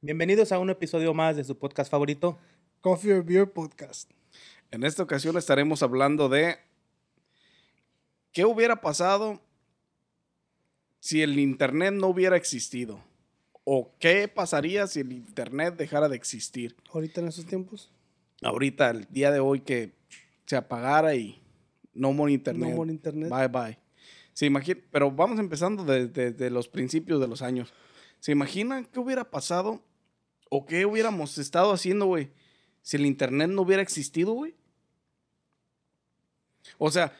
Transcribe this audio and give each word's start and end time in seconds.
Bienvenidos 0.00 0.52
a 0.52 0.60
un 0.60 0.70
episodio 0.70 1.12
más 1.12 1.34
de 1.34 1.42
su 1.42 1.58
podcast 1.58 1.90
favorito. 1.90 2.38
Coffee 2.80 3.14
or 3.14 3.24
Beer 3.24 3.50
Podcast. 3.50 4.08
En 4.70 4.84
esta 4.84 5.02
ocasión 5.02 5.36
estaremos 5.36 5.82
hablando 5.82 6.28
de 6.28 6.56
qué 8.30 8.44
hubiera 8.44 8.80
pasado 8.80 9.42
si 11.00 11.20
el 11.20 11.36
Internet 11.40 11.94
no 11.94 12.06
hubiera 12.06 12.36
existido. 12.36 13.02
¿O 13.64 13.90
qué 13.98 14.28
pasaría 14.28 14.86
si 14.86 15.00
el 15.00 15.10
Internet 15.10 15.74
dejara 15.76 16.08
de 16.08 16.14
existir? 16.14 16.76
Ahorita 16.92 17.20
en 17.20 17.26
esos 17.26 17.46
tiempos. 17.46 17.90
Ahorita, 18.42 18.90
el 18.90 19.08
día 19.10 19.32
de 19.32 19.40
hoy 19.40 19.62
que 19.62 19.94
se 20.46 20.54
apagara 20.54 21.16
y 21.16 21.42
no 21.92 22.12
more 22.12 22.32
Internet. 22.32 22.70
No 22.70 22.76
more 22.76 22.88
internet. 22.92 23.30
Bye 23.30 23.48
bye. 23.48 23.78
Se 24.32 24.46
imagina, 24.46 24.80
pero 24.92 25.10
vamos 25.10 25.40
empezando 25.40 25.82
desde, 25.82 26.30
desde 26.30 26.50
los 26.50 26.68
principios 26.68 27.20
de 27.20 27.26
los 27.26 27.42
años. 27.42 27.74
¿Se 28.20 28.30
imaginan 28.30 28.84
qué 28.84 29.00
hubiera 29.00 29.28
pasado 29.28 29.82
o 30.50 30.66
qué 30.66 30.86
hubiéramos 30.86 31.38
estado 31.38 31.72
haciendo, 31.72 32.06
güey, 32.06 32.30
si 32.82 32.96
el 32.96 33.06
internet 33.06 33.50
no 33.50 33.62
hubiera 33.62 33.82
existido, 33.82 34.32
güey? 34.32 34.54
O 36.78 36.90
sea, 36.90 37.12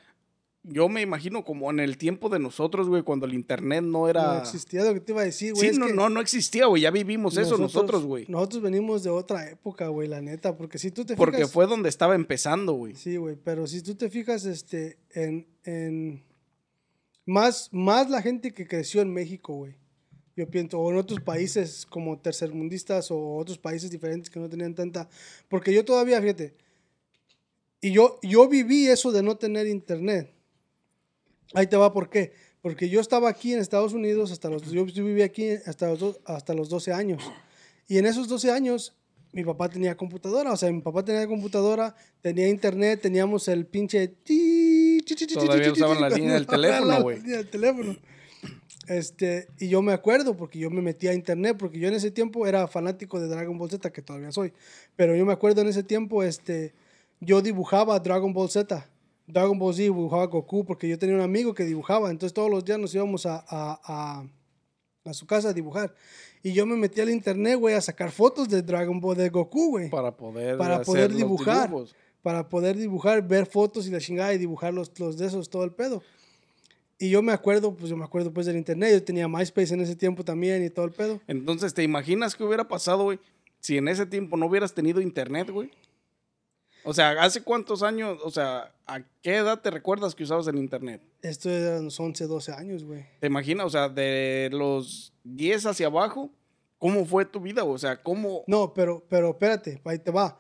yo 0.62 0.88
me 0.88 1.00
imagino 1.00 1.44
como 1.44 1.70
en 1.70 1.80
el 1.80 1.96
tiempo 1.96 2.28
de 2.28 2.38
nosotros, 2.38 2.88
güey, 2.88 3.02
cuando 3.02 3.26
el 3.26 3.34
internet 3.34 3.82
no 3.82 4.08
era... 4.08 4.34
No 4.34 4.40
existía 4.40 4.84
lo 4.84 4.92
que 4.94 5.00
te 5.00 5.12
iba 5.12 5.22
a 5.22 5.24
decir, 5.24 5.52
güey. 5.52 5.62
sí, 5.62 5.70
es 5.72 5.78
no, 5.78 5.86
que 5.86 5.92
no, 5.94 6.08
no 6.08 6.20
existía, 6.20 6.66
güey, 6.66 6.82
ya 6.82 6.90
vivimos 6.90 7.36
eso 7.36 7.56
nosotros, 7.56 8.04
güey. 8.04 8.26
Nosotros 8.28 8.62
venimos 8.62 9.02
de 9.02 9.10
otra 9.10 9.48
época, 9.48 9.88
güey, 9.88 10.08
la 10.08 10.20
neta. 10.20 10.56
Porque 10.56 10.78
si 10.78 10.90
tú 10.90 11.04
te 11.04 11.16
Porque 11.16 11.38
fijas. 11.38 11.52
fue 11.52 11.66
donde 11.66 11.88
estaba 11.88 12.14
empezando, 12.14 12.74
güey. 12.74 12.94
Sí, 12.94 13.16
güey, 13.16 13.36
pero 13.36 13.66
si 13.66 13.82
tú 13.82 13.94
te 13.94 14.10
fijas, 14.10 14.44
este, 14.44 14.98
en, 15.10 15.46
en 15.64 16.24
más, 17.24 17.70
más 17.72 18.10
la 18.10 18.20
gente 18.20 18.52
que 18.52 18.66
creció 18.66 19.00
en 19.00 19.12
México, 19.12 19.54
güey. 19.54 19.76
Yo 20.38 20.48
pienso, 20.48 20.78
o 20.78 20.88
en 20.92 20.98
otros 20.98 21.18
países 21.20 21.84
como 21.84 22.16
tercermundistas 22.16 23.10
o 23.10 23.34
otros 23.38 23.58
países 23.58 23.90
diferentes 23.90 24.30
que 24.30 24.38
no 24.38 24.48
tenían 24.48 24.72
tanta, 24.72 25.08
porque 25.48 25.72
yo 25.74 25.84
todavía, 25.84 26.20
fíjate, 26.22 26.54
y 27.80 27.90
yo, 27.90 28.20
yo 28.22 28.48
viví 28.48 28.86
eso 28.86 29.10
de 29.10 29.20
no 29.20 29.36
tener 29.36 29.66
internet. 29.66 30.30
Ahí 31.54 31.66
te 31.66 31.76
va, 31.76 31.92
¿por 31.92 32.08
qué? 32.08 32.34
Porque 32.62 32.88
yo 32.88 33.00
estaba 33.00 33.28
aquí 33.28 33.52
en 33.52 33.58
Estados 33.58 33.92
Unidos 33.94 34.30
hasta 34.30 34.48
los, 34.48 34.62
yo 34.70 34.84
viví 34.84 35.22
aquí 35.22 35.48
hasta 35.66 35.88
los, 35.88 35.98
do- 35.98 36.18
hasta 36.24 36.54
los 36.54 36.68
12 36.68 36.92
años. 36.92 37.20
Y 37.88 37.98
en 37.98 38.06
esos 38.06 38.28
12 38.28 38.52
años, 38.52 38.94
mi 39.32 39.42
papá 39.42 39.68
tenía 39.68 39.96
computadora, 39.96 40.52
o 40.52 40.56
sea, 40.56 40.70
mi 40.70 40.82
papá 40.82 41.04
tenía 41.04 41.26
computadora, 41.26 41.96
tenía 42.20 42.48
internet, 42.48 43.00
teníamos 43.02 43.48
el 43.48 43.66
pinche... 43.66 44.06
Todavía 45.34 45.72
usaban 45.72 46.00
la 46.00 46.10
línea 46.10 46.34
del 46.34 46.46
teléfono, 46.54 46.86
la 46.86 47.00
güey. 47.00 47.16
línea 47.22 47.38
del 47.38 47.50
teléfono. 47.50 47.96
Este, 48.88 49.48
y 49.58 49.68
yo 49.68 49.82
me 49.82 49.92
acuerdo 49.92 50.34
porque 50.34 50.58
yo 50.58 50.70
me 50.70 50.80
metí 50.80 51.08
a 51.08 51.14
internet, 51.14 51.56
porque 51.58 51.78
yo 51.78 51.88
en 51.88 51.94
ese 51.94 52.10
tiempo 52.10 52.46
era 52.46 52.66
fanático 52.66 53.20
de 53.20 53.28
Dragon 53.28 53.58
Ball 53.58 53.70
Z, 53.70 53.90
que 53.92 54.00
todavía 54.00 54.32
soy. 54.32 54.52
Pero 54.96 55.14
yo 55.14 55.26
me 55.26 55.32
acuerdo 55.34 55.60
en 55.60 55.68
ese 55.68 55.82
tiempo, 55.82 56.22
este, 56.22 56.72
yo 57.20 57.42
dibujaba 57.42 57.98
Dragon 58.00 58.32
Ball 58.32 58.48
Z, 58.48 58.88
Dragon 59.26 59.58
Ball 59.58 59.74
Z, 59.74 59.82
dibujaba 59.82 60.24
Goku, 60.26 60.64
porque 60.64 60.88
yo 60.88 60.98
tenía 60.98 61.16
un 61.16 61.20
amigo 61.20 61.52
que 61.52 61.64
dibujaba. 61.64 62.10
Entonces 62.10 62.32
todos 62.32 62.50
los 62.50 62.64
días 62.64 62.78
nos 62.78 62.94
íbamos 62.94 63.26
a, 63.26 63.44
a, 63.46 63.80
a, 63.84 64.26
a 65.04 65.12
su 65.12 65.26
casa 65.26 65.50
a 65.50 65.52
dibujar. 65.52 65.94
Y 66.42 66.52
yo 66.52 66.64
me 66.64 66.76
metí 66.76 67.02
al 67.02 67.10
internet, 67.10 67.58
güey, 67.58 67.74
a 67.74 67.80
sacar 67.82 68.10
fotos 68.10 68.48
de 68.48 68.62
Dragon 68.62 68.98
Ball 69.00 69.18
de 69.18 69.28
Goku, 69.28 69.70
güey. 69.70 69.90
Para 69.90 70.16
poder, 70.16 70.56
Para 70.56 70.80
poder 70.80 71.12
dibujar. 71.12 71.70
Para 72.22 72.48
poder 72.48 72.76
dibujar, 72.76 73.26
ver 73.26 73.46
fotos 73.46 73.86
y 73.86 73.90
la 73.90 74.00
chingada 74.00 74.34
y 74.34 74.38
dibujar 74.38 74.74
los, 74.74 74.98
los 74.98 75.18
de 75.18 75.26
esos, 75.26 75.50
todo 75.50 75.64
el 75.64 75.72
pedo. 75.72 76.02
Y 76.98 77.10
yo 77.10 77.22
me 77.22 77.32
acuerdo, 77.32 77.74
pues 77.74 77.90
yo 77.90 77.96
me 77.96 78.04
acuerdo 78.04 78.32
pues 78.32 78.46
del 78.46 78.56
internet. 78.56 78.92
Yo 78.92 79.04
tenía 79.04 79.28
MySpace 79.28 79.72
en 79.72 79.80
ese 79.80 79.94
tiempo 79.94 80.24
también 80.24 80.64
y 80.64 80.70
todo 80.70 80.84
el 80.84 80.92
pedo. 80.92 81.20
Entonces, 81.28 81.72
¿te 81.72 81.84
imaginas 81.84 82.34
qué 82.34 82.42
hubiera 82.42 82.66
pasado, 82.66 83.04
güey, 83.04 83.20
si 83.60 83.76
en 83.76 83.86
ese 83.88 84.04
tiempo 84.04 84.36
no 84.36 84.46
hubieras 84.46 84.74
tenido 84.74 85.00
internet, 85.00 85.50
güey? 85.50 85.70
O 86.84 86.94
sea, 86.94 87.10
¿hace 87.22 87.42
cuántos 87.42 87.82
años, 87.82 88.18
o 88.24 88.30
sea, 88.30 88.72
a 88.86 89.00
qué 89.22 89.36
edad 89.36 89.60
te 89.60 89.70
recuerdas 89.70 90.14
que 90.14 90.24
usabas 90.24 90.46
el 90.48 90.56
internet? 90.56 91.02
Esto 91.22 91.50
era 91.50 91.80
los 91.80 91.98
11, 92.00 92.26
12 92.26 92.52
años, 92.52 92.84
güey. 92.84 93.04
¿Te 93.20 93.26
imaginas, 93.26 93.66
o 93.66 93.70
sea, 93.70 93.88
de 93.88 94.48
los 94.52 95.12
10 95.24 95.66
hacia 95.66 95.86
abajo, 95.88 96.30
cómo 96.78 97.04
fue 97.04 97.24
tu 97.24 97.40
vida? 97.40 97.64
O 97.64 97.78
sea, 97.78 98.02
¿cómo? 98.02 98.42
No, 98.46 98.72
pero, 98.72 99.04
pero 99.08 99.30
espérate, 99.30 99.80
ahí 99.84 99.98
te 99.98 100.10
va. 100.10 100.38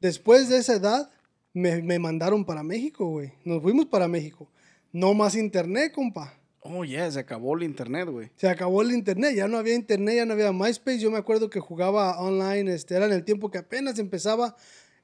Después 0.00 0.48
de 0.48 0.58
esa 0.58 0.74
edad, 0.74 1.10
me, 1.52 1.82
me 1.82 1.98
mandaron 1.98 2.44
para 2.44 2.62
México, 2.62 3.06
güey. 3.06 3.32
Nos 3.44 3.62
fuimos 3.62 3.86
para 3.86 4.08
México. 4.08 4.48
No 4.92 5.14
más 5.14 5.34
internet, 5.34 5.92
compa. 5.92 6.38
Oh, 6.60 6.84
ya, 6.84 7.10
se 7.10 7.18
acabó 7.18 7.56
el 7.56 7.64
internet, 7.64 8.08
güey. 8.08 8.30
Se 8.36 8.46
acabó 8.46 8.82
el 8.82 8.92
internet, 8.92 9.34
ya 9.34 9.48
no 9.48 9.58
había 9.58 9.74
internet, 9.74 10.16
ya 10.16 10.26
no 10.26 10.34
había 10.34 10.52
MySpace. 10.52 11.00
Yo 11.00 11.10
me 11.10 11.18
acuerdo 11.18 11.50
que 11.50 11.58
jugaba 11.58 12.20
online, 12.20 12.72
este, 12.72 12.94
era 12.94 13.06
en 13.06 13.12
el 13.12 13.24
tiempo 13.24 13.50
que 13.50 13.58
apenas 13.58 13.98
empezaba, 13.98 14.54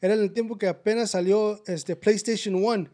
era 0.00 0.14
en 0.14 0.20
el 0.20 0.32
tiempo 0.32 0.56
que 0.56 0.68
apenas 0.68 1.10
salió 1.10 1.60
este, 1.66 1.96
PlayStation 1.96 2.54
1. 2.54 2.88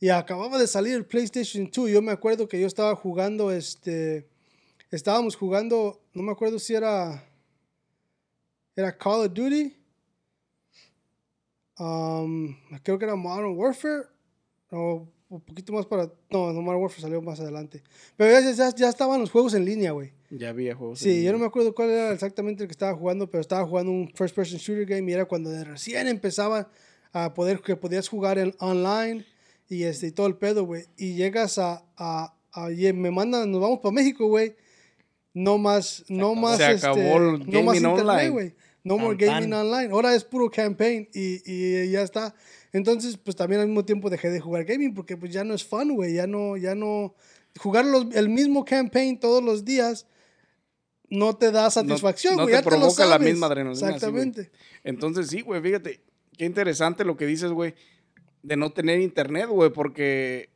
Y 0.00 0.10
acababa 0.10 0.58
de 0.58 0.66
salir 0.66 0.94
el 0.96 1.06
PlayStation 1.06 1.70
2. 1.72 1.90
Yo 1.90 2.02
me 2.02 2.12
acuerdo 2.12 2.46
que 2.46 2.60
yo 2.60 2.66
estaba 2.66 2.94
jugando, 2.94 3.50
este, 3.50 4.28
estábamos 4.90 5.36
jugando, 5.36 6.02
no 6.12 6.22
me 6.24 6.32
acuerdo 6.32 6.58
si 6.58 6.74
era, 6.74 7.24
era 8.76 8.98
Call 8.98 9.26
of 9.26 9.32
Duty. 9.32 9.74
Um, 11.78 12.54
creo 12.82 12.98
que 12.98 13.04
era 13.06 13.14
Modern 13.14 13.56
Warfare. 13.56 14.08
O 14.70 15.08
un 15.36 15.40
poquito 15.42 15.72
más 15.72 15.86
para... 15.86 16.04
No, 16.30 16.52
no, 16.52 16.62
Modern 16.62 16.82
Warfare 16.82 17.02
salió 17.02 17.20
más 17.22 17.40
adelante. 17.40 17.82
Pero 18.16 18.32
ya, 18.40 18.50
ya, 18.52 18.74
ya 18.74 18.88
estaban 18.88 19.20
los 19.20 19.30
juegos 19.30 19.54
en 19.54 19.64
línea, 19.64 19.92
güey. 19.92 20.12
Ya 20.30 20.48
había 20.50 20.74
juegos. 20.74 20.98
Sí, 21.00 21.10
en 21.10 21.22
yo 21.22 21.26
no 21.26 21.32
me 21.32 21.38
línea. 21.38 21.48
acuerdo 21.48 21.74
cuál 21.74 21.90
era 21.90 22.12
exactamente 22.12 22.62
el 22.64 22.68
que 22.68 22.72
estaba 22.72 22.94
jugando, 22.96 23.28
pero 23.30 23.40
estaba 23.40 23.66
jugando 23.66 23.92
un 23.92 24.10
first 24.14 24.34
person 24.34 24.58
shooter 24.58 24.86
game 24.86 25.10
y 25.10 25.14
era 25.14 25.24
cuando 25.26 25.50
de 25.50 25.64
recién 25.64 26.06
empezaba 26.08 26.70
a 27.12 27.34
poder 27.34 27.60
que 27.60 27.76
podías 27.76 28.08
jugar 28.08 28.38
en 28.38 28.54
online 28.58 29.24
y 29.68 29.84
este 29.84 30.08
y 30.08 30.10
todo 30.12 30.26
el 30.26 30.36
pedo, 30.36 30.64
güey. 30.64 30.84
Y 30.96 31.14
llegas 31.14 31.58
a, 31.58 31.84
a, 31.96 32.34
a- 32.52 32.70
y 32.72 32.92
me 32.92 33.10
mandan, 33.10 33.50
nos 33.50 33.60
vamos 33.60 33.78
para 33.80 33.92
México, 33.92 34.26
güey. 34.26 34.54
No 35.32 35.58
más, 35.58 36.04
no 36.08 36.26
acabó. 36.30 36.34
más, 36.36 36.56
Se 36.58 36.72
este, 36.72 36.86
acabó 36.86 37.16
el 37.18 37.38
no 37.50 37.62
más 37.62 37.74
gaming 37.74 37.90
internet, 37.90 38.00
online. 38.00 38.28
güey. 38.30 38.54
No 38.84 38.98
more 38.98 39.16
gaming 39.16 39.52
online. 39.52 39.90
Ahora 39.92 40.14
es 40.14 40.22
puro 40.24 40.50
campaign 40.50 41.08
y, 41.14 41.40
y 41.50 41.90
ya 41.90 42.02
está. 42.02 42.34
Entonces, 42.74 43.16
pues 43.16 43.34
también 43.36 43.60
al 43.62 43.68
mismo 43.68 43.84
tiempo 43.86 44.10
dejé 44.10 44.28
de 44.30 44.40
jugar 44.40 44.64
gaming 44.64 44.92
porque 44.92 45.16
pues 45.16 45.32
ya 45.32 45.44
no 45.44 45.54
es 45.54 45.64
fun, 45.64 45.94
güey. 45.94 46.12
Ya 46.14 46.26
no, 46.26 46.56
ya 46.58 46.74
no. 46.74 47.14
Jugar 47.58 47.86
los- 47.86 48.12
el 48.14 48.28
mismo 48.28 48.64
campaign 48.64 49.18
todos 49.18 49.42
los 49.42 49.64
días 49.64 50.06
no 51.08 51.36
te 51.36 51.52
da 51.52 51.70
satisfacción, 51.70 52.34
no 52.36 52.42
güey. 52.42 52.52
te 52.54 52.58
ya 52.58 52.62
te 52.62 52.70
lo 52.70 52.76
provoca 52.80 53.06
la 53.06 53.18
misma 53.20 53.46
adrenalina, 53.46 53.78
sí. 53.78 53.84
Exactamente. 53.86 54.50
Entonces, 54.82 55.28
sí, 55.28 55.40
güey, 55.42 55.62
fíjate, 55.62 56.00
qué 56.36 56.44
interesante 56.46 57.04
lo 57.04 57.16
que 57.16 57.26
dices, 57.26 57.52
güey, 57.52 57.74
de 58.42 58.56
no 58.56 58.72
tener 58.72 59.00
internet, 59.00 59.46
güey, 59.48 59.70
porque. 59.70 60.50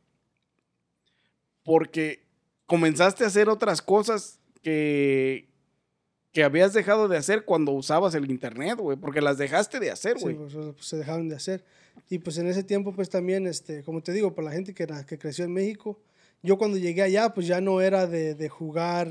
Porque 1.63 2.25
comenzaste 2.65 3.23
a 3.23 3.27
hacer 3.27 3.47
otras 3.49 3.81
cosas 3.81 4.39
que. 4.61 5.47
que 6.33 6.43
habías 6.43 6.73
dejado 6.73 7.07
de 7.07 7.17
hacer 7.17 7.45
cuando 7.45 7.71
usabas 7.71 8.13
el 8.15 8.29
internet, 8.29 8.77
güey, 8.77 8.97
porque 8.97 9.21
las 9.21 9.37
dejaste 9.37 9.79
de 9.79 9.91
hacer, 9.91 10.17
Sí, 10.17 10.23
güey. 10.23 10.35
pues, 10.35 10.53
pues, 10.53 10.85
se 10.85 10.97
dejaron 10.97 11.29
de 11.29 11.35
hacer. 11.35 11.63
Y 12.09 12.19
pues 12.19 12.37
en 12.37 12.47
ese 12.47 12.63
tiempo, 12.63 12.91
pues 12.93 13.09
también, 13.09 13.47
este, 13.47 13.83
como 13.83 14.01
te 14.01 14.11
digo, 14.13 14.33
para 14.33 14.45
la 14.49 14.51
gente 14.53 14.73
que, 14.73 14.87
que 15.07 15.17
creció 15.17 15.45
en 15.45 15.53
México, 15.53 15.99
yo 16.41 16.57
cuando 16.57 16.77
llegué 16.77 17.01
allá, 17.01 17.33
pues 17.33 17.47
ya 17.47 17.59
no 17.61 17.81
era 17.81 18.07
de, 18.07 18.33
de 18.35 18.49
jugar 18.49 19.07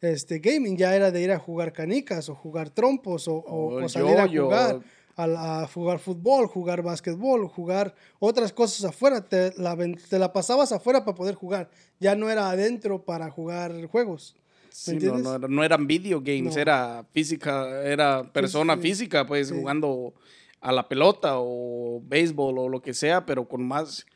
este, 0.00 0.38
gaming, 0.40 0.76
ya 0.76 0.94
era 0.96 1.10
de 1.10 1.22
ir 1.22 1.30
a 1.30 1.38
jugar 1.38 1.72
canicas 1.72 2.28
o 2.28 2.34
jugar 2.34 2.70
trompos 2.70 3.28
o, 3.28 3.34
o- 3.34 3.80
O 3.80 3.84
o 3.84 3.88
salir 3.88 4.16
a 4.18 4.26
jugar, 4.28 4.80
a, 5.16 5.62
a 5.62 5.66
jugar 5.68 5.98
fútbol, 5.98 6.46
jugar 6.46 6.82
básquetbol, 6.82 7.46
jugar 7.48 7.94
otras 8.18 8.52
cosas 8.52 8.84
afuera. 8.84 9.20
Te 9.28 9.52
la, 9.56 9.76
te 10.08 10.18
la 10.18 10.32
pasabas 10.32 10.72
afuera 10.72 11.04
para 11.04 11.14
poder 11.14 11.34
jugar. 11.34 11.70
Ya 12.00 12.16
no 12.16 12.30
era 12.30 12.50
adentro 12.50 13.04
para 13.04 13.30
jugar 13.30 13.86
juegos. 13.86 14.34
Sí, 14.70 14.96
no, 14.96 15.18
no, 15.18 15.38
no 15.38 15.62
eran 15.64 15.86
video 15.86 16.20
games, 16.22 16.54
No. 16.56 16.60
era 16.62 17.04
física, 17.12 17.82
era 17.84 18.22
persona 18.32 18.74
sí. 18.76 18.80
física, 18.80 19.26
pues 19.26 19.52
jugando 19.52 20.14
a 20.62 20.72
la 20.72 20.88
pelota 20.88 21.34
o 21.34 22.00
béisbol 22.04 22.58
o 22.58 22.68
lo 22.68 22.80
que 22.80 22.94
sea, 22.94 23.26
pero 23.26 23.48
con 23.48 23.66
más, 23.66 24.06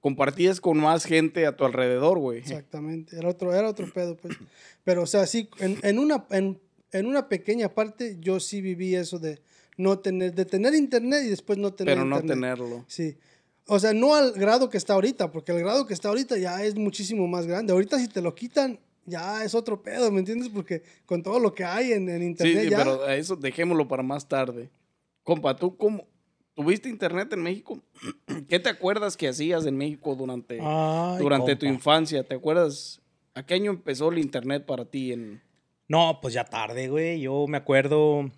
compartías 0.00 0.60
con 0.60 0.78
más 0.78 1.04
gente 1.04 1.46
a 1.46 1.56
tu 1.56 1.64
alrededor, 1.64 2.18
güey. 2.18 2.40
Exactamente, 2.40 3.16
era 3.16 3.28
otro, 3.28 3.54
era 3.54 3.68
otro 3.68 3.90
pedo, 3.90 4.16
pues. 4.16 4.36
Pero, 4.84 5.02
o 5.02 5.06
sea, 5.06 5.28
sí, 5.28 5.48
en, 5.58 5.78
en 5.84 6.00
una, 6.00 6.26
en, 6.30 6.60
en 6.90 7.06
una 7.06 7.28
pequeña 7.28 7.68
parte 7.68 8.16
yo 8.20 8.40
sí 8.40 8.60
viví 8.60 8.96
eso 8.96 9.20
de 9.20 9.40
no 9.76 10.00
tener, 10.00 10.34
de 10.34 10.44
tener 10.44 10.74
internet 10.74 11.22
y 11.24 11.28
después 11.28 11.56
no 11.56 11.72
tener 11.72 11.94
Pero 11.94 12.04
no 12.04 12.16
internet. 12.16 12.56
tenerlo. 12.58 12.84
Sí. 12.88 13.16
O 13.68 13.78
sea, 13.78 13.92
no 13.92 14.16
al 14.16 14.32
grado 14.32 14.68
que 14.68 14.76
está 14.78 14.94
ahorita, 14.94 15.30
porque 15.30 15.52
el 15.52 15.60
grado 15.60 15.86
que 15.86 15.94
está 15.94 16.08
ahorita 16.08 16.36
ya 16.36 16.64
es 16.64 16.74
muchísimo 16.74 17.28
más 17.28 17.46
grande. 17.46 17.72
Ahorita 17.72 17.96
si 18.00 18.08
te 18.08 18.20
lo 18.20 18.34
quitan, 18.34 18.80
ya 19.06 19.44
es 19.44 19.54
otro 19.54 19.80
pedo, 19.82 20.10
¿me 20.10 20.18
entiendes? 20.18 20.48
Porque 20.48 20.82
con 21.06 21.22
todo 21.22 21.38
lo 21.38 21.54
que 21.54 21.64
hay 21.64 21.92
en, 21.92 22.08
internet 22.22 22.64
sí, 22.64 22.70
ya... 22.70 22.78
pero 22.78 23.04
a 23.04 23.14
eso 23.14 23.36
dejémoslo 23.36 23.86
para 23.86 24.02
más 24.02 24.28
tarde. 24.28 24.68
Compa, 25.22 25.56
¿tú 25.56 25.76
cómo? 25.76 26.06
¿Tuviste 26.54 26.88
internet 26.88 27.32
en 27.32 27.42
México? 27.42 27.82
¿Qué 28.48 28.58
te 28.58 28.68
acuerdas 28.68 29.16
que 29.16 29.28
hacías 29.28 29.64
en 29.66 29.76
México 29.76 30.14
durante, 30.14 30.58
Ay, 30.60 31.18
durante 31.18 31.56
tu 31.56 31.66
infancia? 31.66 32.24
¿Te 32.24 32.34
acuerdas? 32.34 33.00
¿A 33.34 33.44
qué 33.46 33.54
año 33.54 33.70
empezó 33.70 34.10
el 34.10 34.18
internet 34.18 34.66
para 34.66 34.84
ti 34.84 35.12
en, 35.12 35.40
No, 35.88 36.18
pues 36.20 36.34
ya 36.34 36.44
tarde, 36.44 36.88
güey. 36.88 37.20
Yo 37.20 37.46
me 37.46 37.56
acuerdo, 37.56 38.30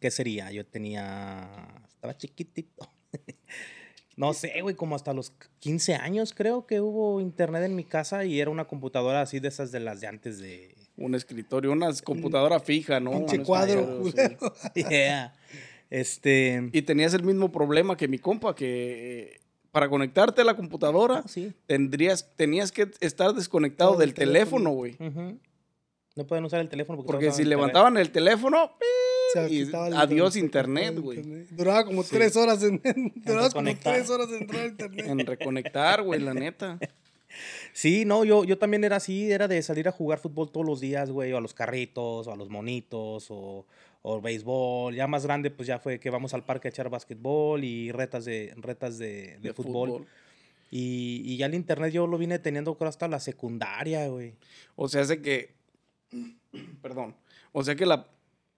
¿qué 0.00 0.10
sería? 0.10 0.52
Yo 0.52 0.64
tenía, 0.64 1.50
estaba 1.88 2.16
chiquitito. 2.16 2.88
no 4.16 4.32
sé, 4.32 4.60
güey, 4.62 4.76
como 4.76 4.94
hasta 4.94 5.12
los 5.12 5.32
15 5.58 5.96
años 5.96 6.34
creo 6.34 6.66
que 6.66 6.80
hubo 6.80 7.20
internet 7.20 7.64
en 7.64 7.74
mi 7.74 7.84
casa 7.84 8.24
y 8.24 8.40
era 8.40 8.50
una 8.50 8.66
computadora 8.66 9.22
así 9.22 9.40
de 9.40 9.48
esas 9.48 9.72
de 9.72 9.80
las 9.80 10.00
de 10.00 10.06
antes 10.06 10.38
de... 10.38 10.76
Un 10.98 11.14
escritorio, 11.14 11.72
una 11.72 11.92
computadora 12.04 12.58
fija, 12.58 13.00
¿no? 13.00 13.10
Un 13.10 13.44
cuadro. 13.44 14.02
Yeah. 14.74 15.34
Este... 15.90 16.68
Y 16.72 16.82
tenías 16.82 17.14
el 17.14 17.22
mismo 17.22 17.52
problema 17.52 17.96
que 17.96 18.08
mi 18.08 18.18
compa, 18.18 18.54
que 18.54 19.34
eh, 19.34 19.40
para 19.70 19.88
conectarte 19.88 20.40
a 20.42 20.44
la 20.44 20.56
computadora 20.56 21.18
Ah, 21.24 21.28
sí. 21.28 21.52
tendrías, 21.66 22.34
tenías 22.36 22.72
que 22.72 22.90
estar 23.00 23.32
desconectado 23.34 23.90
Todo 23.92 24.00
del 24.00 24.10
el 24.10 24.14
teléfono. 24.14 24.70
güey. 24.70 24.96
No 26.16 26.26
pueden 26.26 26.44
usar 26.46 26.60
el 26.60 26.68
teléfono 26.68 26.96
porque, 26.96 27.12
Porque 27.12 27.32
si 27.32 27.44
levantaban 27.44 27.96
el 27.98 28.10
teléfono, 28.10 28.72
Se 29.34 29.52
y 29.52 29.70
adiós 29.74 30.36
internet, 30.36 30.98
güey. 30.98 31.20
Duraba 31.50 31.84
como 31.84 32.02
tres 32.04 32.36
horas 32.36 32.62
en, 32.62 32.80
duraba 33.16 33.50
como 33.50 33.60
reconectar. 33.66 33.94
tres 33.96 34.08
horas 34.10 34.28
en 34.30 34.42
entrar 34.42 34.62
a 34.62 34.66
internet. 34.66 35.06
en 35.06 35.18
reconectar, 35.26 36.02
güey, 36.02 36.20
la 36.20 36.34
neta. 36.34 36.78
Sí, 37.74 38.06
no, 38.06 38.24
yo, 38.24 38.44
yo 38.44 38.56
también 38.56 38.82
era 38.84 38.96
así, 38.96 39.30
era 39.30 39.46
de 39.46 39.60
salir 39.60 39.88
a 39.88 39.92
jugar 39.92 40.18
fútbol 40.20 40.50
todos 40.50 40.64
los 40.64 40.80
días, 40.80 41.10
güey, 41.10 41.34
o 41.34 41.36
a 41.36 41.40
los 41.42 41.52
carritos, 41.52 42.26
o 42.26 42.32
a 42.32 42.36
los 42.36 42.48
monitos, 42.48 43.26
o, 43.28 43.66
o 44.08 44.20
béisbol. 44.20 44.94
Ya 44.94 45.08
más 45.08 45.24
grande, 45.26 45.50
pues 45.50 45.66
ya 45.66 45.80
fue 45.80 45.98
que 45.98 46.10
vamos 46.10 46.32
al 46.32 46.44
parque 46.44 46.68
a 46.68 46.70
echar 46.70 46.88
básquetbol 46.90 47.64
y 47.64 47.90
retas 47.90 48.24
de, 48.24 48.54
retas 48.56 48.98
de, 48.98 49.38
de 49.40 49.52
fútbol. 49.52 50.06
Y, 50.70 51.22
y 51.24 51.36
ya 51.36 51.46
el 51.46 51.54
internet 51.54 51.92
yo 51.92 52.06
lo 52.06 52.16
vine 52.16 52.38
teniendo 52.38 52.76
creo 52.76 52.88
hasta 52.88 53.08
la 53.08 53.18
secundaria, 53.18 54.06
güey. 54.08 54.34
O 54.76 54.88
sea, 54.88 55.02
hace 55.02 55.20
que. 55.22 55.54
Perdón. 56.82 57.14
O 57.52 57.64
sea 57.64 57.74
que 57.74 57.84
la 57.86 58.06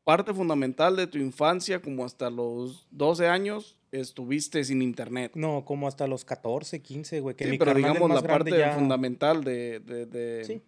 parte 0.05 0.35
fundamental 0.35 0.97
de 0.97 1.07
tu 1.07 1.19
infancia, 1.19 1.81
como 1.81 2.05
hasta 2.05 2.29
los 2.31 2.87
12 2.91 3.29
años, 3.29 3.77
estuviste 3.93 4.65
sin 4.65 4.83
internet. 4.83 5.33
No, 5.35 5.65
como 5.65 5.89
hasta 5.89 6.07
los 6.07 6.25
14, 6.27 6.81
15, 6.83 7.21
güey. 7.21 7.37
Que 7.37 7.45
Sí, 7.45 7.51
mi 7.53 7.59
pero 7.59 7.73
digamos 7.75 8.11
la 8.11 8.23
parte 8.23 8.51
ya- 8.51 8.75
fundamental 8.75 9.45
de, 9.45 9.81
de- 9.81 10.07
de- 10.07 10.45
Sí. 10.45 10.61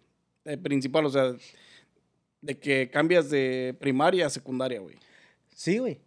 de 0.45 0.57
principal, 0.57 1.05
o 1.05 1.09
sea, 1.11 1.33
de 2.41 2.59
que 2.59 2.89
cambias 2.89 3.29
de 3.29 3.75
primaria 3.79 4.25
a 4.25 4.29
secundaria, 4.29 4.79
güey. 4.79 4.97
Sí, 5.55 5.77
güey. 5.77 5.99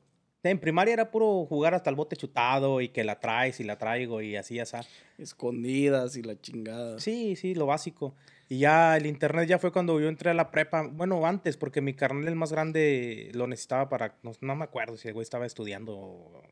En 0.42 0.60
primaria 0.60 0.92
era 0.92 1.10
puro 1.10 1.46
jugar 1.46 1.75
hasta 1.75 1.88
el 1.88 1.96
bote 1.96 2.16
chutado 2.16 2.82
y 2.82 2.90
que 2.90 3.02
la 3.02 3.19
traes 3.19 3.60
y 3.60 3.64
la 3.64 3.78
traigo 3.78 4.20
y 4.20 4.36
así, 4.36 4.60
así. 4.60 4.76
Escondidas 5.16 6.16
y 6.16 6.22
la 6.22 6.38
chingada. 6.38 7.00
Sí, 7.00 7.34
sí, 7.34 7.54
lo 7.54 7.64
básico. 7.64 8.14
Y 8.50 8.58
ya 8.58 8.96
el 8.98 9.06
internet 9.06 9.48
ya 9.48 9.58
fue 9.58 9.72
cuando 9.72 9.98
yo 10.00 10.08
entré 10.08 10.31
a 10.31 10.34
la 10.34 10.50
prepa. 10.50 10.82
Bueno, 10.82 11.25
antes, 11.25 11.56
porque 11.56 11.81
mi 11.81 11.94
carnal 11.94 12.28
el 12.28 12.34
más 12.34 12.52
grande 12.52 13.31
lo 13.32 13.46
necesitaba 13.46 13.88
para. 13.88 14.19
No, 14.22 14.32
no 14.42 14.54
me 14.54 14.64
acuerdo 14.64 14.98
si 14.98 15.08
el 15.08 15.14
güey 15.14 15.22
estaba 15.22 15.46
estudiando 15.46 16.42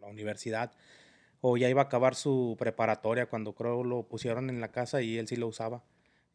la 0.00 0.08
universidad 0.08 0.72
o 1.40 1.56
ya 1.56 1.68
iba 1.68 1.82
a 1.82 1.84
acabar 1.84 2.16
su 2.16 2.56
preparatoria 2.58 3.26
cuando 3.26 3.54
creo 3.54 3.84
lo 3.84 4.02
pusieron 4.08 4.50
en 4.50 4.60
la 4.60 4.72
casa 4.72 5.02
y 5.02 5.18
él 5.18 5.28
sí 5.28 5.36
lo 5.36 5.46
usaba. 5.46 5.84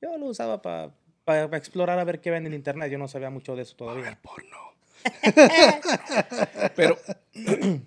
Yo 0.01 0.17
lo 0.17 0.27
usaba 0.27 0.61
para 0.61 0.93
explorar 1.33 1.99
a 1.99 2.03
ver 2.03 2.21
qué 2.21 2.31
ven 2.31 2.45
en 2.45 2.53
internet. 2.53 2.91
Yo 2.91 2.97
no 2.97 3.07
sabía 3.07 3.29
mucho 3.29 3.55
de 3.55 3.63
eso 3.63 3.75
todavía. 3.75 4.19
porno. 4.21 4.57
Pero 6.75 6.97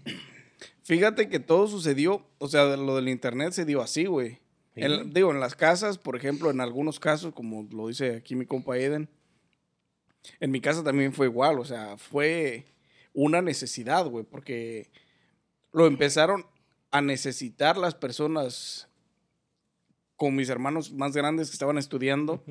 fíjate 0.83 1.29
que 1.29 1.41
todo 1.41 1.67
sucedió, 1.67 2.27
o 2.39 2.49
sea, 2.49 2.77
lo 2.77 2.97
del 2.97 3.09
internet 3.09 3.53
se 3.53 3.65
dio 3.65 3.81
así, 3.83 4.07
güey. 4.07 4.41
Sí. 4.75 4.83
En- 4.83 5.13
digo, 5.13 5.31
en 5.31 5.41
las 5.41 5.55
casas, 5.55 5.99
por 5.99 6.17
ejemplo, 6.17 6.51
en 6.51 6.61
algunos 6.61 6.99
casos, 7.01 7.33
como 7.33 7.69
lo 7.71 7.89
dice 7.89 8.17
aquí 8.17 8.35
mi 8.35 8.47
compa 8.47 8.77
Eden, 8.77 9.09
en 10.41 10.51
mi 10.51 10.61
casa 10.61 10.83
también 10.83 11.13
fue 11.13 11.27
igual, 11.27 11.59
o 11.59 11.65
sea, 11.65 11.97
fue 11.97 12.65
una 13.13 13.43
necesidad, 13.43 14.07
güey, 14.07 14.25
porque 14.25 14.91
lo 15.73 15.87
empezaron 15.87 16.47
a 16.91 17.01
necesitar 17.01 17.77
las 17.77 17.95
personas 17.95 18.89
con 20.17 20.35
mis 20.35 20.49
hermanos 20.49 20.93
más 20.93 21.13
grandes 21.15 21.49
que 21.51 21.55
estaban 21.55 21.77
estudiando. 21.79 22.43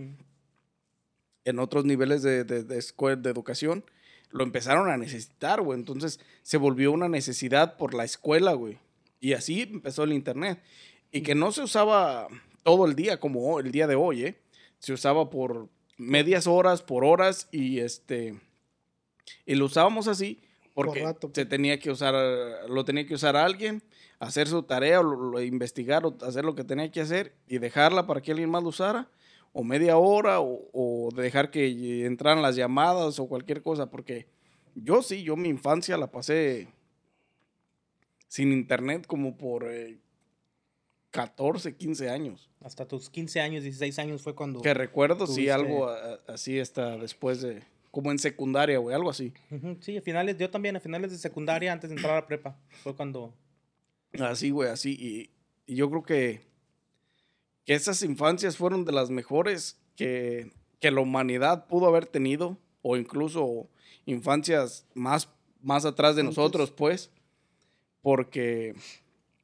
En 1.46 1.60
otros 1.60 1.86
niveles 1.86 2.22
de, 2.24 2.44
de, 2.44 2.64
de 2.64 2.78
escue- 2.78 3.20
de 3.22 3.30
educación, 3.30 3.84
lo 4.30 4.44
empezaron 4.44 4.90
a 4.90 4.98
necesitar, 4.98 5.62
güey. 5.62 5.78
Entonces 5.78 6.20
se 6.42 6.58
volvió 6.58 6.92
una 6.92 7.10
necesidad 7.10 7.78
por 7.78 7.94
la 7.94 8.04
escuela, 8.04 8.54
güey. 8.54 8.80
Y 9.20 9.34
así 9.34 9.62
empezó 9.62 10.04
el 10.04 10.14
Internet. 10.14 10.60
Y 11.12 11.22
que 11.22 11.36
no 11.36 11.52
se 11.52 11.62
usaba 11.62 12.28
todo 12.64 12.86
el 12.86 12.96
día 12.96 13.20
como 13.20 13.60
el 13.60 13.72
día 13.72 13.88
de 13.88 13.96
hoy, 13.96 14.24
¿eh? 14.26 14.36
Se 14.80 14.94
usaba 14.94 15.30
por 15.30 15.70
medias 15.98 16.48
horas, 16.48 16.82
por 16.82 17.06
horas 17.06 17.48
y 17.52 17.80
este... 17.80 18.40
Y 19.46 19.56
lo 19.56 19.66
usábamos 19.66 20.08
así 20.08 20.40
porque 20.74 21.04
rato, 21.04 21.32
se 21.34 21.46
tenía 21.46 21.80
que 21.80 21.92
usar, 21.92 22.16
lo 22.68 22.84
tenía 22.84 23.06
que 23.06 23.14
usar 23.14 23.36
alguien, 23.38 23.84
hacer 24.20 24.48
su 24.48 24.64
tarea, 24.64 25.00
o 25.02 25.04
lo- 25.04 25.32
lo- 25.32 25.42
investigar 25.42 26.04
o 26.06 26.18
hacer 26.22 26.44
lo 26.44 26.56
que 26.56 26.64
tenía 26.64 26.90
que 26.92 27.02
hacer 27.02 27.34
y 27.48 27.60
dejarla 27.60 28.08
para 28.08 28.22
que 28.22 28.32
alguien 28.32 28.50
más 28.50 28.64
lo 28.64 28.70
usara 28.70 29.08
o 29.54 29.64
media 29.64 29.98
hora 29.98 30.42
o, 30.42 30.70
o 30.74 31.10
dejar 31.16 31.52
que 31.52 32.06
entraran 32.06 32.42
las 32.42 32.56
llamadas 32.56 33.20
o 33.20 33.28
cualquier 33.28 33.62
cosa, 33.62 33.90
porque 33.90 34.28
yo 34.76 35.02
sí, 35.02 35.24
yo 35.24 35.36
mi 35.36 35.50
infancia 35.50 35.96
la 35.98 36.12
pasé 36.12 36.68
sin 38.28 38.52
internet 38.52 39.06
como 39.06 39.38
por 39.38 39.66
eh, 39.72 40.00
14, 41.12 41.76
15 41.76 42.10
años. 42.10 42.50
Hasta 42.62 42.88
tus 42.88 43.10
15 43.10 43.42
años, 43.42 43.64
16 43.64 44.00
años 44.00 44.22
fue 44.24 44.34
cuando... 44.34 44.62
Que 44.62 44.74
recuerdo, 44.74 45.28
sí, 45.28 45.42
Tuviste- 45.46 45.52
algo 45.54 45.88
a- 45.88 46.14
a- 46.14 46.20
así 46.30 46.58
está 46.58 46.98
después 46.98 47.42
de, 47.42 47.62
como 47.92 48.10
en 48.12 48.18
secundaria, 48.18 48.80
güey, 48.80 48.96
algo 48.96 49.10
así. 49.12 49.34
Sí, 49.82 49.98
a 49.98 50.02
finales, 50.02 50.38
yo 50.38 50.50
también, 50.50 50.76
a 50.76 50.80
finales 50.80 51.12
de 51.12 51.18
secundaria, 51.18 51.72
antes 51.72 51.90
de 51.92 51.96
entrar 51.98 52.14
a 52.18 52.22
la 52.22 52.28
prepa, 52.28 52.58
fue 52.82 52.96
cuando... 52.96 53.34
Así, 54.20 54.50
güey, 54.50 54.70
así. 54.70 54.96
Y, 55.00 55.30
y 55.72 55.76
yo 55.76 55.90
creo 55.90 56.04
que, 56.04 56.42
que 57.66 57.74
esas 57.74 58.02
infancias 58.04 58.58
fueron 58.58 58.86
de 58.86 58.92
las 58.92 59.10
mejores 59.10 59.80
que, 59.96 60.52
que 60.80 60.92
la 60.92 61.02
humanidad 61.02 61.68
pudo 61.68 61.88
haber 61.88 62.06
tenido, 62.06 62.58
o 62.82 62.98
incluso 62.98 63.70
infancias 64.06 64.86
más, 64.94 65.30
más 65.62 65.86
atrás 65.86 66.16
de 66.16 66.22
Antes. 66.22 66.38
nosotros, 66.38 66.72
pues, 66.72 67.10
porque 68.02 68.76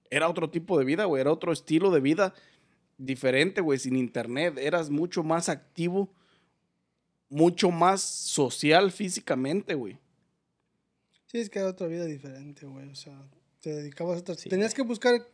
era 0.10 0.30
otro 0.30 0.50
tipo 0.50 0.78
de 0.78 0.86
vida, 0.86 1.06
güey, 1.06 1.22
era 1.22 1.32
otro 1.32 1.54
estilo 1.54 1.92
de 1.92 2.02
vida 2.02 2.34
diferente, 2.98 3.62
güey, 3.62 3.80
sin 3.80 3.96
internet. 3.96 4.58
Eras 4.58 4.90
mucho 4.90 5.24
más 5.24 5.48
activo, 5.48 6.10
mucho 7.30 7.72
más 7.72 8.02
social 8.02 8.92
físicamente, 8.92 9.76
güey. 9.76 9.98
Sí, 11.28 11.38
es 11.38 11.50
que 11.50 11.60
era 11.60 11.70
otra 11.70 11.88
vida 11.88 12.06
diferente, 12.06 12.66
güey. 12.66 12.90
O 12.90 12.96
sea, 12.96 13.18
te 13.62 13.74
dedicabas 13.74 14.18
a 14.18 14.20
otras... 14.22 14.40
Sí. 14.40 14.50
Tenías 14.50 14.74
que 14.74 14.82
buscar 14.82 15.14
¿en 15.14 15.22
qué 15.22 15.30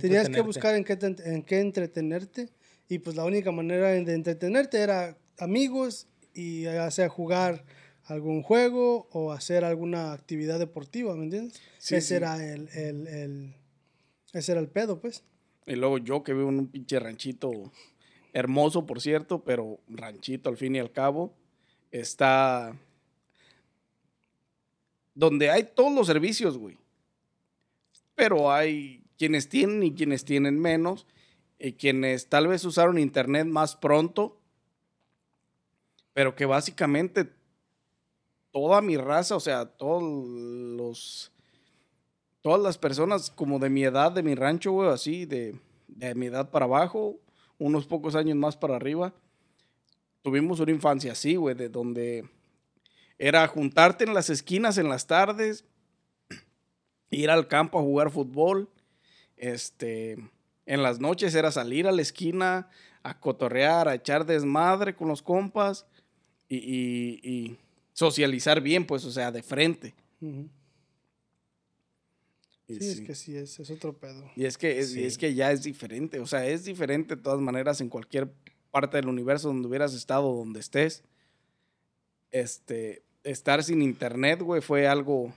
Tenías 0.00 0.28
que 0.28 0.40
buscar 0.40 0.74
en 0.74 0.84
qué, 0.84 0.96
te- 0.96 1.34
en 1.34 1.42
qué 1.42 1.60
entretenerte 1.60 2.48
y 2.88 2.98
pues 2.98 3.16
la 3.16 3.24
única 3.24 3.50
manera 3.52 3.88
de 3.88 4.14
entretenerte 4.14 4.78
era 4.78 5.16
amigos 5.38 6.06
y 6.32 6.62
ya 6.62 6.90
sea 6.90 7.08
jugar 7.08 7.64
algún 8.04 8.42
juego 8.42 9.08
o 9.12 9.32
hacer 9.32 9.64
alguna 9.64 10.12
actividad 10.12 10.58
deportiva, 10.58 11.14
¿me 11.16 11.24
entiendes? 11.24 11.60
Sí, 11.78 11.96
ese 11.96 12.08
sí. 12.08 12.14
era 12.14 12.44
el, 12.44 12.68
el, 12.74 13.06
el- 13.06 13.54
ese 14.32 14.52
era 14.52 14.60
el 14.60 14.68
pedo, 14.68 15.00
pues. 15.00 15.22
Y 15.66 15.76
luego 15.76 15.98
yo 15.98 16.22
que 16.22 16.34
vivo 16.34 16.48
en 16.50 16.58
un 16.58 16.66
pinche 16.68 16.98
ranchito 16.98 17.72
hermoso, 18.32 18.84
por 18.84 19.00
cierto, 19.00 19.42
pero 19.44 19.78
ranchito 19.88 20.50
al 20.50 20.56
fin 20.56 20.74
y 20.76 20.80
al 20.80 20.90
cabo, 20.92 21.32
está 21.92 22.76
donde 25.14 25.50
hay 25.50 25.64
todos 25.74 25.92
los 25.94 26.06
servicios, 26.06 26.58
güey. 26.58 26.76
Pero 28.16 28.52
hay 28.52 29.03
quienes 29.18 29.48
tienen 29.48 29.82
y 29.82 29.94
quienes 29.94 30.24
tienen 30.24 30.58
menos, 30.58 31.06
y 31.58 31.72
quienes 31.72 32.28
tal 32.28 32.48
vez 32.48 32.64
usaron 32.64 32.98
internet 32.98 33.46
más 33.46 33.76
pronto, 33.76 34.38
pero 36.12 36.34
que 36.34 36.46
básicamente 36.46 37.30
toda 38.50 38.80
mi 38.80 38.96
raza, 38.96 39.36
o 39.36 39.40
sea, 39.40 39.66
todos 39.66 40.02
los 40.02 41.32
todas 42.40 42.60
las 42.60 42.76
personas 42.76 43.30
como 43.30 43.58
de 43.58 43.70
mi 43.70 43.84
edad, 43.84 44.12
de 44.12 44.22
mi 44.22 44.34
rancho, 44.34 44.72
güey, 44.72 44.90
así, 44.90 45.24
de, 45.24 45.58
de 45.88 46.14
mi 46.14 46.26
edad 46.26 46.50
para 46.50 46.66
abajo, 46.66 47.18
unos 47.58 47.86
pocos 47.86 48.14
años 48.14 48.36
más 48.36 48.54
para 48.54 48.76
arriba, 48.76 49.14
tuvimos 50.20 50.60
una 50.60 50.70
infancia 50.70 51.12
así, 51.12 51.36
güey, 51.36 51.54
de 51.54 51.70
donde 51.70 52.28
era 53.18 53.48
juntarte 53.48 54.04
en 54.04 54.12
las 54.12 54.28
esquinas 54.28 54.76
en 54.76 54.90
las 54.90 55.06
tardes, 55.06 55.64
ir 57.10 57.30
al 57.30 57.48
campo 57.48 57.78
a 57.78 57.82
jugar 57.82 58.10
fútbol, 58.10 58.68
este, 59.36 60.16
en 60.66 60.82
las 60.82 61.00
noches 61.00 61.34
era 61.34 61.50
salir 61.52 61.86
a 61.86 61.92
la 61.92 62.02
esquina 62.02 62.68
a 63.02 63.18
cotorrear, 63.20 63.88
a 63.88 63.94
echar 63.94 64.24
desmadre 64.26 64.94
con 64.94 65.08
los 65.08 65.22
compas 65.22 65.86
y, 66.48 66.56
y- 66.56 67.20
y 67.22 67.58
socializar 67.92 68.60
bien, 68.60 68.86
pues, 68.86 69.04
o 69.04 69.10
sea, 69.10 69.30
de 69.30 69.42
frente. 69.42 69.94
Sí, 72.66 72.78
es 72.80 73.00
que 73.02 73.14
sí, 73.14 73.36
es, 73.36 73.60
es 73.60 73.70
otro 73.70 73.92
pedo. 73.98 74.24
Y 74.36 74.46
es 74.46 74.56
que, 74.56 74.78
es, 74.78 74.96
y 74.96 75.04
es 75.04 75.18
que 75.18 75.34
ya 75.34 75.52
es 75.52 75.62
diferente, 75.62 76.18
o 76.18 76.26
sea, 76.26 76.46
es 76.46 76.64
diferente 76.64 77.14
de 77.16 77.22
todas 77.22 77.40
maneras 77.40 77.80
en 77.82 77.90
cualquier 77.90 78.32
parte 78.70 78.96
del 78.96 79.08
universo 79.08 79.48
donde 79.48 79.68
hubieras 79.68 79.92
estado, 79.94 80.34
donde 80.34 80.60
estés. 80.60 81.02
este, 82.30 83.02
estar 83.22 83.62
sin 83.62 83.80
internet, 83.82 84.40
güey, 84.42 84.60
fue 84.60 84.86
algo 84.88 85.32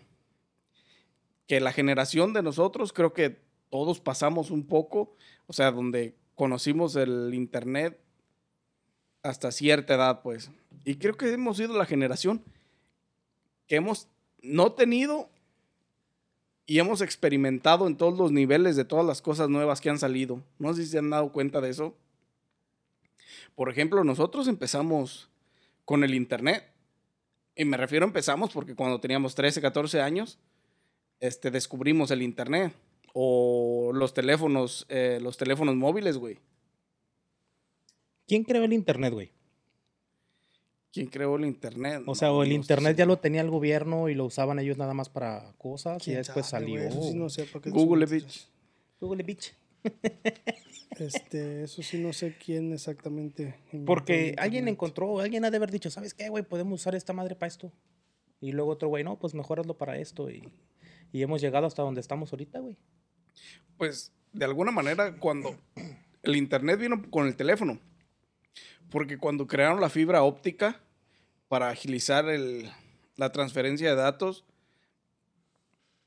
que 1.48 1.60
la 1.60 1.72
generación 1.72 2.34
de 2.34 2.42
nosotros, 2.44 2.92
creo 2.92 3.13
que 3.13 3.38
todos 3.69 4.00
pasamos 4.00 4.51
un 4.51 4.65
poco, 4.65 5.15
o 5.47 5.53
sea, 5.53 5.71
donde 5.71 6.15
conocimos 6.36 6.95
el 6.95 7.33
internet 7.33 8.00
hasta 9.24 9.51
cierta 9.51 9.95
edad, 9.95 10.21
pues. 10.21 10.51
Y 10.86 10.95
creo 10.95 11.17
que 11.17 11.31
hemos 11.31 11.57
sido 11.57 11.77
la 11.77 11.86
generación 11.86 12.43
que 13.67 13.75
hemos 13.75 14.07
no 14.41 14.71
tenido 14.71 15.29
y 16.65 16.79
hemos 16.79 17.01
experimentado 17.01 17.88
en 17.88 17.97
todos 17.97 18.17
los 18.17 18.31
niveles 18.31 18.75
de 18.75 18.86
todas 18.86 19.05
las 19.05 19.21
cosas 19.21 19.50
nuevas 19.50 19.81
que 19.81 19.89
han 19.89 20.00
salido. 20.00 20.41
No 20.59 20.74
sé 20.74 20.83
si 20.83 20.89
se 20.89 21.00
han 21.00 21.09
dado 21.09 21.31
cuenta 21.31 21.62
de 21.62 21.69
eso. 21.69 21.95
Por 23.55 23.69
ejemplo, 23.69 24.03
nosotros 24.03 24.47
empezamos 24.47 25.29
con 25.86 26.03
el 26.03 26.13
Internet. 26.13 26.65
Y 27.55 27.65
me 27.65 27.77
refiero 27.77 28.05
empezamos 28.05 28.51
porque 28.51 28.75
cuando 28.75 29.00
teníamos 29.00 29.33
13, 29.33 29.62
14 29.62 30.01
años, 30.01 30.38
este, 31.19 31.51
descubrimos 31.51 32.12
el 32.12 32.21
Internet. 32.21 32.74
O 33.14 33.92
los 33.94 34.14
teléfonos, 34.14 34.86
eh, 34.90 35.20
los 35.22 35.38
teléfonos 35.38 35.76
móviles, 35.76 36.18
güey. 36.18 36.40
¿Quién 38.28 38.44
creó 38.44 38.64
el 38.64 38.74
Internet, 38.74 39.14
güey? 39.14 39.32
¿Quién 40.92 41.08
creó 41.08 41.36
el 41.36 41.46
Internet? 41.46 42.04
O 42.08 42.16
sea, 42.16 42.30
No, 42.30 42.38
o 42.38 42.44
el 42.44 42.50
no 42.50 42.56
Internet 42.56 42.98
ya 42.98 43.06
lo 43.06 43.18
tenía 43.20 43.42
el 43.42 43.50
gobierno 43.50 44.10
y 44.10 44.16
lo 44.16 44.26
usaban 44.26 44.60
ellos 44.60 44.78
nada 44.78 44.94
más 44.94 45.10
para 45.10 45.54
cosas 45.58 46.02
y 46.02 46.06
¿Quién 46.06 46.16
ya 46.16 46.20
después 46.20 46.46
sabe, 46.46 46.66
salió. 46.66 46.82
Eso 46.82 47.04
sí 47.04 47.14
no 47.16 47.30
sé, 47.30 47.46
porque 47.52 47.70
Google, 47.70 48.08
son- 48.08 48.18
bitch. 48.18 48.48
Google 49.00 49.24
bitch. 49.24 49.54
Este, 51.00 51.64
eso 51.64 51.84
sí 51.84 52.00
no 52.00 52.12
sé 52.12 52.36
quién 52.44 52.74
exactamente. 52.74 53.54
Porque 53.86 54.34
alguien 54.40 54.68
encontró, 54.68 55.20
alguien 55.20 55.46
ha 55.46 55.52
de 55.52 55.58
haber 55.58 55.70
dicho, 55.70 55.92
¿sabes 55.92 56.16
qué, 56.16 56.28
güey? 56.30 56.44
Podemos 56.44 56.80
usar 56.82 56.96
esta 56.96 57.14
madre 57.14 57.36
para 57.36 57.50
esto. 57.50 57.72
Y 58.42 58.52
luego 58.52 58.72
otro 58.72 58.88
güey, 58.90 59.04
no, 59.04 59.20
pues 59.20 59.36
mejor 59.36 59.60
hazlo 59.60 59.78
para 59.78 60.00
esto. 60.00 60.28
Y, 60.32 60.42
y 61.12 61.22
hemos 61.22 61.42
llegado 61.42 61.66
hasta 61.68 61.82
donde 61.84 62.02
estamos 62.02 62.32
ahorita, 62.34 62.60
güey. 62.60 62.76
Pues, 63.78 64.12
de 64.34 64.46
alguna 64.46 64.72
manera, 64.72 65.16
cuando 65.18 65.56
el 66.24 66.36
Internet 66.36 66.80
vino 66.80 67.02
con 67.10 67.28
el 67.28 67.36
teléfono. 67.36 67.80
Porque 68.90 69.18
cuando 69.18 69.48
crearon 69.48 69.82
la 69.82 69.90
fibra 69.90 70.24
óptica 70.24 70.80
para 71.48 71.70
agilizar 71.70 72.28
el- 72.30 72.70
la 73.16 73.32
transferencia 73.32 73.90
de 73.90 73.96
datos, 73.96 74.46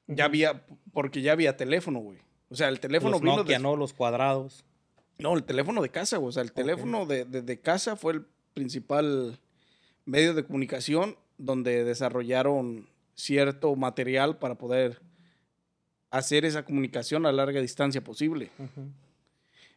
ya 0.06 0.24
había, 0.24 0.64
porque 0.92 1.22
ya 1.22 1.32
había 1.32 1.56
teléfono, 1.56 2.00
güey. 2.00 2.18
O 2.48 2.54
sea, 2.56 2.68
el 2.68 2.80
teléfono 2.80 3.12
Los 3.12 3.20
vino 3.20 3.36
Nokia, 3.36 3.58
¿no? 3.58 3.76
Los 3.76 3.92
cuadrados. 3.92 4.64
No, 5.18 5.36
el 5.36 5.44
teléfono 5.44 5.82
de 5.82 5.90
casa, 5.90 6.16
güey. 6.16 6.30
O 6.30 6.32
sea, 6.32 6.42
el 6.42 6.52
teléfono 6.52 7.06
de, 7.06 7.24
de- 7.24 7.42
de 7.42 7.60
casa 7.60 7.94
fue 7.96 8.14
el 8.14 8.26
principal 8.54 9.38
medio 10.04 10.34
de 10.34 10.44
comunicación 10.44 11.16
donde 11.38 11.84
desarrollaron 11.84 12.88
cierto 13.20 13.74
material 13.76 14.38
para 14.38 14.56
poder 14.56 15.00
hacer 16.10 16.44
esa 16.44 16.64
comunicación 16.64 17.26
a 17.26 17.32
larga 17.32 17.60
distancia 17.60 18.02
posible. 18.02 18.50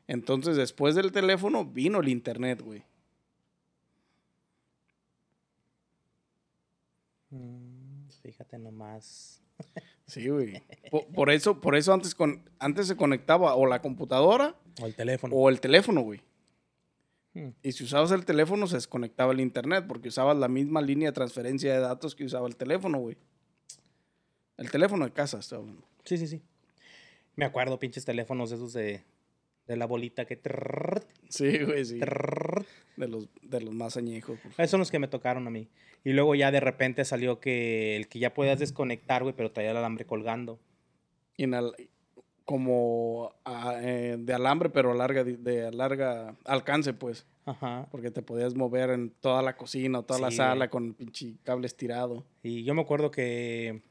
Entonces, 0.07 0.57
después 0.57 0.95
del 0.95 1.11
teléfono, 1.11 1.65
vino 1.65 1.99
el 2.01 2.09
internet, 2.09 2.61
güey. 2.61 2.83
Mm, 7.29 8.07
Fíjate 8.21 8.57
nomás. 8.57 9.41
Sí, 10.05 10.27
güey. 10.27 10.61
Po- 10.91 11.07
Por, 11.13 11.29
eso, 11.31 11.61
por 11.61 11.75
eso 11.77 11.93
antes, 11.93 12.13
con, 12.13 12.43
antes 12.59 12.87
se 12.87 12.97
conectaba 12.97 13.55
o 13.55 13.65
la 13.65 13.81
computadora 13.81 14.53
O 14.81 14.85
el 14.85 14.93
teléfono. 14.95 15.33
o 15.33 15.49
el 15.49 15.61
teléfono, 15.61 16.01
güey. 16.01 16.19
Hmm. 17.33 17.49
Y 17.63 17.71
si 17.71 17.85
usabas 17.85 18.11
el 18.11 18.25
teléfono, 18.25 18.67
se 18.67 18.75
desconectaba 18.75 19.31
el 19.31 19.39
internet 19.39 19.85
porque 19.87 20.09
usabas 20.09 20.35
la 20.37 20.49
misma 20.49 20.81
línea 20.81 21.07
de 21.09 21.13
transferencia 21.13 21.73
de 21.73 21.79
datos 21.79 22.15
que 22.15 22.25
usaba 22.25 22.47
el 22.47 22.57
teléfono, 22.57 22.99
güey. 22.99 23.15
El 24.57 24.69
teléfono 24.71 25.05
de 25.05 25.11
casa, 25.11 25.39
estoy 25.39 25.59
hablando. 25.59 25.83
Sí, 26.05 26.17
sí, 26.17 26.27
sí. 26.27 26.41
Me 27.35 27.45
acuerdo, 27.45 27.79
pinches 27.79 28.05
teléfonos 28.05 28.51
esos 28.51 28.73
de, 28.73 29.03
de 29.67 29.75
la 29.77 29.85
bolita 29.87 30.25
que... 30.25 30.35
trrrrt, 30.35 31.07
Sí, 31.29 31.59
güey, 31.63 31.83
sí. 31.85 31.99
trrrrt. 31.99 32.67
De 32.95 33.07
los, 33.07 33.27
de 33.41 33.59
los 33.61 33.73
más 33.73 33.97
añejos. 33.97 34.37
por 34.39 34.51
Esos 34.51 34.69
son 34.69 34.79
los 34.79 34.91
que 34.91 34.99
me 34.99 35.07
tocaron 35.07 35.47
a 35.47 35.49
mí. 35.49 35.67
Y 36.03 36.11
luego 36.13 36.35
ya 36.35 36.51
de 36.51 36.59
repente 36.59 37.03
salió 37.05 37.39
que 37.39 37.95
el 37.95 38.07
que 38.07 38.19
ya 38.19 38.33
podías 38.35 38.59
desconectar, 38.59 39.23
güey, 39.23 39.33
pero 39.35 39.51
traía 39.51 39.71
el 39.71 39.77
alambre 39.77 40.05
colgando. 40.05 40.59
Y 41.35 41.45
en 41.45 41.55
al- 41.55 41.75
como 42.45 43.33
a- 43.45 43.79
eh, 43.81 44.17
de 44.19 44.33
alambre, 44.33 44.69
pero 44.69 44.91
a 44.91 44.95
larga, 44.95 45.23
de 45.23 45.65
a 45.67 45.71
larga 45.71 46.35
alcance, 46.45 46.93
pues. 46.93 47.25
Ajá. 47.45 47.87
Porque 47.89 48.11
te 48.11 48.21
podías 48.21 48.53
mover 48.53 48.91
en 48.91 49.09
toda 49.09 49.41
la 49.41 49.55
cocina 49.57 50.03
toda 50.03 50.19
la 50.19 50.29
Sí, 50.29 50.37
sala 50.37 50.55
güey. 50.55 50.69
con 50.69 50.85
el 50.87 50.93
pinche 50.93 51.33
cable 51.43 51.65
estirado. 51.65 52.25
Y 52.43 52.63
yo 52.63 52.75
me 52.75 52.81
acuerdo 52.81 53.09
que 53.11 53.81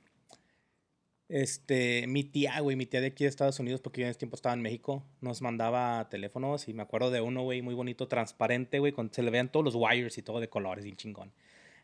este, 1.32 2.06
mi 2.08 2.24
tía, 2.24 2.60
güey, 2.60 2.76
mi 2.76 2.84
tía 2.84 3.00
de 3.00 3.06
aquí 3.06 3.24
de 3.24 3.30
Estados 3.30 3.58
Unidos, 3.58 3.80
porque 3.80 4.02
yo 4.02 4.06
en 4.06 4.10
ese 4.10 4.18
tiempo 4.18 4.36
estaba 4.36 4.54
en 4.54 4.60
México, 4.60 5.02
nos 5.22 5.40
mandaba 5.40 6.06
teléfonos 6.10 6.68
y 6.68 6.74
me 6.74 6.82
acuerdo 6.82 7.10
de 7.10 7.22
uno, 7.22 7.42
güey, 7.42 7.62
muy 7.62 7.74
bonito, 7.74 8.06
transparente, 8.06 8.80
güey, 8.80 8.92
con, 8.92 9.10
se 9.10 9.22
le 9.22 9.30
veían 9.30 9.50
todos 9.50 9.64
los 9.64 9.74
wires 9.74 10.18
y 10.18 10.22
todo 10.22 10.40
de 10.40 10.50
colores, 10.50 10.84
bien 10.84 10.96
chingón. 10.96 11.32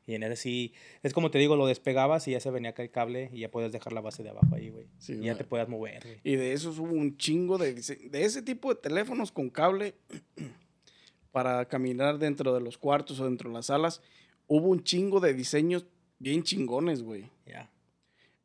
Y 0.06 0.14
en 0.14 0.22
ese 0.22 0.36
sí, 0.36 0.74
es 1.02 1.14
como 1.14 1.30
te 1.30 1.38
digo, 1.38 1.56
lo 1.56 1.66
despegabas 1.66 2.28
y 2.28 2.32
ya 2.32 2.40
se 2.40 2.50
venía 2.50 2.70
acá 2.70 2.82
el 2.82 2.90
cable 2.90 3.30
y 3.32 3.40
ya 3.40 3.50
podías 3.50 3.72
dejar 3.72 3.94
la 3.94 4.02
base 4.02 4.22
de 4.22 4.28
abajo 4.28 4.54
ahí, 4.54 4.68
güey. 4.68 4.86
Sí, 4.98 5.14
y 5.14 5.24
ya 5.24 5.34
te 5.34 5.44
podías 5.44 5.68
mover, 5.70 6.02
güey. 6.02 6.20
Y 6.24 6.36
de 6.36 6.52
esos 6.52 6.78
hubo 6.78 6.92
un 6.92 7.16
chingo 7.16 7.56
de, 7.56 7.72
de 7.72 8.24
ese 8.24 8.42
tipo 8.42 8.74
de 8.74 8.80
teléfonos 8.82 9.32
con 9.32 9.48
cable 9.48 9.94
para 11.32 11.64
caminar 11.64 12.18
dentro 12.18 12.52
de 12.52 12.60
los 12.60 12.76
cuartos 12.76 13.18
o 13.20 13.24
dentro 13.24 13.48
de 13.48 13.54
las 13.54 13.66
salas. 13.66 14.02
Hubo 14.46 14.68
un 14.68 14.84
chingo 14.84 15.20
de 15.20 15.32
diseños 15.32 15.86
bien 16.18 16.42
chingones, 16.42 17.02
güey. 17.02 17.30
Ya. 17.46 17.70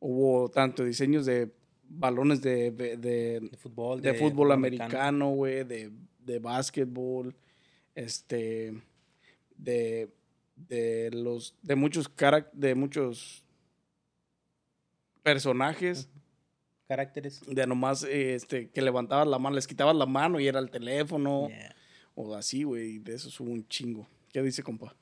Hubo 0.06 0.50
tanto 0.50 0.84
diseños 0.84 1.24
de 1.24 1.50
balones 1.88 2.42
de, 2.42 2.70
de, 2.70 2.96
de- 2.98 3.40
De 3.40 3.56
fútbol. 3.56 4.02
de 4.02 4.12
fútbol 4.12 4.52
americano, 4.52 5.30
güey, 5.30 5.64
de, 5.64 5.90
de 6.18 6.38
básquetbol, 6.40 7.34
este, 7.94 8.82
de, 9.56 10.10
de 10.56 11.10
los, 11.10 11.54
de 11.62 11.74
muchos 11.76 12.14
carac- 12.14 12.52
de 12.52 12.74
muchos 12.74 13.46
personajes, 15.22 16.08
Caracteres. 16.86 17.40
de 17.46 17.66
nomás, 17.66 18.02
este, 18.02 18.68
que 18.68 18.82
levantabas 18.82 19.26
la 19.26 19.38
mano, 19.38 19.56
les 19.56 19.66
quitabas 19.66 19.96
la 19.96 20.06
mano 20.06 20.38
y 20.38 20.46
era 20.46 20.60
el 20.60 20.70
teléfono, 20.70 21.48
Yeah. 21.48 21.74
o 22.14 22.34
así, 22.34 22.64
güey, 22.64 22.98
de 22.98 23.14
eso 23.14 23.30
hubo 23.42 23.52
un 23.52 23.66
chingo. 23.68 24.06
¿Qué 24.32 24.42
dice, 24.42 24.62
compa? 24.62 24.94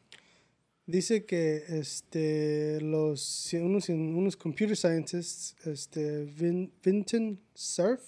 Dice 0.87 1.25
que 1.25 1.63
este, 1.69 2.81
los, 2.81 3.53
unos, 3.53 3.89
unos 3.89 4.37
computer 4.37 4.77
scientists, 4.77 5.55
este, 5.65 6.25
Vin, 6.25 6.73
Vinton 6.83 7.41
Cerf 7.55 8.03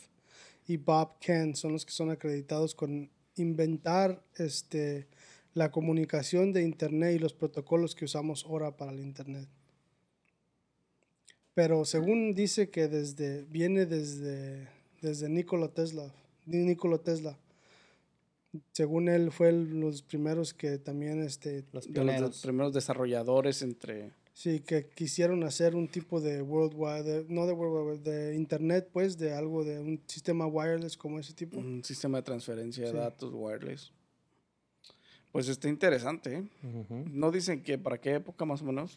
y 0.66 0.76
Bob 0.76 1.21
Ken, 1.21 1.54
son 1.54 1.73
los 1.73 1.87
que 1.87 1.93
son 1.93 2.11
acreditados 2.11 2.75
con 2.75 3.11
inventar 3.37 4.25
este, 4.37 5.07
la 5.52 5.71
comunicación 5.71 6.52
de 6.52 6.62
Internet 6.62 7.14
y 7.14 7.19
los 7.21 7.33
protocolos 7.33 7.95
que 7.95 8.07
usamos 8.07 8.45
ahora 8.45 8.76
para 8.76 8.90
el 8.90 8.99
Internet. 8.99 9.49
Pero 11.54 11.85
según 11.85 12.35
dice 12.35 12.71
que 12.71 12.88
desde, 12.88 13.45
viene 13.45 13.87
desde, 13.87 14.69
desde 15.00 15.28
Nikola 15.28 15.69
Tesla, 15.69 16.12
Nikola 16.47 16.99
Tesla. 16.99 17.38
Según 18.73 19.08
él 19.08 19.30
fue 19.32 19.49
el- 19.49 19.80
los 19.80 20.02
primeros 20.02 20.54
que 20.54 20.78
también 20.78 21.23
este, 21.23 21.64
Los 21.73 21.92
De 21.92 22.04
los 22.20 22.40
primeros 22.42 22.73
desarrolladores 22.73 23.62
entre... 23.62 24.11
Sí, 24.32 24.61
que 24.61 24.87
quisieron 24.87 25.44
hacer 25.44 25.76
un 25.76 25.87
tipo 25.87 26.20
de 26.20 26.42
worldwide, 26.42 27.02
de- 27.04 27.25
no 27.28 27.46
de 27.46 27.52
worldwide, 27.52 28.11
de 28.11 28.34
internet, 28.34 28.88
pues, 28.92 29.16
de 29.16 29.32
algo 29.32 29.62
de 29.64 29.78
un 29.78 30.00
sistema 30.06 30.46
wireless 30.46 30.96
como 30.96 31.20
ese 31.20 31.32
tipo. 31.34 31.58
un 31.58 31.84
sistema 31.84 32.18
de 32.18 32.23
transferencia 32.25 32.84
de 32.84 32.90
Sí. 32.90 32.96
datos 32.96 33.30
wireless. 33.32 33.92
Pues 35.30 35.49
está 35.49 35.68
interesante, 35.68 36.37
¿eh? 36.37 36.49
No 37.12 37.30
dicen 37.32 37.62
que 37.62 37.76
para 37.78 37.99
qué 37.99 38.14
época 38.14 38.44
más 38.44 38.62
o 38.62 38.64
menos. 38.64 38.96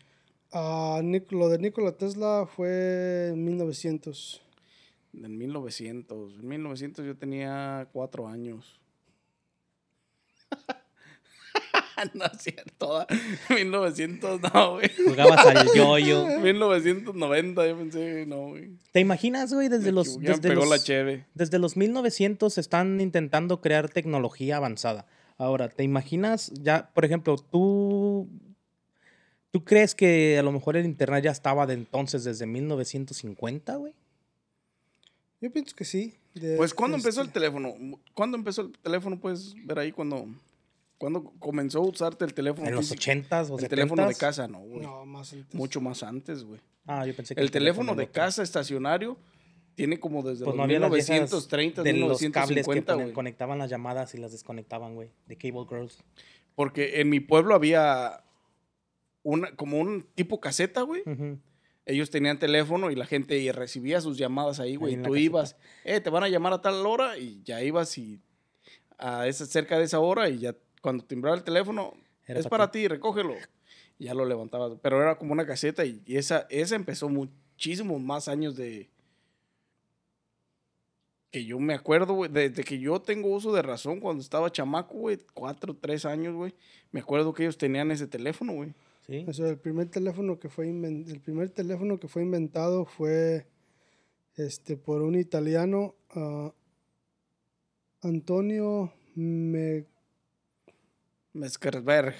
Ah, 0.52 1.02
Nic- 1.04 1.32
lo 1.32 1.50
de 1.50 1.58
Nikola 1.58 1.92
Tesla 1.94 2.48
fue 2.48 3.30
en 3.30 3.44
1900. 3.44 4.42
En 5.14 5.38
1900. 5.38 6.34
En 6.36 6.48
1900 6.48 7.06
yo 7.06 7.16
tenía 7.18 7.88
cuatro 7.92 8.28
años. 8.28 8.80
no 12.14 12.26
es 12.26 12.42
cierto. 12.42 13.06
1900 13.50 14.42
no, 14.54 14.74
güey. 14.74 14.90
Jugabas 15.06 15.46
al 15.46 15.68
yoyo. 15.76 16.26
1990 16.40 17.68
yo 17.68 17.78
pensé, 17.78 18.26
no, 18.26 18.50
güey. 18.50 18.72
¿Te 18.92 19.00
imaginas, 19.00 19.54
güey? 19.54 19.68
Desde 19.70 19.86
Me 19.88 19.92
los, 19.94 20.20
desde 20.20 20.50
pegó 20.50 20.62
la 20.66 20.76
los, 20.76 20.84
cheve. 20.84 21.26
desde 21.34 21.60
los 21.60 21.78
1900 21.78 22.58
están 22.58 23.00
intentando 23.02 23.62
crear 23.62 23.90
tecnología 23.90 24.58
avanzada. 24.58 25.06
Ahora, 25.38 25.70
¿te 25.70 25.84
imaginas 25.84 26.52
ya, 26.64 26.90
por 26.94 27.06
ejemplo, 27.06 27.36
tú, 27.38 28.28
tú 29.52 29.64
crees 29.64 29.94
que 29.94 30.38
a 30.40 30.44
lo 30.44 30.52
mejor 30.52 30.78
el 30.78 30.86
internet 30.86 31.26
ya 31.26 31.32
estaba 31.32 31.68
de 31.68 31.76
entonces 31.76 32.24
desde 32.24 32.48
1950, 32.48 33.76
güey? 33.76 33.94
Yo 35.40 35.52
pienso 35.52 35.76
que 35.76 35.86
sí. 35.86 36.16
de- 36.34 36.58
Pues, 36.58 36.74
¿cuándo 36.74 36.98
empezó 36.98 37.22
el 37.22 37.28
este, 37.28 37.40
teléfono? 37.40 37.76
¿Cuándo 38.16 38.36
empezó 38.38 38.62
el 38.64 38.72
teléfono? 38.80 39.20
Puedes 39.20 39.54
ver 39.66 39.78
ahí 39.80 39.92
cuando... 39.92 40.26
¿Cuándo 40.98 41.34
comenzó 41.40 41.80
a 41.80 41.88
usarte 41.88 42.26
el 42.26 42.34
teléfono? 42.34 42.68
¿En 42.68 42.76
los? 42.76 42.92
80s 42.92 43.52
o 43.52 43.60
El 43.60 43.68
teléfono 43.68 44.08
de 44.08 44.14
70s? 44.14 44.18
casa, 44.18 44.48
no, 44.48 44.60
güey. 44.60 44.82
No, 44.82 45.06
más 45.06 45.32
antes. 45.34 45.54
Mucho 45.54 45.80
más 45.80 46.02
antes, 46.04 46.44
güey. 46.44 46.60
Ah, 46.86 47.06
yo 47.06 47.16
pensé 47.16 47.36
que 47.36 47.42
El 47.42 47.52
teléfono 47.52 47.94
de 47.96 48.04
otro. 48.04 48.14
casa 48.14 48.42
estacionario 48.42 49.18
tiene 49.76 50.00
como 50.00 50.24
desde 50.24 50.44
Pues 50.44 50.48
los 50.48 50.56
no 50.58 50.64
había 50.64 50.80
las 50.80 50.92
viejas 50.92 51.10
1930, 51.10 51.84
de 51.84 51.94
los 51.94 52.20
cables 52.32 52.66
que 52.66 52.74
1950, 52.74 53.14
conectaban 53.14 53.60
las 53.60 53.70
llamadas 53.70 54.16
y 54.16 54.18
las 54.18 54.32
desconectaban, 54.32 54.96
güey. 54.96 55.12
De 55.28 55.38
Cable 55.38 55.66
Girls. 55.70 56.04
Porque 56.56 57.00
en 57.02 57.10
mi 57.10 57.20
pueblo 57.20 57.54
había 57.54 58.24
una, 59.22 59.56
como 59.56 59.80
un 59.80 60.08
tipo 60.16 60.40
caseta, 60.40 60.82
güey. 60.82 61.04
Ujú. 61.06 61.38
Ellos 61.86 62.10
tenían 62.10 62.40
teléfono 62.40 62.90
y 62.90 62.96
la 62.96 63.06
gente 63.06 63.50
recibía 63.54 64.02
sus 64.02 64.18
llamadas 64.18 64.60
ahí, 64.60 64.76
güey. 64.78 64.96
Ahí 64.96 65.00
Y 65.00 65.04
tú 65.04 65.16
ibas, 65.16 65.56
eh, 65.84 66.02
te 66.02 66.10
van 66.10 66.24
a 66.24 66.28
llamar 66.28 66.54
a 66.54 66.62
tal 66.62 66.84
hora 66.86 67.18
y 67.20 67.44
ya 67.44 67.62
ibas 67.62 67.98
y 68.00 68.20
a 68.98 69.28
esa, 69.28 69.46
cerca 69.46 69.78
de 69.78 69.86
esa 69.86 70.00
hora 70.00 70.28
y 70.30 70.40
ya 70.40 70.56
cuando 70.82 71.04
timbraba 71.04 71.36
el 71.38 71.44
teléfono, 71.44 71.94
Era 72.26 72.40
es 72.40 72.46
pa' 72.46 72.52
para 72.52 72.72
ti, 72.72 72.88
recógelo. 72.88 73.34
Ya 74.00 74.14
lo 74.14 74.26
levantabas. 74.26 74.78
Pero 74.82 75.02
era 75.02 75.18
como 75.18 75.34
una 75.34 75.46
caseta 75.46 75.86
y, 75.86 76.02
y 76.06 76.18
esa, 76.18 76.46
esa 76.50 76.76
empezó 76.76 77.10
muchísimos 77.10 78.02
más 78.02 78.28
años 78.28 78.56
de... 78.56 78.90
Que 81.32 81.44
yo 81.44 81.60
me 81.60 81.74
acuerdo, 81.74 82.14
güey, 82.14 82.32
desde 82.32 82.64
que 82.64 82.80
yo 82.80 83.02
tengo 83.02 83.30
uso 83.30 83.52
de 83.52 83.62
razón, 83.62 84.00
cuando 84.00 84.22
estaba 84.22 84.52
chamaco, 84.52 84.96
güey, 84.96 85.18
cuatro, 85.34 85.76
tres 85.76 86.06
años, 86.06 86.36
güey, 86.36 86.54
me 86.92 87.02
acuerdo 87.02 87.34
que 87.34 87.44
ellos 87.44 87.58
tenían 87.58 87.92
ese 87.92 88.08
teléfono, 88.08 88.54
güey. 88.54 88.74
Sí. 89.06 89.26
O 89.28 89.34
sea, 89.34 89.50
el 89.50 89.58
primer 89.58 89.90
teléfono 89.90 90.40
que 90.40 90.50
fue 90.50 90.70
el 90.70 91.22
primer 91.22 91.50
teléfono 91.50 92.00
que 92.00 92.08
fue 92.08 92.24
inventado 92.24 92.86
fue 92.86 93.46
este 94.36 94.78
por 94.78 95.02
un 95.02 95.16
italiano 95.16 95.96
ah, 96.12 96.54
Antonio 98.02 98.94
Me, 99.16 99.86
Meskerberg, 101.38 102.16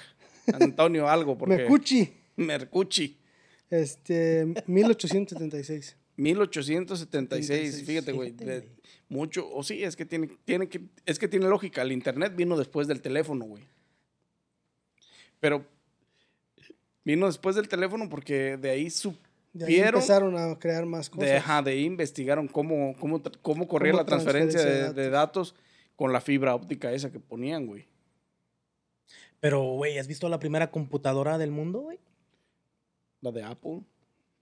Antonio 0.52 1.08
algo, 1.08 1.36
porque... 1.36 1.56
Mecucci, 1.56 2.12
Mercucci. 2.36 3.16
este 3.70 4.46
1876. 4.66 5.96
1876, 6.16 7.84
fíjate, 7.84 8.12
güey. 8.12 8.30
Fíjate, 8.30 8.44
de- 8.44 8.60
güey. 8.60 8.78
Mucho, 9.10 9.48
o 9.50 9.62
sí, 9.62 9.82
es 9.82 9.96
que 9.96 10.04
tiene, 10.04 10.28
tiene 10.44 10.68
que, 10.68 10.82
es 11.06 11.18
que 11.18 11.28
tiene 11.28 11.48
lógica. 11.48 11.80
El 11.82 11.92
internet 11.92 12.34
vino 12.36 12.56
después 12.58 12.86
del 12.88 13.00
teléfono, 13.00 13.44
güey. 13.46 13.62
Pero 15.40 15.64
vino 17.04 17.26
después 17.26 17.56
del 17.56 17.68
teléfono 17.68 18.08
porque 18.08 18.56
de 18.58 18.70
ahí 18.70 18.84
De 19.54 19.64
ahí 19.64 19.72
supieron, 19.72 19.94
empezaron 19.94 20.36
a 20.36 20.58
crear 20.58 20.84
más 20.84 21.08
cosas. 21.08 21.26
de, 21.28 21.36
ajá, 21.36 21.62
de 21.62 21.70
ahí 21.70 21.84
investigaron 21.84 22.48
cómo, 22.48 22.94
cómo, 23.00 23.22
cómo 23.40 23.66
corría 23.66 23.92
Cómo 23.92 24.02
la 24.02 24.06
transferencia, 24.06 24.60
transferencia 24.60 24.92
de, 24.92 24.94
de 24.94 25.02
de 25.04 25.10
datos 25.10 25.54
con 25.96 26.12
la 26.12 26.20
fibra 26.20 26.54
óptica 26.54 26.92
esa 26.92 27.10
que 27.10 27.18
ponían, 27.20 27.66
güey. 27.66 27.86
Pero, 29.40 29.62
güey, 29.62 29.98
¿has 29.98 30.06
visto 30.08 30.28
la 30.28 30.38
primera 30.38 30.70
computadora 30.70 31.38
del 31.38 31.50
mundo, 31.50 31.80
güey? 31.80 31.98
La 33.20 33.30
de 33.32 33.42
Apple. 33.44 33.80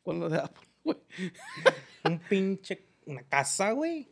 ¿Cuál 0.03 0.17
es 0.17 0.23
la 0.23 0.29
de 0.29 0.39
Apple, 0.39 0.67
güey? 0.85 0.97
Un 2.05 2.19
pinche... 2.21 2.83
Una 3.07 3.23
casa, 3.23 3.71
güey. 3.73 4.09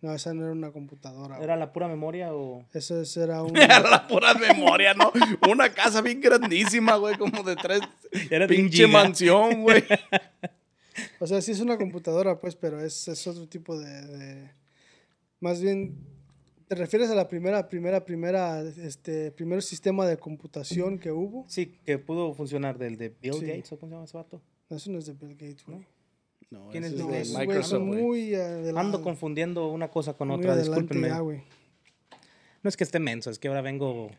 No, 0.00 0.12
esa 0.12 0.34
no 0.34 0.42
era 0.42 0.52
una 0.52 0.72
computadora. 0.72 1.36
güey. 1.36 1.44
¿Era 1.44 1.56
la 1.56 1.72
pura 1.72 1.86
memoria 1.86 2.34
o...? 2.34 2.64
Eso 2.72 3.00
es- 3.00 3.16
era 3.16 3.40
un 3.44 3.52
la 3.52 4.06
pura 4.08 4.34
memoria, 4.34 4.94
¿no? 4.94 5.12
Una 5.48 5.72
casa 5.72 6.00
bien 6.00 6.20
grandísima, 6.20 6.96
güey, 6.96 7.16
como 7.16 7.42
de 7.44 7.54
tres. 7.54 7.80
Era 8.30 8.46
pinche 8.48 8.86
giga. 8.86 8.88
mansión, 8.88 9.62
güey. 9.62 9.84
O 11.20 11.26
sea, 11.26 11.40
sí 11.40 11.52
es 11.52 11.60
una 11.60 11.78
computadora, 11.78 12.38
pues, 12.38 12.54
pero 12.54 12.78
es, 12.84 13.08
es 13.08 13.26
otro 13.26 13.48
tipo 13.48 13.78
de, 13.78 14.02
de- 14.08 14.50
Más 15.40 15.60
bien, 15.62 15.96
¿te 16.72 16.78
refieres 16.78 17.10
a 17.10 17.14
la 17.14 17.28
primera, 17.28 17.68
primera, 17.68 18.02
primera, 18.02 18.62
este, 18.62 19.30
primer 19.30 19.62
sistema 19.62 20.06
de 20.06 20.16
computación 20.16 20.98
que 20.98 21.12
hubo? 21.12 21.44
Sí, 21.46 21.78
que 21.84 21.98
pudo 21.98 22.32
funcionar 22.32 22.78
del 22.78 22.96
de 22.96 23.10
Bill 23.10 23.34
Sí. 23.34 23.46
Gates, 23.46 23.72
¿o 23.72 23.78
cómo 23.78 23.90
se 23.90 23.94
llama 23.94 24.04
ese 24.06 24.16
vato? 24.16 24.40
No, 24.70 24.76
eso 24.78 24.90
no 24.90 24.98
es 24.98 25.04
de 25.04 25.12
Bill 25.12 25.34
Gates, 25.34 25.66
güey. 25.66 25.86
No, 26.48 26.70
¿Quién 26.70 26.84
ese 26.84 26.94
es 26.94 27.32
de 27.34 27.38
Microsoft, 27.38 27.68
son 27.68 27.88
muy. 27.88 28.34
Ando 28.34 29.02
confundiendo 29.02 29.68
una 29.68 29.90
cosa 29.90 30.14
con 30.14 30.28
muy 30.28 30.38
otra, 30.38 30.56
discúlpenme. 30.56 31.08
ya, 31.08 31.18
güey. 31.18 31.42
no 32.62 32.70
es 32.70 32.76
que 32.78 32.84
esté 32.84 32.98
menso, 32.98 33.28
es 33.28 33.38
que 33.38 33.48
ahora 33.48 33.60
vengo 33.60 34.10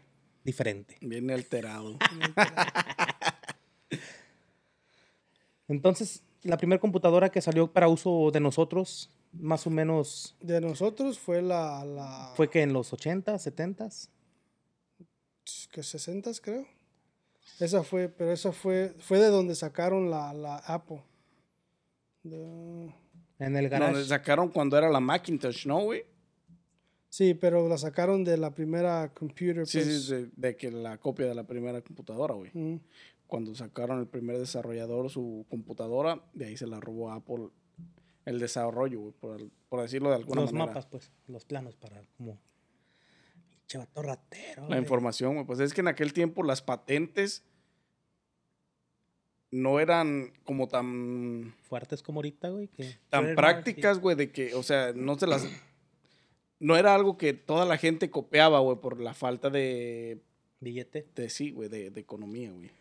diferente. 0.44 0.98
Viene 1.02 1.34
alterado. 1.34 1.98
Entonces, 5.68 6.22
la 6.44 6.58
primera 6.58 6.80
computadora 6.80 7.30
que 7.30 7.42
salió 7.42 7.74
para 7.74 7.88
uso 7.88 8.30
de 8.32 8.42
nosotros, 8.42 9.10
más 9.34 9.65
o 9.67 9.69
menos, 9.69 10.36
De 10.39 10.62
nosotros 10.62 11.19
fue 11.19 11.41
la, 11.41 11.84
la 11.86 12.32
fue 12.36 12.50
que 12.50 12.62
en 12.62 12.72
los 12.74 12.93
80, 12.93 13.38
70 13.38 13.89
que 15.72 15.84
60 15.84 16.32
creo. 16.41 16.65
Esa 17.60 17.84
fue, 17.84 18.08
pero 18.10 18.32
esa 18.32 18.52
fue, 18.52 18.96
fue 19.00 19.19
de 19.19 19.28
donde 19.28 19.56
sacaron 19.56 20.10
la, 20.10 20.34
la 20.34 20.58
Apple. 20.58 21.02
De- 22.24 22.93
en 23.39 23.58
el 23.58 23.69
Donde 23.69 23.69
garage. 23.69 24.06
sacaron 24.06 24.50
cuando 24.50 24.78
era 24.78 24.89
la 24.89 25.00
Macintosh, 25.00 25.65
¿no, 25.67 25.82
güey? 25.82 26.04
sí, 27.10 27.34
pero 27.36 27.67
la 27.67 27.78
sacaron 27.78 28.24
de 28.24 28.38
la 28.38 28.52
primera 28.56 29.12
computer. 29.13 29.67
Sí, 29.67 29.80
pues. 29.82 30.06
sí, 30.06 30.13
de, 30.13 30.30
de 30.36 30.56
que 30.56 30.72
la 30.72 30.98
copia 30.98 31.28
de 31.28 31.36
la 31.36 31.43
primera 31.46 31.82
computadora, 31.82 32.34
güey. 32.34 32.52
Mm. 32.54 32.80
Cuando 33.28 33.54
sacaron 33.54 34.00
el 34.00 34.08
primer 34.08 34.38
desarrollador 34.39 35.10
su 35.10 35.46
computadora, 35.50 36.24
de 36.34 36.46
ahí 36.46 36.58
se 36.58 36.65
la 36.67 36.80
robó 36.80 37.12
Apple 37.12 37.50
el 38.26 38.40
desarrollo, 38.40 39.00
güey, 39.00 39.14
por, 39.14 39.40
el- 39.40 39.52
por 39.70 39.82
decirlo 39.82 40.10
de 40.10 40.16
alguna 40.16 40.42
los 40.42 40.54
manera. 40.54 40.68
mapas, 40.72 40.86
pues, 40.88 41.12
los 41.28 41.46
planos 41.46 41.76
para 41.76 42.02
como... 42.18 42.40
Pinche 43.50 43.78
vato 43.78 44.02
ratero. 44.02 44.62
La 44.64 44.68
güey. 44.70 44.80
información, 44.80 45.34
güey. 45.36 45.46
Pues 45.46 45.60
es 45.60 45.74
que 45.74 45.82
en 45.82 45.88
aquel 45.88 46.14
tiempo 46.14 46.44
las 46.44 46.62
patentes 46.62 47.44
no 49.52 49.80
eran 49.80 50.34
como 50.46 50.68
tan, 50.68 51.54
Fuertes 51.64 52.02
como 52.02 52.20
ahorita, 52.20 52.50
güey. 52.50 52.68
que 52.70 52.98
tan 53.10 53.36
prácticas, 53.36 54.00
güey, 54.00 54.16
de 54.16 54.32
que, 54.32 54.56
o 54.56 54.64
sea, 54.64 54.94
no 54.94 55.18
se 55.18 55.28
las... 55.28 55.48
No 56.60 56.78
era 56.78 56.96
algo 56.96 57.18
que 57.18 57.34
toda 57.34 57.66
la 57.66 57.78
gente 57.78 58.10
copiaba, 58.10 58.60
güey, 58.60 58.78
por 58.80 59.00
la 59.02 59.14
falta 59.14 59.50
de, 59.50 60.22
Billete. 60.62 61.08
de 61.14 61.30
sí, 61.30 61.52
güey, 61.52 61.68
de, 61.70 61.90
de 61.92 62.00
economía, 62.02 62.52
güey. 62.52 62.72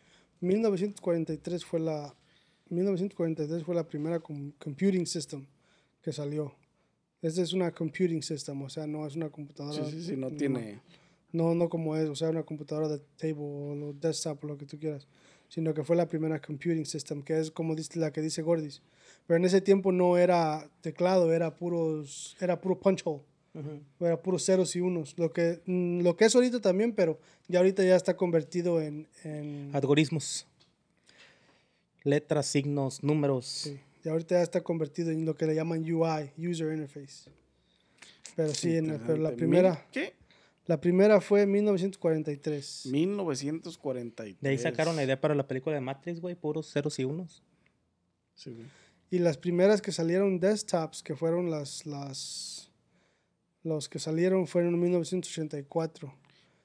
1943 0.41 1.65
fue 1.65 1.81
la 1.81 2.15
1943 2.75 3.63
fue 3.65 3.75
la 3.75 3.87
primera 3.87 4.21
com- 4.21 4.53
computing 4.59 5.07
system 5.07 5.45
que 6.03 6.13
salió. 6.13 6.53
Esta 7.21 7.43
es 7.43 7.53
una 7.53 7.71
computing 7.71 8.23
system, 8.23 8.63
o 8.63 8.69
sea, 8.69 8.87
no 8.87 9.07
es 9.07 9.15
una 9.15 9.31
computadora. 9.31 9.85
Sí, 9.85 9.93
sí, 9.93 10.03
sí, 10.03 10.17
no 10.17 10.31
tiene... 10.31 10.81
No, 11.33 11.55
no 11.55 11.69
como 11.71 11.97
es, 11.97 12.09
o 12.11 12.15
sea, 12.15 12.29
una 12.29 12.43
computadora 12.43 12.89
de 12.89 12.99
table 13.17 13.35
o 13.39 13.95
desktop 13.99 14.45
o 14.45 14.49
lo 14.49 14.59
que 14.59 14.67
tú 14.67 14.79
quieras, 14.79 15.07
sino 15.49 15.73
que 15.73 15.83
fue 15.83 15.97
la 15.97 16.07
primera 16.07 16.39
computing 16.41 16.85
system, 16.85 17.23
que 17.23 17.39
es 17.39 17.51
como 17.51 17.75
dice 17.75 17.99
la 17.99 18.13
que 18.13 18.21
dice 18.21 18.43
Gordis. 18.43 18.83
Pero 19.27 19.39
en 19.39 19.45
ese 19.47 19.63
tiempo 19.63 19.93
no 19.93 20.19
era 20.19 20.69
teclado, 20.83 21.33
era 21.33 21.55
puros, 21.57 22.37
era 22.39 22.61
puro 22.61 22.79
punch 22.79 23.01
hole. 23.07 23.23
Ujú. 23.55 23.81
Era 24.05 24.21
puros 24.21 24.45
ceros 24.45 24.77
y 24.77 24.81
unos. 24.81 25.19
Lo 25.19 25.33
que, 25.33 25.63
mm, 25.65 26.01
lo 26.03 26.17
que 26.17 26.27
es 26.27 26.35
ahorita 26.35 26.61
también, 26.61 26.93
pero 26.93 27.19
ya 27.49 27.61
ahorita 27.61 27.83
ya 27.83 27.97
está 27.97 28.15
convertido 28.17 28.83
en, 28.83 29.07
en 29.25 29.71
Algoritmos. 29.73 30.47
Letras, 32.05 32.47
signos, 32.47 33.03
números. 33.03 33.47
Sí, 33.47 33.81
y 34.05 34.09
ahorita 34.09 34.37
ya 34.37 34.43
está 34.43 34.61
convertido 34.63 35.11
en 35.11 35.25
lo 35.25 35.35
que 35.35 35.47
le 35.47 35.55
llaman 35.55 35.81
UI, 35.83 36.33
User 36.39 36.73
Interface. 36.73 37.31
Pero 38.35 38.53
sí, 38.55 38.77
en- 38.77 39.01
pero 39.07 39.19
la 39.19 39.33
primera, 39.33 39.87
¿Qué? 39.93 40.15
la 40.67 40.81
primera 40.81 41.21
fue 41.21 41.43
en 41.43 41.53
1943. 41.53 42.87
1943. 42.87 44.41
De 44.41 44.49
ahí 44.49 44.59
sacaron 44.59 44.97
la 44.97 45.05
idea 45.05 45.21
para 45.21 45.35
la 45.35 45.47
película 45.47 45.75
de 45.75 45.81
Matrix, 45.81 46.21
güey, 46.21 46.35
puros 46.35 46.73
ceros 46.73 46.99
y 46.99 47.05
unos. 47.05 47.43
Sí, 48.35 48.51
güey. 48.51 48.67
Y 49.11 49.19
las 49.19 49.37
primeras 49.37 49.83
que 49.83 49.93
salieron 49.93 50.41
desktops, 50.41 51.03
que 51.03 51.15
fueron 51.15 51.51
las, 51.51 51.85
las, 51.85 52.71
los 53.63 53.89
que 53.91 53.99
salieron 53.99 54.47
fueron 54.47 54.73
en 54.75 54.81
1984. 54.81 56.15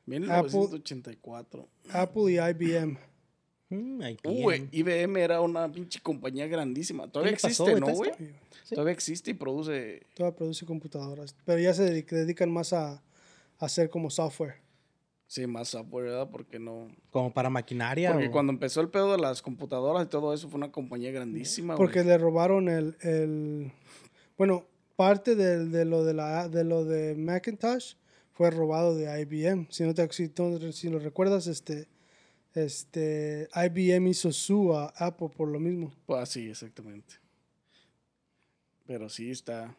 1984. 0.05 1.67
Apple 1.91 2.31
y 2.31 2.35
IBM. 2.39 2.97
Mm, 3.69 4.01
Uh, 4.23 4.41
güey, 4.43 4.69
IBM 4.71 5.17
era 5.21 5.41
una 5.41 5.69
pinche 5.71 5.99
compañía 6.01 6.47
grandísima. 6.47 7.07
Todavía 7.11 7.33
pasó, 7.33 7.47
existe? 7.47 7.79
¿no, 7.79 7.85
¿Todo 7.87 7.95
güey? 7.97 8.11
Sí. 8.63 8.75
Todavía 8.75 8.93
existe 8.93 9.31
y 9.31 9.33
produce. 9.33 10.03
Toda 10.13 10.33
produce 10.35 10.65
computadoras. 10.65 11.35
Pero 11.45 11.59
ya 11.59 11.73
se 11.73 11.83
dedic- 11.93 12.09
dedican 12.15 12.49
más 12.51 12.71
a, 12.73 12.91
a 12.93 13.01
hacer 13.59 13.89
como 13.89 14.09
software. 14.09 14.55
Sí, 15.29 15.45
más 15.45 15.67
software, 15.69 16.05
¿verdad? 16.05 16.29
Porque 16.31 16.59
no. 16.59 16.87
Como 17.11 17.33
para 17.33 17.49
maquinaria. 17.49 18.13
Porque 18.13 18.27
o- 18.27 18.31
cuando 18.31 18.53
empezó 18.53 18.79
el 18.79 18.87
pedo 18.89 19.11
de 19.11 19.17
las 19.17 19.41
computadoras 19.41 20.05
y 20.05 20.09
todo 20.09 20.33
eso 20.33 20.47
fue 20.47 20.57
una 20.57 20.71
compañía 20.71 21.11
grandísima, 21.11 21.75
güey. 21.75 21.85
Porque 21.85 22.03
le 22.05 22.17
robaron 22.17 22.69
el, 22.69 22.95
el 23.01 23.71
bueno, 24.37 24.65
parte 24.95 25.35
del- 25.35 25.71
de, 25.71 25.83
lo 25.83 26.05
de 26.05 26.13
la 26.13 26.47
de 26.47 26.63
lo 26.63 26.85
de 26.85 27.15
Macintosh 27.15 27.95
fue 28.31 28.49
robado 28.51 28.95
de 28.95 29.21
IBM. 29.21 29.67
Si 29.69 29.83
no 29.83 29.93
te 29.93 30.07
si, 30.13 30.31
si 30.71 30.89
lo 30.89 30.99
recuerdas, 30.99 31.47
este 31.47 31.87
este 32.53 33.47
IBM 33.55 34.07
hizo 34.09 34.31
su 34.31 34.73
a 34.75 34.87
Apple 34.97 35.29
por 35.35 35.47
lo 35.49 35.59
mismo. 35.59 35.93
Pues 36.05 36.21
así, 36.21 36.49
exactamente. 36.49 37.15
Pero 38.85 39.09
sí 39.09 39.29
está. 39.31 39.75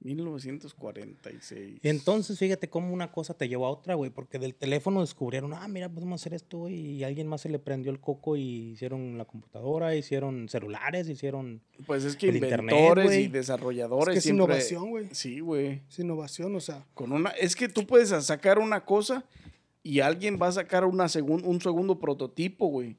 1946. 0.00 1.78
Y 1.82 1.88
entonces, 1.88 2.38
fíjate 2.38 2.68
cómo 2.68 2.92
una 2.92 3.10
cosa 3.10 3.32
te 3.34 3.48
llevó 3.48 3.66
a 3.66 3.70
otra, 3.70 3.94
güey, 3.94 4.10
porque 4.10 4.38
del 4.38 4.54
teléfono 4.54 5.00
descubrieron, 5.00 5.54
ah, 5.54 5.66
mira, 5.66 5.88
podemos 5.88 6.20
hacer 6.20 6.34
esto, 6.34 6.58
güey, 6.58 6.74
y 6.74 7.04
alguien 7.04 7.26
más 7.26 7.40
se 7.40 7.48
le 7.48 7.58
prendió 7.58 7.90
el 7.90 8.00
coco 8.00 8.36
y 8.36 8.72
hicieron 8.72 9.16
la 9.16 9.24
computadora, 9.24 9.94
hicieron 9.96 10.48
celulares, 10.50 11.08
hicieron... 11.08 11.62
Pues 11.86 12.04
es 12.04 12.16
que 12.16 12.28
el 12.28 12.36
internet, 12.36 12.74
inventores 12.74 13.04
güey. 13.06 13.24
y 13.24 13.28
desarrolladores 13.28 14.08
Es 14.08 14.14
que 14.14 14.18
es 14.18 14.24
siempre- 14.24 14.44
innovación, 14.44 14.90
güey. 14.90 15.08
Sí, 15.12 15.40
güey. 15.40 15.80
Es 15.88 15.98
innovación, 15.98 16.54
o 16.54 16.60
sea. 16.60 16.86
Con 16.92 17.10
una, 17.12 17.30
es 17.30 17.56
que 17.56 17.68
tú 17.70 17.86
puedes 17.86 18.10
sacar 18.26 18.58
una 18.58 18.84
cosa 18.84 19.24
y 19.84 20.00
alguien 20.00 20.38
va 20.42 20.48
a 20.48 20.52
sacar 20.52 20.84
una 20.84 21.04
segun- 21.08 21.44
un 21.44 21.60
segundo 21.60 22.00
prototipo, 22.00 22.66
güey. 22.66 22.96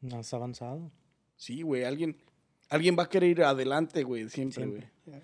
Más 0.00 0.32
avanzado. 0.32 0.90
Sí, 1.36 1.60
güey. 1.62 1.84
Alguien, 1.84 2.16
alguien 2.70 2.96
va 2.98 3.02
a 3.02 3.08
querer 3.10 3.28
ir 3.30 3.42
adelante, 3.42 4.02
güey. 4.04 4.28
Siempre, 4.30 4.64
Siempre. 4.64 4.90
güey. 5.04 5.20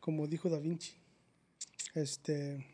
como 0.00 0.26
dijo 0.26 0.48
Da 0.48 0.58
Vinci. 0.58 0.92
Este, 1.94 2.64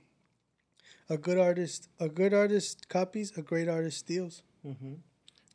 a 1.09 1.17
good 1.17 1.39
artist, 1.39 1.87
a 1.99 2.07
good 2.07 2.33
artist 2.35 2.85
copies, 2.91 3.37
a 3.37 3.43
great 3.43 3.69
artist 3.69 3.99
steals. 3.99 4.45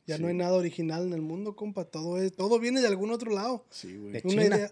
Ya 0.05 0.17
no 0.17 0.27
hay 0.27 0.33
nada 0.33 0.53
original 0.53 1.05
en 1.05 1.13
el 1.13 1.21
mundo, 1.21 1.55
compa. 1.55 1.85
Todo 1.85 2.17
es, 2.21 2.33
todo 2.33 2.59
viene 2.59 2.81
de 2.81 2.87
algún 2.87 3.11
otro 3.11 3.31
lado. 3.31 3.65
Sí, 3.69 3.95
güey. 3.97 4.11
De 4.13 4.21
Una 4.25 4.29
China. 4.43 4.55
idea, 4.57 4.71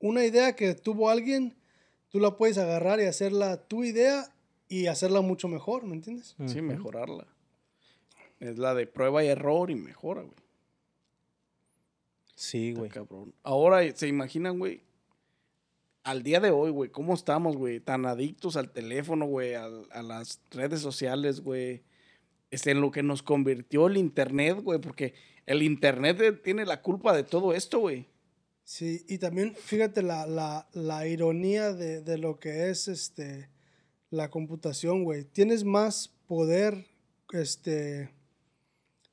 una 0.00 0.24
idea 0.24 0.56
que 0.56 0.74
tuvo 0.74 1.08
alguien, 1.10 1.54
tú 2.08 2.18
la 2.18 2.36
puedes 2.36 2.58
agarrar 2.58 3.00
y 3.00 3.04
hacerla 3.04 3.56
tu 3.68 3.84
idea 3.84 4.34
y 4.68 4.86
hacerla 4.86 5.20
mucho 5.20 5.48
mejor, 5.48 5.84
¿me 5.84 5.94
entiendes? 5.94 6.34
Sí, 6.46 6.60
mejorarla. 6.62 7.26
Es 8.40 8.58
la 8.58 8.74
de 8.74 8.86
prueba 8.86 9.22
y 9.24 9.28
error 9.28 9.70
y 9.70 9.74
mejora, 9.74 10.22
güey. 10.22 10.34
Sí, 12.34 12.72
güey. 12.74 12.90
cabrón. 12.90 13.34
Ahora, 13.42 13.80
¿se 13.94 14.08
imaginan, 14.08 14.58
güey? 14.58 14.82
Al 16.02 16.22
día 16.22 16.40
de 16.40 16.50
hoy, 16.50 16.70
güey, 16.70 16.90
¿cómo 16.90 17.14
estamos, 17.14 17.56
güey? 17.56 17.80
Tan 17.80 18.04
adictos 18.04 18.56
al 18.56 18.70
teléfono, 18.72 19.26
güey, 19.26 19.54
al- 19.54 19.86
a, 19.90 20.02
las 20.02 20.40
redes 20.50 20.80
sociales, 20.80 21.40
güey. 21.40 21.82
Es 22.50 22.66
en 22.66 22.80
lo 22.80 22.90
que 22.90 23.02
nos 23.02 23.22
convirtió 23.22 23.86
el 23.86 23.96
internet, 23.96 24.58
güey, 24.62 24.80
porque 24.80 25.14
el 25.46 25.62
internet 25.62 26.42
tiene 26.42 26.66
la 26.66 26.82
culpa 26.82 27.14
de 27.16 27.22
todo 27.24 27.54
esto, 27.54 27.78
güey. 27.78 28.06
Sí, 28.64 29.04
y 29.08 29.18
también 29.18 29.54
fíjate 29.54 30.02
la, 30.02 30.26
la, 30.26 30.68
la 30.72 31.06
ironía 31.06 31.72
de, 31.72 32.00
de 32.02 32.18
lo 32.18 32.38
que 32.38 32.70
es 32.70 32.88
este 32.88 33.48
la 34.14 34.30
computación, 34.30 35.04
güey. 35.04 35.24
Tienes 35.24 35.64
más 35.64 36.10
poder, 36.26 36.86
este, 37.32 38.10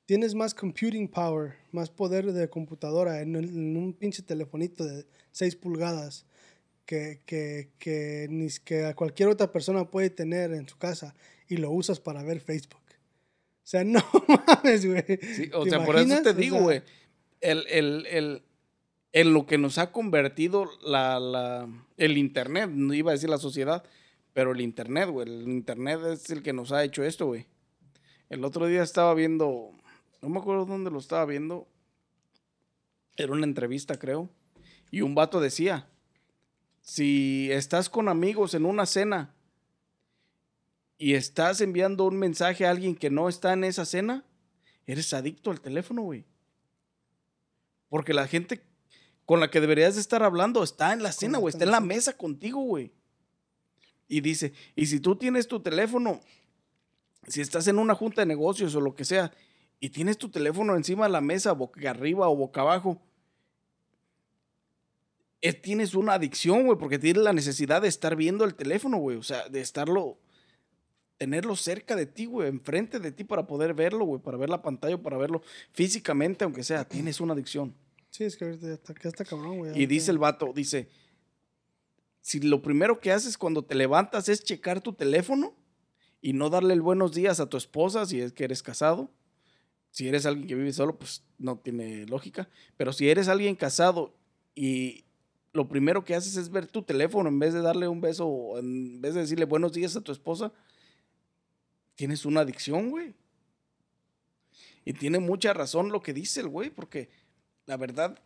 tienes 0.06 0.36
más 0.36 0.54
computing 0.54 1.08
power, 1.08 1.56
más 1.72 1.90
poder 1.90 2.32
de 2.32 2.50
computadora 2.50 3.22
en, 3.22 3.36
en 3.36 3.78
un 3.78 3.94
pinche 3.94 4.22
telefonito 4.22 4.86
de 4.86 5.06
6 5.32 5.56
pulgadas 5.58 6.26
que, 6.86 7.22
que, 7.26 7.70
que, 7.80 8.28
ni, 8.30 8.48
que 8.64 8.94
cualquier 8.96 9.30
otra 9.30 9.52
persona 9.52 9.90
puede 9.90 10.10
tener 10.10 10.52
en 10.54 10.68
su 10.68 10.78
casa 10.78 11.16
y 11.48 11.58
lo 11.58 11.72
usas 11.72 12.00
para 12.00 12.24
ver 12.24 12.40
Facebook. 12.40 12.82
O 13.64 13.68
sea, 13.72 13.84
no 13.86 14.02
mames, 14.48 14.86
güey. 14.86 15.04
Sí, 15.36 15.50
o 15.54 15.64
¿Te 15.64 15.70
sea, 15.72 15.86
por 15.86 15.96
eso 15.96 16.06
imaginas? 16.06 16.24
te 16.24 16.30
O 16.30 16.34
digo, 16.34 16.56
sea, 16.58 16.64
güey. 16.64 16.82
El, 17.42 17.66
el, 17.70 18.06
el, 18.08 18.44
en 19.14 19.34
lo 19.34 19.46
que 19.46 19.58
nos 19.58 19.78
ha 19.78 19.92
convertido 19.92 20.70
la, 20.84 21.20
la, 21.20 21.68
el 21.98 22.18
internet, 22.18 22.70
no 22.70 22.94
iba 22.94 23.12
a 23.12 23.16
decir 23.16 23.30
la 23.30 23.38
sociedad, 23.38 23.84
pero 24.34 24.52
el 24.52 24.62
internet, 24.62 25.10
güey. 25.10 25.28
El 25.28 25.50
internet 25.50 26.02
es 26.06 26.30
el 26.30 26.42
que 26.42 26.54
nos 26.54 26.72
ha 26.72 26.84
hecho 26.84 27.04
esto, 27.04 27.28
güey. 27.28 27.48
El 28.30 28.46
otro 28.46 28.66
día 28.68 28.84
estaba 28.84 29.14
viendo, 29.14 29.72
no 30.22 30.30
me 30.30 30.40
acuerdo 30.40 30.66
dónde 30.66 30.92
lo 30.92 31.00
estaba 31.00 31.26
viendo. 31.26 31.68
Era 33.18 33.34
una 33.34 33.46
entrevista, 33.46 34.00
creo. 34.00 34.30
Y 34.90 35.02
un 35.02 35.16
vato 35.16 35.40
decía, 35.40 35.90
si 36.82 37.52
estás 37.52 37.90
con 37.90 38.08
amigos 38.08 38.54
en 38.54 38.66
una 38.66 38.86
cena 38.86 39.36
y 40.98 41.14
estás 41.16 41.62
enviando 41.62 42.06
un 42.06 42.18
mensaje 42.18 42.66
a 42.66 42.72
alguien 42.72 42.96
que 42.96 43.10
no 43.10 43.28
está 43.28 43.54
en 43.54 43.64
esa 43.64 43.86
cena, 43.86 44.26
eres 44.86 45.14
adicto 45.14 45.52
al 45.52 45.62
teléfono, 45.62 46.02
güey. 46.02 46.26
Porque 47.90 48.14
la 48.14 48.28
gente 48.28 48.62
con 49.26 49.40
la 49.40 49.50
que 49.52 49.62
deberías 49.62 49.96
de 49.96 50.02
estar 50.02 50.24
hablando 50.24 50.64
está 50.64 50.94
en 50.94 51.04
la 51.04 51.12
cena, 51.12 51.38
güey, 51.38 51.52
está 51.52 51.66
en 51.66 51.72
la 51.72 51.82
mesa 51.82 52.18
contigo, 52.18 52.62
güey. 52.62 52.94
Y 54.12 54.20
dice, 54.20 54.52
y 54.76 54.88
si 54.88 55.00
tú 55.00 55.16
tienes 55.16 55.48
tu 55.48 55.62
teléfono, 55.62 56.20
si 57.30 57.40
estás 57.40 57.66
en 57.70 57.80
una 57.80 57.96
junta 57.96 58.22
de 58.22 58.26
negocios 58.26 58.76
o 58.76 58.82
lo 58.82 58.94
que 58.94 59.06
sea, 59.06 59.32
y 59.80 59.88
tienes 59.88 60.18
tu 60.18 60.28
teléfono 60.28 60.76
encima 60.76 61.06
de 61.06 61.14
la 61.14 61.22
mesa, 61.22 61.54
boca 61.54 61.90
arriba 61.90 62.28
o 62.28 62.36
boca 62.36 62.60
abajo, 62.60 63.02
eh, 65.40 65.54
tienes 65.54 65.96
una 65.96 66.16
adicción, 66.16 66.66
güey, 66.66 66.78
porque 66.78 67.00
tienes 67.00 67.24
la 67.24 67.32
necesidad 67.32 67.82
de 67.82 67.88
estar 67.88 68.18
viendo 68.18 68.44
el 68.44 68.54
teléfono, 68.54 68.98
güey, 68.98 69.16
o 69.16 69.24
sea, 69.24 69.48
de 69.48 69.62
estarlo, 69.62 70.18
tenerlo 71.18 71.56
cerca 71.56 71.96
de 71.96 72.06
ti, 72.06 72.26
güey, 72.26 72.50
enfrente 72.50 73.00
de 73.00 73.14
ti 73.14 73.24
para 73.24 73.48
poder 73.48 73.74
verlo, 73.74 74.04
güey, 74.04 74.22
para 74.22 74.36
ver 74.36 74.50
la 74.50 74.62
pantalla, 74.62 75.02
para 75.02 75.16
verlo 75.16 75.42
físicamente, 75.72 76.44
aunque 76.44 76.64
sea, 76.64 76.84
tienes 76.84 77.22
una 77.22 77.32
adicción. 77.32 77.74
Sí, 78.10 78.26
es 78.26 78.36
que 78.36 78.44
ahorita 78.44 78.74
está 79.08 79.24
cabrón, 79.24 79.60
güey. 79.60 79.82
Y 79.82 79.86
dice 79.86 80.12
el 80.12 80.18
vato, 80.18 80.52
dice, 80.54 80.90
si 82.22 82.40
lo 82.40 82.62
primero 82.62 83.00
que 83.00 83.12
haces 83.12 83.38
cuando 83.38 83.64
te 83.64 83.76
levantas 83.76 84.30
es 84.30 84.44
checar 84.44 84.82
tu 84.82 84.94
teléfono 84.94 85.56
y 86.22 86.34
no 86.34 86.50
darle 86.50 86.74
el 86.74 86.82
buenos 86.82 87.14
días 87.14 87.40
a 87.40 87.48
tu 87.48 87.58
esposa 87.58 88.06
si 88.06 88.22
es 88.22 88.32
que 88.32 88.44
eres 88.44 88.62
casado, 88.64 89.12
si 89.90 90.08
eres 90.08 90.26
alguien 90.26 90.48
que 90.48 90.56
vive 90.56 90.72
solo, 90.72 90.98
pues 90.98 91.24
no 91.38 91.58
tiene 91.58 92.06
lógica, 92.06 92.50
pero 92.78 92.94
si 92.94 93.10
eres 93.10 93.28
alguien 93.28 93.56
casado 93.56 94.16
y 94.56 95.06
lo 95.54 95.68
primero 95.68 96.06
que 96.06 96.16
haces 96.16 96.38
es 96.38 96.50
ver 96.50 96.68
tu 96.68 96.84
teléfono 96.84 97.28
en 97.28 97.40
vez 97.40 97.54
de 97.54 97.62
darle 97.62 97.88
un 97.88 98.00
beso 98.00 98.58
en 98.58 99.02
vez 99.02 99.16
de 99.16 99.22
decirle 99.22 99.46
buenos 99.46 99.74
días 99.74 99.96
a 99.96 100.02
tu 100.02 100.12
esposa, 100.12 100.54
tienes 101.96 102.26
una 102.26 102.42
adicción, 102.42 102.90
güey. 102.90 103.14
Y 104.86 104.94
tiene 104.94 105.20
mucha 105.20 105.54
razón 105.54 105.92
lo 105.92 106.02
que 106.02 106.14
dice 106.14 106.40
el 106.40 106.48
güey, 106.48 106.70
porque 106.70 107.10
la 107.66 107.78
verdad, 107.78 108.20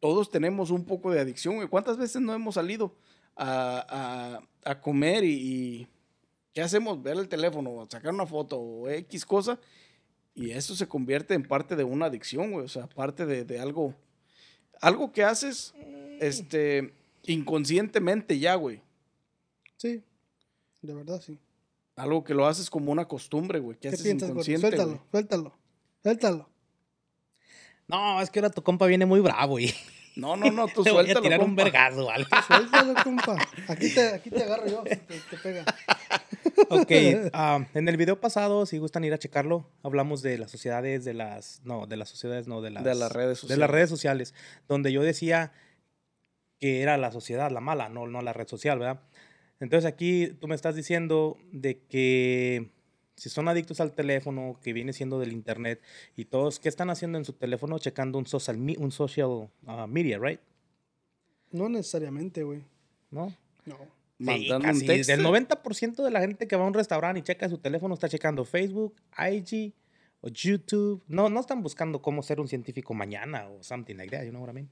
todos 0.00 0.30
tenemos 0.30 0.70
un 0.70 0.84
poco 0.84 1.10
de 1.10 1.20
adicción, 1.20 1.56
güey. 1.56 1.68
¿Cuántas 1.68 1.96
veces 1.96 2.20
no 2.22 2.34
hemos 2.34 2.54
salido 2.56 2.94
a, 3.36 4.40
a- 4.64 4.70
a 4.70 4.80
comer 4.80 5.24
y, 5.24 5.32
y 5.32 5.88
qué 6.52 6.62
hacemos? 6.62 7.02
Ver 7.02 7.16
el 7.18 7.28
teléfono, 7.28 7.86
sacar 7.90 8.12
una 8.12 8.26
foto 8.26 8.58
o 8.58 8.88
X 8.88 9.24
cosa. 9.24 9.58
Y 10.34 10.50
eso 10.52 10.74
se 10.76 10.86
convierte 10.88 11.34
en 11.34 11.42
parte 11.46 11.76
de 11.76 11.84
una 11.84 12.06
adicción, 12.06 12.52
güey. 12.52 12.64
O 12.64 12.68
sea, 12.68 12.86
parte 12.88 13.26
de, 13.26 13.44
de 13.44 13.58
algo, 13.60 13.94
algo 14.80 15.12
que 15.12 15.22
haces 15.24 15.74
este, 16.20 16.94
inconscientemente 17.26 18.38
ya, 18.38 18.54
güey. 18.54 18.80
Sí, 19.76 20.02
de 20.82 20.94
verdad, 20.94 21.20
sí. 21.20 21.38
Algo 21.96 22.22
que 22.24 22.32
lo 22.34 22.46
haces 22.46 22.70
como 22.70 22.92
una 22.92 23.06
costumbre, 23.08 23.58
güey. 23.58 23.76
Que 23.76 23.82
¿Qué 23.82 23.88
haces 23.88 24.02
piensas, 24.02 24.30
inconsciente, 24.30 24.66
Suéltalo, 24.68 24.88
güey. 24.92 25.00
suéltalo, 25.10 25.52
suéltalo. 26.02 26.49
No, 27.90 28.20
es 28.22 28.30
que 28.30 28.38
ahora 28.38 28.50
tu 28.50 28.62
compa 28.62 28.86
viene 28.86 29.06
muy 29.06 29.20
bravo 29.20 29.58
y 29.58 29.74
No, 30.16 30.36
no, 30.36 30.50
no, 30.50 30.66
tú 30.68 30.82
te 30.84 30.90
voy 30.90 31.00
a 31.00 31.02
suéltalo, 31.04 31.22
tirar 31.22 31.40
un 31.40 31.46
compa. 31.46 31.64
vergazo, 31.64 32.06
¿vale? 32.06 32.26
Suéltalo, 32.46 32.94
compa. 33.04 33.36
Aquí 33.68 33.94
te, 33.94 34.08
aquí 34.08 34.30
te 34.30 34.42
agarro 34.42 34.66
yo, 34.66 34.82
te, 34.82 34.96
te 34.96 35.36
pega. 35.42 35.64
Ok, 36.68 36.90
ah, 37.32 37.64
en 37.74 37.88
el 37.88 37.96
video 37.96 38.20
pasado, 38.20 38.66
si 38.66 38.78
gustan 38.78 39.04
ir 39.04 39.12
a 39.14 39.18
checarlo, 39.18 39.70
hablamos 39.82 40.20
de 40.22 40.36
las 40.38 40.50
sociedades, 40.50 41.04
de 41.04 41.14
las, 41.14 41.60
no, 41.64 41.86
de 41.86 41.96
las 41.96 42.08
sociedades, 42.08 42.48
no, 42.48 42.60
de 42.60 42.70
las, 42.70 42.84
De 42.84 42.94
las 42.94 43.12
redes 43.12 43.26
de 43.26 43.30
las 43.30 43.38
sociales. 43.40 43.70
redes 43.70 43.88
sociales, 43.90 44.34
donde 44.68 44.92
yo 44.92 45.02
decía 45.02 45.52
que 46.58 46.82
era 46.82 46.96
la 46.98 47.12
sociedad 47.12 47.50
la 47.50 47.60
mala, 47.60 47.88
no, 47.88 48.06
no 48.06 48.20
la 48.20 48.32
red 48.32 48.46
social, 48.48 48.78
¿verdad? 48.78 49.00
Entonces 49.60 49.90
aquí 49.90 50.28
tú 50.40 50.48
me 50.48 50.54
estás 50.54 50.74
diciendo 50.74 51.38
de 51.52 51.78
que 51.86 52.70
si 53.20 53.28
son 53.28 53.48
adictos 53.48 53.80
al 53.80 53.92
teléfono, 53.92 54.58
que 54.62 54.72
viene 54.72 54.94
siendo 54.94 55.18
del 55.18 55.32
internet, 55.32 55.82
y 56.16 56.24
todos, 56.24 56.58
¿qué 56.58 56.70
están 56.70 56.88
haciendo 56.88 57.18
en 57.18 57.26
su 57.26 57.34
teléfono? 57.34 57.78
Checando 57.78 58.16
un 58.16 58.24
social, 58.24 58.56
un 58.56 58.90
social 58.90 59.50
ah, 59.66 59.86
media, 59.86 60.18
¿right? 60.18 60.40
No 61.50 61.68
necesariamente, 61.68 62.44
güey. 62.44 62.64
¿No? 63.10 63.26
No. 63.66 63.76
Sí, 64.18 64.24
Mandando 64.24 64.56
un 64.56 64.62
casi. 64.62 64.86
Del 64.86 65.22
90% 65.22 66.02
de 66.02 66.10
la 66.10 66.20
gente 66.20 66.48
que 66.48 66.56
va 66.56 66.64
a 66.64 66.66
un 66.68 66.72
restaurante 66.72 67.20
y 67.20 67.22
checa 67.22 67.46
su 67.50 67.58
teléfono 67.58 67.92
está 67.92 68.08
checando 68.08 68.46
Facebook, 68.46 68.94
IG 69.18 69.74
o 70.22 70.28
YouTube. 70.28 71.02
No, 71.06 71.28
no 71.28 71.40
están 71.40 71.62
buscando 71.62 72.00
cómo 72.00 72.22
ser 72.22 72.40
un 72.40 72.48
científico 72.48 72.94
mañana 72.94 73.50
o 73.50 73.62
something 73.62 73.96
like 73.96 74.16
that, 74.16 74.24
you 74.24 74.30
know 74.30 74.40
what 74.40 74.50
I 74.50 74.54
mean? 74.54 74.70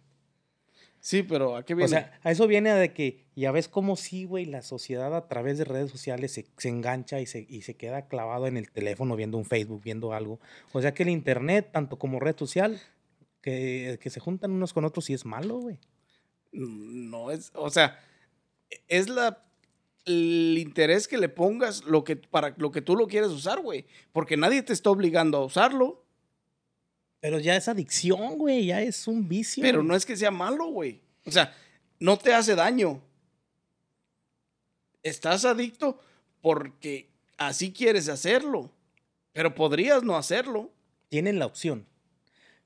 Sí, 1.00 1.22
pero 1.22 1.56
¿a 1.56 1.64
qué 1.64 1.74
viene? 1.74 1.87
O 1.87 1.88
sea, 1.88 2.18
a 2.22 2.30
eso 2.30 2.46
viene 2.46 2.72
de 2.74 2.92
que 2.92 3.24
ya 3.37 3.52
ves 3.52 3.68
cómo 3.68 3.96
sí, 3.96 4.24
güey, 4.24 4.44
la 4.44 4.62
sociedad 4.62 5.14
a 5.14 5.28
través 5.28 5.58
de 5.58 5.64
redes 5.64 5.90
sociales 5.90 6.32
se, 6.32 6.46
se 6.56 6.68
engancha 6.68 7.20
y 7.20 7.26
se, 7.26 7.46
y 7.48 7.62
se 7.62 7.76
queda 7.76 8.08
clavado 8.08 8.46
en 8.46 8.56
el 8.56 8.70
teléfono 8.70 9.16
viendo 9.16 9.38
un 9.38 9.44
Facebook, 9.44 9.82
viendo 9.82 10.12
algo. 10.12 10.40
O 10.72 10.82
sea 10.82 10.94
que 10.94 11.04
el 11.04 11.11
internet, 11.11 11.70
tanto 11.72 11.98
como 11.98 12.20
red 12.20 12.37
social, 12.37 12.80
que, 13.40 13.98
que 14.00 14.11
se 14.11 14.20
juntan 14.20 14.50
unos 14.50 14.72
con 14.72 14.84
otros, 14.84 15.04
sí 15.04 15.14
es 15.14 15.24
malo, 15.24 15.58
güey. 15.58 15.78
No 16.52 17.30
es, 17.30 17.52
o 17.54 17.70
sea, 17.70 17.98
es 18.88 19.08
la 19.08 19.44
el 20.08 20.56
interés 20.58 21.06
que 21.06 21.18
le 21.18 21.28
pongas 21.28 21.84
lo 21.84 22.02
que 22.02 22.16
para 22.16 22.54
lo 22.56 22.70
que 22.70 22.80
tú 22.80 22.96
lo 22.96 23.06
quieres 23.06 23.30
usar, 23.30 23.61
güey, 23.61 23.87
porque 24.12 24.37
nadie 24.37 24.62
te 24.62 24.72
está 24.72 24.90
obligando 24.90 25.38
a 25.38 25.44
usarlo, 25.44 26.04
Pero 27.20 27.38
ya 27.40 27.57
es 27.57 27.66
adicción, 27.68 28.38
güey, 28.38 28.66
ya 28.66 28.81
es 28.83 29.07
un 29.09 29.28
vicio. 29.28 29.62
pero 29.62 29.83
no 29.83 29.94
es 29.96 30.07
que 30.07 30.16
sea 30.16 30.31
malo, 30.31 30.66
güey. 30.66 31.00
O 31.26 31.31
sea, 31.31 31.52
no 31.98 32.16
te 32.16 32.33
hace 32.33 32.54
daño. 32.54 33.00
estás 35.02 35.44
adicto 35.44 35.98
porque 36.40 37.09
así 37.37 37.72
quieres 37.72 38.09
hacerlo. 38.09 38.70
Pero 39.33 39.54
podrías 39.54 40.02
no 40.02 40.16
hacerlo. 40.16 40.70
Tienen 41.09 41.38
la 41.38 41.46
opción. 41.46 41.87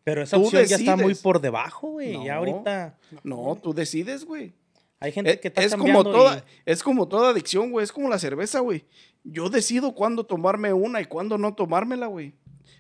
Pero 0.05 0.23
esa 0.23 0.37
Tú 0.37 0.45
opción 0.47 0.65
ya 0.65 0.77
está 0.77 0.97
muy 0.97 1.15
por 1.15 1.41
debajo, 1.41 1.91
güey. 1.93 2.15
No. 2.17 2.25
Ya 2.25 2.37
ahorita 2.37 2.99
No, 3.23 3.57
tú 3.63 3.73
decides, 3.73 4.25
güey. 4.25 4.53
hay 4.99 5.13
gente 5.13 5.33
Es, 5.33 5.41
que 5.41 5.49
está 5.49 5.63
es 5.63 5.73
como 5.73 5.85
cambiando 5.85 6.13
toda, 6.13 6.39
y- 6.39 6.43
es 6.71 6.83
como 6.83 7.07
toda 7.09 7.31
adicción, 7.31 7.71
güey. 7.71 7.85
Es 7.85 7.93
como 7.93 8.09
la 8.09 8.19
cerveza, 8.19 8.61
güey. 8.61 8.85
Yo 9.25 9.49
decido 9.49 9.95
cuándo 9.95 10.25
tomarme 10.25 10.73
una 10.73 11.01
y 11.01 11.05
cuándo 11.05 11.39
no 11.39 11.55
tomármela, 11.55 12.07
güey. 12.07 12.33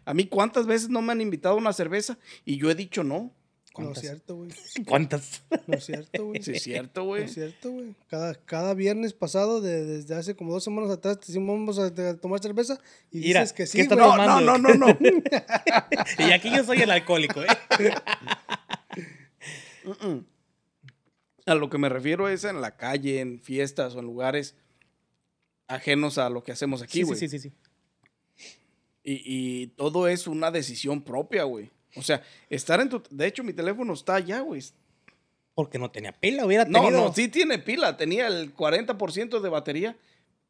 A 0.05 0.15
mí 0.15 0.27
cuántas 0.27 0.67
veces 0.67 0.88
no 0.88 1.01
me 1.03 1.12
han 1.12 1.21
invitado 1.21 1.55
a 1.55 1.59
una 1.59 1.73
cerveza 1.73 2.19
y 2.45 2.57
yo 2.59 2.71
he 2.71 2.75
dicho 2.75 3.05
no. 3.05 3.33
No 3.79 3.93
es 3.93 4.01
cierto, 4.01 4.37
güey. 4.37 4.51
¿Cuántas? 4.87 5.43
No 5.67 5.75
es 5.79 5.85
cierto, 5.87 6.27
güey. 6.27 6.43
Sí, 6.43 6.53
es 6.53 6.62
cierto, 6.62 7.01
No 7.01 7.07
güey. 7.07 7.23
es 7.25 7.33
cierto, 7.33 7.71
güey. 7.71 7.95
Cada, 8.09 8.35
cada 8.35 8.75
viernes 8.75 9.15
pasado, 9.15 9.62
de- 9.62 9.85
desde 9.87 10.15
hace 10.15 10.37
como 10.37 10.53
dos 10.53 10.62
semanas 10.62 10.91
atrás, 10.91 11.19
te 11.21 11.29
decimos 11.29 11.49
vamos 11.59 11.79
a, 11.79 11.87
a 11.87 12.17
tomar 12.19 12.41
cerveza 12.43 12.79
y 13.11 13.21
Mira, 13.21 13.41
dices 13.41 13.55
que 13.55 13.62
¿qué 13.62 13.67
sí, 13.67 13.81
está 13.81 13.95
güey. 13.95 14.07
No, 14.27 14.41
no, 14.43 14.59
no, 14.59 14.75
no, 14.75 14.75
no. 14.75 14.99
y 16.19 16.33
aquí 16.33 16.51
yo 16.55 16.62
soy 16.65 16.83
el 16.83 16.91
alcohólico, 16.91 17.41
¿eh? 17.43 17.47
A 21.47 21.55
lo 21.55 21.71
que 21.71 21.79
me 21.79 21.88
refiero 21.88 22.29
es 22.29 22.45
en 22.45 22.61
la 22.61 22.77
calle, 22.77 23.21
en 23.21 23.41
fiestas 23.41 23.95
o 23.95 23.99
en 24.01 24.05
lugares 24.05 24.55
ajenos 25.67 26.19
a 26.19 26.29
lo 26.31 26.45
que 26.45 26.53
hacemos 26.53 26.83
aquí, 26.83 26.99
Sí, 26.99 27.03
güey. 27.05 27.19
sí, 27.19 27.29
sí, 27.29 27.38
sí, 27.38 27.49
sí. 27.51 27.57
Y, 29.05 29.23
y 29.25 29.67
todo 29.69 30.07
es 30.09 30.27
una 30.27 30.51
decisión 30.51 31.03
propia, 31.03 31.45
güey. 31.45 31.71
O 31.97 32.03
sea, 32.03 32.23
estar 32.49 32.81
en 32.81 32.88
tu... 32.88 33.03
De 33.11 33.27
hecho, 33.27 33.43
mi 33.45 33.53
teléfono 33.53 33.93
está 33.95 34.15
allá, 34.15 34.41
güey. 34.41 34.62
Porque 35.55 35.79
no 35.79 35.91
tenía 35.91 36.12
pila, 36.12 36.47
hubiera 36.47 36.65
No, 36.65 36.81
tenido. 36.83 37.01
no, 37.09 37.12
sí 37.12 37.29
tiene 37.29 37.59
pila. 37.59 37.97
Tenía 37.97 38.27
el 38.29 38.55
40% 38.57 39.41
de 39.41 39.49
batería, 39.49 39.97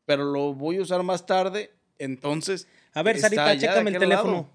pero 0.04 0.24
lo 0.24 0.54
voy 0.54 0.76
a 0.76 0.82
usar 0.82 1.02
más 1.02 1.26
tarde. 1.26 1.72
Entonces... 1.98 2.68
A 2.94 3.02
ver, 3.02 3.18
Sarita, 3.18 3.56
chécame 3.58 3.90
el 3.90 3.94
lado. 3.94 4.00
teléfono. 4.00 4.50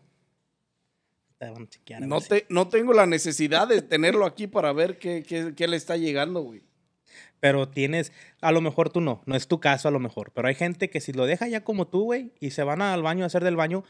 No, 2.02 2.22
te, 2.22 2.46
no 2.50 2.68
tengo 2.68 2.94
la 2.94 3.06
necesidad 3.06 3.68
de 3.68 3.82
tenerlo 3.82 4.26
aquí 4.26 4.48
para 4.48 4.74
ver 4.74 4.98
qué, 4.98 5.24
qué- 5.24 5.54
qué 5.56 5.68
le 5.68 5.78
está 5.78 5.98
llegando, 5.98 6.42
güey. 6.42 6.64
Pero 7.40 7.68
tienes, 7.70 8.12
a 8.42 8.52
lo 8.52 8.62
mejor 8.62 8.90
tú 8.90 9.00
no, 9.00 9.22
no 9.26 9.36
es 9.36 9.48
tu 9.48 9.60
caso 9.60 9.88
a 9.88 9.92
lo 9.92 10.00
mejor, 10.00 10.32
pero 10.34 10.48
hay 10.48 10.56
gente 10.56 10.90
que 10.90 11.00
si 11.02 11.14
lo 11.14 11.26
deja 11.26 11.48
ya 11.48 11.64
como 11.64 11.88
tú, 11.88 12.04
güey, 12.06 12.32
y 12.40 12.50
se 12.52 12.64
van 12.64 12.82
al 12.82 13.04
baño 13.04 13.24
a 13.24 13.28
hacer 13.28 13.44
del 13.44 13.56
baño, 13.56 13.84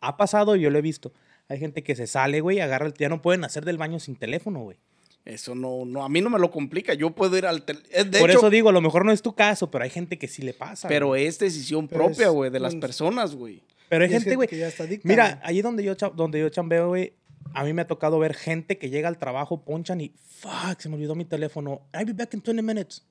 ha 0.00 0.16
pasado 0.16 0.56
y 0.56 0.60
yo 0.62 0.70
lo 0.70 0.78
he 0.78 0.82
visto. 0.82 1.12
Hay 1.48 1.58
gente 1.58 1.82
que 1.82 1.94
se 1.96 2.06
sale, 2.06 2.40
güey, 2.40 2.60
agarra 2.60 2.86
el, 2.86 2.94
ya 2.94 3.08
no 3.08 3.20
pueden 3.22 3.44
hacer 3.44 3.64
del 3.64 3.76
baño 3.78 3.98
sin 4.00 4.16
teléfono, 4.16 4.60
güey. 4.60 4.78
Eso 5.24 5.54
no, 5.54 5.84
no, 5.84 6.04
a 6.04 6.08
mí 6.08 6.22
no 6.22 6.30
me 6.30 6.38
lo 6.38 6.50
complica. 6.50 6.94
Yo 6.94 7.10
puedo 7.10 7.36
ir 7.36 7.44
al... 7.44 7.62
tel- 7.66 7.82
De 8.10 8.18
Por 8.18 8.30
hecho, 8.30 8.38
eso 8.38 8.48
digo, 8.50 8.70
a 8.70 8.72
lo 8.72 8.80
mejor 8.80 9.04
no 9.04 9.12
es 9.12 9.20
tu 9.20 9.34
caso, 9.34 9.70
pero 9.70 9.84
hay 9.84 9.90
gente 9.90 10.18
que 10.18 10.26
sí 10.28 10.40
le 10.40 10.54
pasa. 10.54 10.88
pero 10.88 11.08
güey. 11.08 11.26
es 11.26 11.38
decisión 11.38 11.88
Pero 11.88 12.04
propia, 12.06 12.28
güey, 12.28 12.50
de 12.50 12.60
las 12.60 12.74
personas, 12.76 13.34
güey. 13.34 13.62
Pero 13.90 14.04
hay 14.04 14.10
gente, 14.10 14.34
güey. 14.36 14.48
que 14.48 14.56
ya 14.58 14.68
está 14.68 14.84
adicta, 14.84 15.06
Mira, 15.06 15.40
allí 15.42 15.60
donde 15.60 15.82
yo, 15.82 15.94
donde 16.14 16.40
yo 16.40 16.48
chambeo, 16.48 16.88
güey, 16.88 17.12
a 17.54 17.64
mí 17.64 17.72
me 17.72 17.82
ha 17.82 17.86
tocado 17.86 18.18
ver 18.18 18.34
gente 18.34 18.78
que 18.78 18.90
llega 18.90 19.08
al 19.08 19.18
trabajo, 19.18 19.64
ponchan 19.64 20.00
y, 20.00 20.14
fuck, 20.26 20.78
se 20.78 20.88
me 20.88 20.96
olvidó 20.96 21.14
mi 21.14 21.24
teléfono. 21.24 21.82
I'll 21.94 22.06
be 22.06 22.12
back 22.12 22.34
in 22.34 22.40
20 22.40 22.62
minutes. 22.62 23.06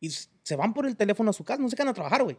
Y 0.00 0.10
se 0.10 0.56
van 0.56 0.74
por 0.74 0.86
el 0.86 0.96
teléfono 0.96 1.30
a 1.30 1.32
su 1.32 1.44
casa, 1.44 1.62
no 1.62 1.68
se 1.68 1.76
quedan 1.76 1.88
a 1.88 1.94
trabajar, 1.94 2.22
güey. 2.22 2.36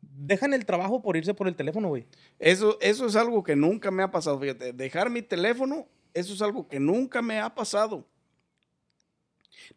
Dejan 0.00 0.54
el 0.54 0.64
trabajo 0.64 1.02
por 1.02 1.16
irse 1.16 1.34
por 1.34 1.48
el 1.48 1.56
teléfono, 1.56 1.88
güey. 1.88 2.06
Eso, 2.38 2.78
eso 2.80 3.06
es 3.06 3.16
algo 3.16 3.42
que 3.42 3.56
nunca 3.56 3.90
me 3.90 4.02
ha 4.02 4.10
pasado, 4.10 4.38
fíjate. 4.38 4.72
Dejar 4.72 5.10
mi 5.10 5.22
teléfono, 5.22 5.86
eso 6.14 6.32
es 6.32 6.42
algo 6.42 6.68
que 6.68 6.80
nunca 6.80 7.22
me 7.22 7.40
ha 7.40 7.54
pasado. 7.54 8.06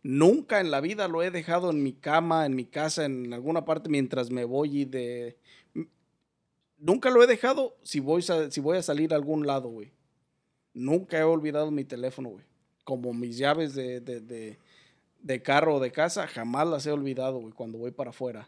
Nunca 0.04 0.60
en 0.60 0.72
la 0.72 0.82
vida 0.82 1.08
lo 1.08 1.24
he 1.24 1.32
dejado 1.32 1.72
en 1.72 1.84
mi 1.84 1.94
cama, 1.94 2.46
en 2.46 2.56
mi 2.56 2.66
casa, 2.66 3.06
en 3.06 3.34
alguna 3.34 3.66
parte 3.66 3.90
mientras 3.90 4.30
me 4.30 4.46
voy 4.46 4.82
y 4.82 4.86
de... 4.86 5.38
Nunca 6.78 7.10
lo 7.10 7.24
he 7.24 7.28
dejado 7.28 7.78
si 7.84 8.00
voy, 8.00 8.22
si 8.22 8.60
voy 8.60 8.78
a 8.78 8.84
salir 8.84 9.14
a 9.14 9.16
algún 9.16 9.48
lado, 9.48 9.70
güey. 9.70 9.94
Nunca 10.76 11.18
he 11.18 11.24
olvidado 11.24 11.72
mi 11.72 11.84
teléfono, 11.86 12.30
güey. 12.30 12.46
Como 12.84 13.12
mis 13.14 13.38
llaves 13.38 13.74
de, 13.74 14.00
de, 14.02 14.20
de, 14.22 14.60
de 15.24 15.42
carro 15.42 15.76
o 15.76 15.80
de 15.80 15.92
casa, 15.92 16.28
jamás 16.28 16.68
las 16.68 16.86
he 16.86 16.92
olvidado, 16.92 17.40
güey, 17.40 17.52
cuando 17.54 17.80
voy 17.80 17.90
para 17.92 18.12
afuera. 18.12 18.48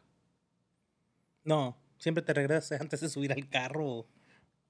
No, 1.43 1.75
siempre 1.97 2.21
te 2.23 2.33
regresas 2.33 2.71
antes 2.81 2.99
de 3.01 3.09
subir 3.09 3.31
al 3.31 3.47
carro. 3.49 3.85
O, 3.87 4.07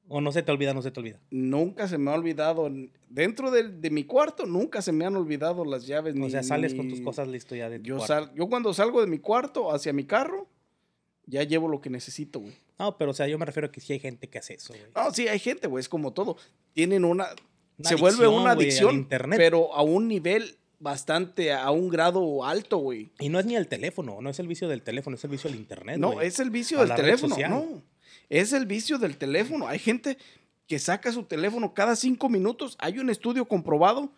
o 0.10 0.22
no 0.22 0.32
se 0.32 0.41
te 0.41 0.52
olvida, 0.52 0.74
no 0.74 0.82
se 0.82 0.91
te 0.91 1.00
olvida. 1.02 1.20
Nunca 1.32 1.88
se 1.89 1.98
me 1.98 2.12
ha 2.12 2.13
olvidado, 2.13 2.70
dentro 3.10 3.52
de, 3.52 3.63
de 3.67 3.89
mi 3.89 4.06
cuarto, 4.06 4.46
nunca 4.46 4.82
se 4.82 4.93
me 4.93 5.06
han 5.06 5.15
olvidado 5.17 5.65
las 5.65 5.86
llaves. 5.86 6.15
O 6.15 6.20
ni- 6.20 6.32
sea, 6.32 6.43
sales 6.43 6.74
con 6.76 6.88
tus 6.88 7.02
cosas 7.02 7.28
listo 7.28 7.56
ya 7.56 7.70
de 7.70 7.80
tu 7.80 7.86
Yo, 7.86 7.98
cuarto. 7.98 8.13
sal, 8.13 8.32
yo 8.34 8.48
cuando 8.48 8.74
salgo 8.74 9.02
de 9.02 9.08
mi 9.08 9.20
cuarto 9.20 9.70
hacia 9.74 9.91
mi 9.91 10.06
carro, 10.06 10.48
ya 11.26 11.43
llevo 11.43 11.67
lo 11.67 11.82
que 11.82 11.89
necesito, 11.89 12.39
güey. 12.39 12.54
No, 12.80 12.96
pero 12.98 13.12
o 13.12 13.13
sea, 13.13 13.28
yo 13.28 13.38
me 13.38 13.46
refiero 13.46 13.67
a 13.67 13.72
que 13.72 13.82
sí 13.82 13.91
hay 13.91 14.00
gente 14.00 14.30
que 14.30 14.38
hace 14.38 14.54
eso, 14.54 14.74
güey. 14.74 14.86
No, 14.96 15.12
sí, 15.12 15.28
hay 15.28 15.39
gente, 15.39 15.67
güey, 15.67 15.82
es 15.82 15.89
como 15.89 16.13
todo. 16.13 16.38
Tienen 16.78 17.06
una... 17.06 17.30
Una 17.80 17.90
se 17.90 17.96
vuelve 17.96 18.28
una 18.28 18.52
adicción, 18.52 18.94
internet. 18.94 19.40
pero 19.40 19.74
a 19.74 19.82
un 19.82 20.08
nivel 20.08 20.58
bastante, 20.78 21.52
a 21.52 21.72
un 21.72 21.90
grado 21.90 22.46
alto, 22.46 22.78
güey. 22.78 23.10
Y 23.20 23.30
no 23.30 23.40
es 23.40 23.48
ni 23.48 23.56
el 23.56 23.68
teléfono, 23.68 24.22
no 24.22 24.30
es 24.30 24.38
el 24.38 24.48
vicio 24.48 24.68
del 24.68 24.84
teléfono, 24.84 25.16
es 25.16 25.24
el 25.24 25.32
vicio 25.32 25.50
del 25.50 25.60
internet. 25.60 25.98
No, 25.98 26.22
es 26.22 26.40
el 26.40 26.52
vicio 26.52 26.80
A 26.80 26.86
del 26.86 26.96
teléfono. 26.96 27.36
No, 27.50 27.82
es 28.30 28.54
el 28.54 28.68
vicio 28.68 29.00
del 29.00 29.18
teléfono. 29.18 29.68
Hay 29.68 29.80
gente 29.80 30.20
que 30.68 30.78
saca 30.78 31.12
su 31.12 31.24
teléfono 31.24 31.74
cada 31.74 31.96
cinco 31.96 32.30
minutos. 32.30 32.76
Hay 32.80 33.00
un 33.00 33.10
estudio 33.10 33.48
comprobado 33.48 34.12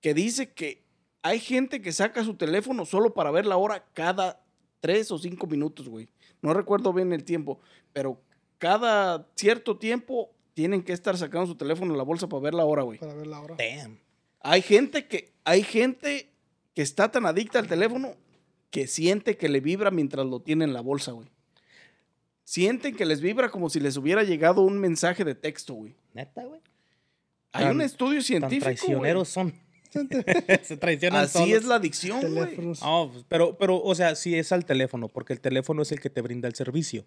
que 0.00 0.14
dice 0.14 0.52
que 0.52 0.80
hay 1.22 1.40
gente 1.40 1.82
que 1.82 1.92
saca 1.92 2.22
su 2.22 2.34
teléfono 2.34 2.84
solo 2.84 3.14
para 3.14 3.32
ver 3.32 3.46
la 3.46 3.56
hora 3.56 3.84
cada 3.94 4.40
tres 4.78 5.10
o 5.10 5.18
cinco 5.18 5.48
minutos, 5.48 5.88
güey. 5.88 6.08
No 6.40 6.54
recuerdo 6.54 6.92
bien 6.92 7.12
el 7.12 7.24
tiempo, 7.24 7.58
pero 7.92 8.20
cada 8.58 9.26
cierto 9.34 9.76
tiempo 9.76 10.30
tienen 10.54 10.82
que 10.82 10.92
estar 10.92 11.18
sacando 11.18 11.46
su 11.46 11.56
teléfono 11.56 11.92
en 11.92 11.98
la 11.98 12.04
bolsa 12.04 12.28
para 12.28 12.42
ver 12.42 12.54
la 12.54 12.64
hora, 12.64 12.82
güey. 12.82 12.98
Para 12.98 13.14
ver 13.14 13.26
la 13.26 13.40
hora. 13.40 13.56
Damn. 13.56 13.98
Hay 14.40 14.62
gente 14.62 15.06
que, 15.06 15.32
hay 15.44 15.62
gente 15.62 16.30
que 16.74 16.82
está 16.82 17.10
tan 17.10 17.26
adicta 17.26 17.58
al 17.58 17.66
teléfono 17.66 18.14
que 18.70 18.86
siente 18.86 19.36
que 19.36 19.48
le 19.48 19.60
vibra 19.60 19.90
mientras 19.90 20.26
lo 20.26 20.40
tiene 20.40 20.64
en 20.64 20.72
la 20.72 20.80
bolsa, 20.80 21.12
güey. 21.12 21.28
Sienten 22.44 22.94
que 22.94 23.06
les 23.06 23.20
vibra 23.20 23.50
como 23.50 23.70
si 23.70 23.80
les 23.80 23.96
hubiera 23.96 24.22
llegado 24.22 24.62
un 24.62 24.78
mensaje 24.78 25.24
de 25.24 25.34
texto, 25.34 25.74
güey. 25.74 25.94
Neta, 26.12 26.44
güey. 26.44 26.60
Hay 27.52 27.64
Tan- 27.64 27.76
un 27.76 27.82
estudio 27.82 28.18
Tan 28.18 28.22
científico, 28.24 28.64
traicioneros 28.64 29.28
son. 29.28 29.54
Se 30.62 30.76
traicionan 30.76 31.24
Así 31.24 31.52
es 31.52 31.64
la 31.64 31.76
adicción, 31.76 32.34
güey. 32.34 32.56
Pues, 32.56 32.80
pero, 33.28 33.56
pero, 33.56 33.80
o 33.80 33.94
sea, 33.94 34.14
sí 34.16 34.34
es 34.34 34.50
al 34.52 34.64
teléfono, 34.64 35.08
porque 35.08 35.32
el 35.32 35.40
teléfono 35.40 35.82
es 35.82 35.92
el 35.92 36.00
que 36.00 36.10
te 36.10 36.20
brinda 36.20 36.48
el 36.48 36.54
servicio. 36.54 37.04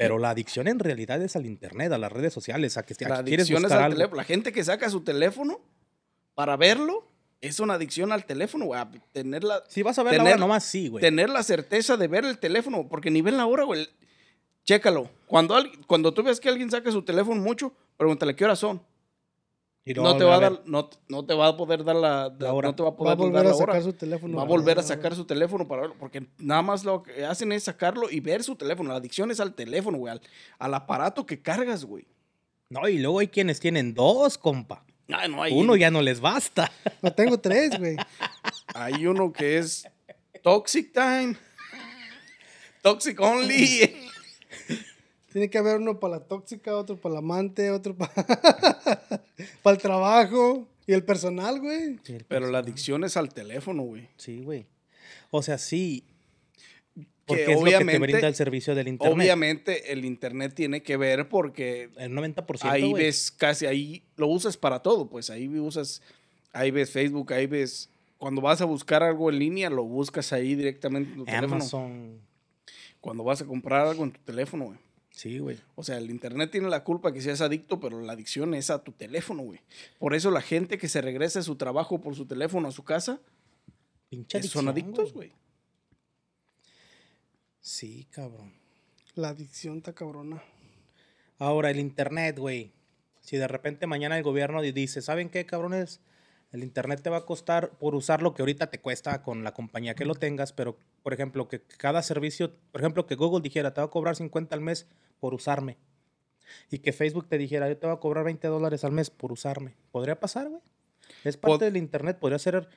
Pero 0.00 0.18
la 0.18 0.30
adicción 0.30 0.66
en 0.66 0.78
realidad 0.78 1.20
es 1.22 1.36
al 1.36 1.44
internet, 1.44 1.92
a 1.92 1.98
las 1.98 2.10
redes 2.10 2.32
sociales, 2.32 2.76
a 2.78 2.84
que, 2.84 2.94
a 3.04 3.08
La 3.08 3.16
adicción 3.18 3.64
es 3.66 3.70
al 3.70 3.82
algo. 3.82 3.96
teléfono. 3.96 4.16
La 4.16 4.24
gente 4.24 4.50
que 4.52 4.64
saca 4.64 4.88
su 4.88 5.02
teléfono 5.02 5.60
para 6.34 6.56
verlo 6.56 7.06
es 7.42 7.60
una 7.60 7.74
adicción 7.74 8.10
al 8.10 8.24
teléfono, 8.24 8.64
güey. 8.64 8.80
Tener 9.12 9.44
la, 9.44 9.62
Si 9.68 9.82
vas 9.82 9.98
a 9.98 10.02
ver 10.02 10.16
la 10.16 10.24
hora, 10.24 10.36
nomás 10.36 10.64
sí, 10.64 10.88
güey. 10.88 11.02
tener 11.02 11.28
la 11.28 11.42
certeza 11.42 11.96
de 11.98 12.08
ver 12.08 12.24
el 12.24 12.38
teléfono, 12.38 12.88
porque 12.88 13.10
ni 13.10 13.20
ven 13.20 13.36
la 13.36 13.46
hora, 13.46 13.64
güey. 13.64 13.88
Chécalo. 14.64 15.10
Cuando, 15.26 15.56
cuando 15.86 16.14
tú 16.14 16.22
ves 16.22 16.40
que 16.40 16.48
alguien 16.48 16.70
saca 16.70 16.90
su 16.90 17.02
teléfono 17.02 17.40
mucho, 17.40 17.74
pregúntale 17.98 18.34
qué 18.34 18.44
horas 18.44 18.58
son. 18.58 18.82
Y 19.90 19.94
No 19.94 20.16
te, 20.16 20.24
va 20.24 20.36
a 20.36 20.40
dar, 20.40 20.62
no, 20.66 20.88
no 21.08 21.24
te 21.26 21.34
va 21.34 21.48
a 21.48 21.56
poder 21.56 21.82
dar 21.84 21.96
la, 21.96 22.32
La 22.38 22.52
hora. 22.52 22.68
No 22.68 22.74
te 22.76 22.82
va 22.82 22.90
a 22.90 22.92
Va 22.92 23.12
a 23.12 23.16
poder 23.16 23.16
volver 23.16 23.32
dar 23.34 23.46
a 23.46 23.48
la 23.50 23.56
hora. 23.56 23.66
sacar 23.74 23.82
su 23.82 23.92
teléfono. 23.92 24.36
Va 24.36 24.42
a 24.42 24.46
volver 24.46 24.78
a 24.78 24.82
la 24.82 24.86
sacar 24.86 25.14
su 25.16 25.24
teléfono 25.24 25.66
para 25.66 25.82
verlo, 25.82 25.96
porque 25.98 26.26
nada 26.38 26.62
más 26.62 26.84
lo 26.84 27.02
que 27.02 27.24
hacen 27.24 27.50
es 27.52 27.64
sacarlo 27.64 28.10
y 28.10 28.20
ver 28.20 28.44
su 28.44 28.54
teléfono. 28.56 28.90
La 28.90 28.96
adicción 28.98 29.30
es 29.30 29.40
al 29.40 29.54
teléfono, 29.54 29.98
güey, 29.98 30.12
al, 30.12 30.20
al 30.58 30.74
aparato 30.74 31.26
que 31.26 31.42
cargas, 31.42 31.84
güey. 31.84 32.06
No, 32.68 32.88
y 32.88 32.98
luego 32.98 33.18
hay 33.18 33.28
quienes 33.28 33.58
tienen 33.58 33.94
dos, 33.94 34.38
compa. 34.38 34.84
Ay, 35.12 35.28
no, 35.28 35.42
hay, 35.42 35.52
Uno 35.52 35.74
ya 35.74 35.90
no 35.90 36.02
les 36.02 36.20
basta. 36.20 36.70
No 37.02 37.12
tengo 37.12 37.38
tres, 37.40 37.76
güey. 37.78 37.96
hay 38.74 39.06
uno 39.06 39.32
que 39.32 39.58
es 39.58 39.88
Toxic 40.42 40.92
Time. 40.92 41.36
Toxic 42.82 43.20
Only. 43.20 44.09
Tiene 45.32 45.48
que 45.50 45.58
haber 45.58 45.76
uno 45.78 46.00
para 46.00 46.16
la 46.18 46.20
tóxica, 46.24 46.76
otro 46.76 46.96
para 46.96 47.14
la 47.14 47.18
amante, 47.20 47.70
otro 47.70 47.94
para 49.62 49.76
el 49.76 49.78
trabajo 49.78 50.66
y 50.86 50.92
el 50.92 51.04
personal, 51.04 51.60
güey. 51.60 51.98
Sí, 52.02 52.14
el 52.14 52.24
Pero 52.24 52.50
la 52.50 52.58
adicción 52.58 53.04
es 53.04 53.16
al 53.16 53.32
teléfono, 53.32 53.82
güey. 53.82 54.08
Sí, 54.16 54.42
güey. 54.42 54.66
O 55.30 55.42
sea, 55.42 55.58
sí. 55.58 56.04
Que 56.96 57.04
Porque 57.26 57.42
es 57.42 57.48
lo 57.48 57.54
que 57.64 57.70
te 57.70 57.76
obviamente- 57.76 57.98
brinda 58.00 58.26
el 58.28 58.34
servicio 58.34 58.74
del 58.74 58.88
internet. 58.88 59.16
Obviamente 59.16 59.92
el 59.92 60.04
internet 60.04 60.52
tiene 60.54 60.82
que 60.82 60.96
ver 60.96 61.28
porque 61.28 61.90
El 61.96 62.12
90%. 62.12 62.68
ahí 62.68 62.92
ves 62.92 63.30
casi, 63.30 63.66
ahí 63.66 64.02
lo 64.16 64.26
usas 64.26 64.56
para 64.56 64.80
todo, 64.80 65.08
pues 65.08 65.30
ahí 65.30 65.46
usas, 65.60 66.02
ahí 66.52 66.72
ves 66.72 66.90
Facebook, 66.90 67.32
ahí 67.32 67.46
ves, 67.46 67.88
cuando 68.18 68.40
vas 68.40 68.60
a 68.60 68.64
buscar 68.64 69.04
algo 69.04 69.30
en 69.30 69.38
línea, 69.38 69.70
lo 69.70 69.84
buscas 69.84 70.32
ahí 70.32 70.56
directamente 70.56 71.10
en 71.12 71.16
tu 71.18 71.24
teléfono. 71.24 71.54
Amazon. 71.54 72.20
Cuando 73.00 73.22
vas 73.22 73.40
a 73.42 73.46
comprar 73.46 73.86
algo 73.86 74.02
en 74.02 74.10
tu 74.10 74.20
teléfono, 74.22 74.64
güey. 74.64 74.78
Sí, 75.20 75.38
güey. 75.38 75.58
O 75.74 75.82
sea, 75.82 75.98
el 75.98 76.08
internet 76.10 76.50
tiene 76.50 76.70
la 76.70 76.82
culpa 76.82 77.12
que 77.12 77.20
seas 77.20 77.42
adicto, 77.42 77.78
pero 77.78 78.00
la 78.00 78.14
adicción 78.14 78.54
es 78.54 78.70
a 78.70 78.82
tu 78.82 78.92
teléfono, 78.92 79.42
güey. 79.42 79.60
Por 79.98 80.14
eso 80.14 80.30
la 80.30 80.40
gente 80.40 80.78
que 80.78 80.88
se 80.88 81.02
regresa 81.02 81.40
a 81.40 81.42
su 81.42 81.56
trabajo 81.56 82.00
por 82.00 82.14
su 82.16 82.24
teléfono 82.24 82.68
a 82.68 82.72
su 82.72 82.84
casa, 82.84 83.20
Pinche 84.08 84.42
son 84.44 84.68
adicción, 84.68 84.68
adictos, 84.94 85.12
güey. 85.12 85.32
Sí, 87.60 88.06
cabrón. 88.10 88.54
La 89.14 89.28
adicción 89.28 89.76
está 89.76 89.92
cabrona. 89.92 90.42
Ahora, 91.38 91.70
el 91.70 91.80
internet, 91.80 92.38
güey. 92.38 92.72
Si 93.20 93.36
de 93.36 93.46
repente 93.46 93.86
mañana 93.86 94.16
el 94.16 94.22
gobierno 94.24 94.62
di- 94.62 94.72
dice, 94.72 95.02
¿saben 95.02 95.28
qué, 95.28 95.44
cabrones? 95.44 96.00
El 96.50 96.62
internet 96.62 97.02
te 97.02 97.10
va 97.10 97.18
a 97.18 97.26
costar 97.26 97.72
por 97.78 97.94
usar 97.94 98.22
lo 98.22 98.32
que 98.32 98.40
ahorita 98.40 98.70
te 98.70 98.80
cuesta 98.80 99.22
con 99.22 99.44
la 99.44 99.52
compañía 99.52 99.94
que 99.94 100.06
lo 100.06 100.14
tengas, 100.14 100.54
pero, 100.54 100.78
por 101.02 101.12
ejemplo, 101.12 101.46
que 101.46 101.60
cada 101.60 102.02
servicio, 102.02 102.54
por 102.72 102.80
ejemplo, 102.80 103.06
que 103.06 103.16
Google 103.16 103.42
dijera, 103.42 103.74
te 103.74 103.82
va 103.82 103.88
a 103.88 103.90
cobrar 103.90 104.16
50 104.16 104.54
al 104.54 104.62
mes 104.62 104.86
por 105.20 105.34
usarme. 105.34 105.76
Y 106.70 106.78
que 106.80 106.92
Facebook 106.92 107.28
te 107.28 107.38
dijera, 107.38 107.68
yo 107.68 107.76
te 107.78 107.86
voy 107.86 107.94
a 107.94 108.00
cobrar 108.00 108.24
20 108.24 108.48
dólares 108.48 108.82
al 108.84 108.92
mes 108.92 109.10
por 109.10 109.30
usarme. 109.32 109.76
¿Podría 109.92 110.18
pasar, 110.18 110.48
güey? 110.48 110.62
Es 111.24 111.36
parte 111.36 111.56
Pod- 111.56 111.60
del 111.60 111.76
internet, 111.76 112.18
podría 112.18 112.38
ser... 112.38 112.68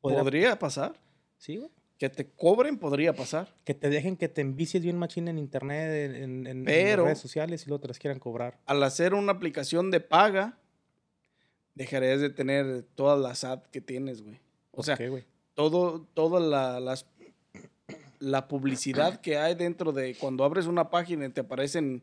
podría- 0.00 0.20
¿Podría 0.22 0.58
pasar? 0.58 0.98
Sí, 1.36 1.56
güey. 1.58 1.70
Que 1.98 2.08
te 2.08 2.30
cobren 2.30 2.78
podría 2.78 3.12
pasar. 3.14 3.54
Que 3.64 3.74
te 3.74 3.88
dejen 3.90 4.16
que 4.16 4.28
te 4.28 4.40
envicies 4.40 4.82
bien 4.82 4.98
machín 4.98 5.28
en 5.28 5.38
internet, 5.38 6.10
en, 6.10 6.16
en- 6.16 6.46
en 6.46 6.64
Pero- 6.64 7.04
redes 7.04 7.18
sociales 7.18 7.64
y 7.64 7.68
luego 7.68 7.82
te 7.82 7.88
las 7.88 7.98
quieran 7.98 8.18
cobrar. 8.18 8.58
Al 8.66 8.82
hacer 8.82 9.12
una 9.14 9.32
aplicación 9.32 9.90
de 9.90 10.00
paga, 10.00 10.58
dejarías 11.74 12.20
de 12.20 12.30
tener 12.30 12.82
todas 12.94 13.18
las 13.20 13.44
ads 13.44 13.68
que 13.68 13.80
tienes, 13.80 14.22
güey. 14.22 14.40
O 14.72 14.82
sea, 14.82 14.98
todo, 15.54 16.06
toda 16.14 16.40
la, 16.40 16.80
las, 16.80 17.06
la 18.22 18.46
publicidad 18.46 19.20
que 19.20 19.36
hay 19.36 19.54
dentro 19.54 19.92
de 19.92 20.14
cuando 20.14 20.44
abres 20.44 20.66
una 20.66 20.90
página 20.90 21.26
y 21.26 21.30
te 21.30 21.40
aparecen 21.40 22.02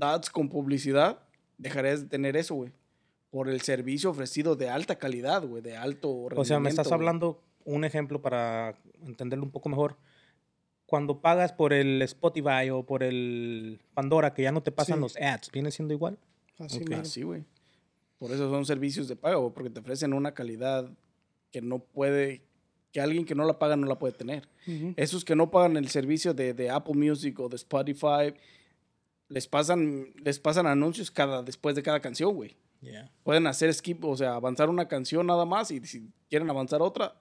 ads 0.00 0.30
con 0.30 0.48
publicidad, 0.48 1.18
dejarías 1.58 2.02
de 2.02 2.08
tener 2.08 2.36
eso, 2.36 2.54
güey. 2.54 2.72
Por 3.30 3.48
el 3.48 3.60
servicio 3.60 4.10
ofrecido 4.10 4.54
de 4.54 4.68
alta 4.68 4.96
calidad, 4.96 5.42
güey, 5.44 5.62
de 5.62 5.76
alto 5.76 6.28
O 6.34 6.44
sea, 6.44 6.60
me 6.60 6.68
estás 6.68 6.86
rendimiento, 6.86 6.94
hablando 6.94 7.42
un 7.64 7.84
ejemplo 7.84 8.22
para 8.22 8.78
entenderlo 9.04 9.44
un 9.44 9.50
poco 9.50 9.68
mejor. 9.68 9.96
Cuando 10.86 11.20
pagas 11.20 11.52
por 11.52 11.72
el 11.72 12.00
Spotify 12.02 12.70
o 12.70 12.84
por 12.84 13.02
el 13.02 13.80
Pandora, 13.92 14.32
que 14.32 14.42
ya 14.42 14.52
no 14.52 14.62
te 14.62 14.70
pasan 14.70 14.98
Sí. 14.98 15.00
los 15.02 15.16
ads, 15.16 15.50
¿viene 15.50 15.72
siendo 15.72 15.92
igual? 15.92 16.16
Así 16.60 17.22
güey. 17.22 17.44
Por 18.18 18.30
eso 18.30 18.48
son 18.48 18.64
servicios 18.64 19.08
de 19.08 19.16
pago, 19.16 19.52
porque 19.52 19.68
te 19.68 19.80
ofrecen 19.80 20.12
una 20.14 20.32
calidad 20.32 20.88
que 21.50 21.60
no 21.60 21.80
puede, 21.80 22.45
que 22.96 23.02
alguien 23.02 23.26
que 23.26 23.34
no 23.34 23.44
la 23.44 23.58
paga 23.58 23.76
no 23.76 23.86
la 23.86 23.98
puede 23.98 24.14
tener. 24.14 24.48
Esos 24.96 25.22
que 25.22 25.36
no 25.36 25.50
pagan 25.50 25.76
el 25.76 25.90
servicio 25.90 26.32
de, 26.32 26.54
de 26.54 26.70
Apple 26.70 26.94
Music 26.94 27.38
o 27.38 27.46
de 27.50 27.56
Spotify, 27.56 28.32
les 29.28 29.46
pasan, 29.46 30.14
les 30.24 30.38
pasan 30.38 30.66
anuncios 30.66 31.10
cada, 31.10 31.42
después 31.42 31.76
de 31.76 31.82
cada 31.82 32.00
canción, 32.00 32.34
güey. 32.34 32.56
Pueden 33.22 33.46
hacer 33.48 33.74
skip, 33.74 34.02
o 34.02 34.16
sea, 34.16 34.36
avanzar 34.36 34.70
una 34.70 34.88
canción 34.88 35.26
nada 35.26 35.44
más 35.44 35.70
y 35.70 35.84
si 35.84 36.10
quieren 36.30 36.48
avanzar 36.48 36.80
otra, 36.80 37.20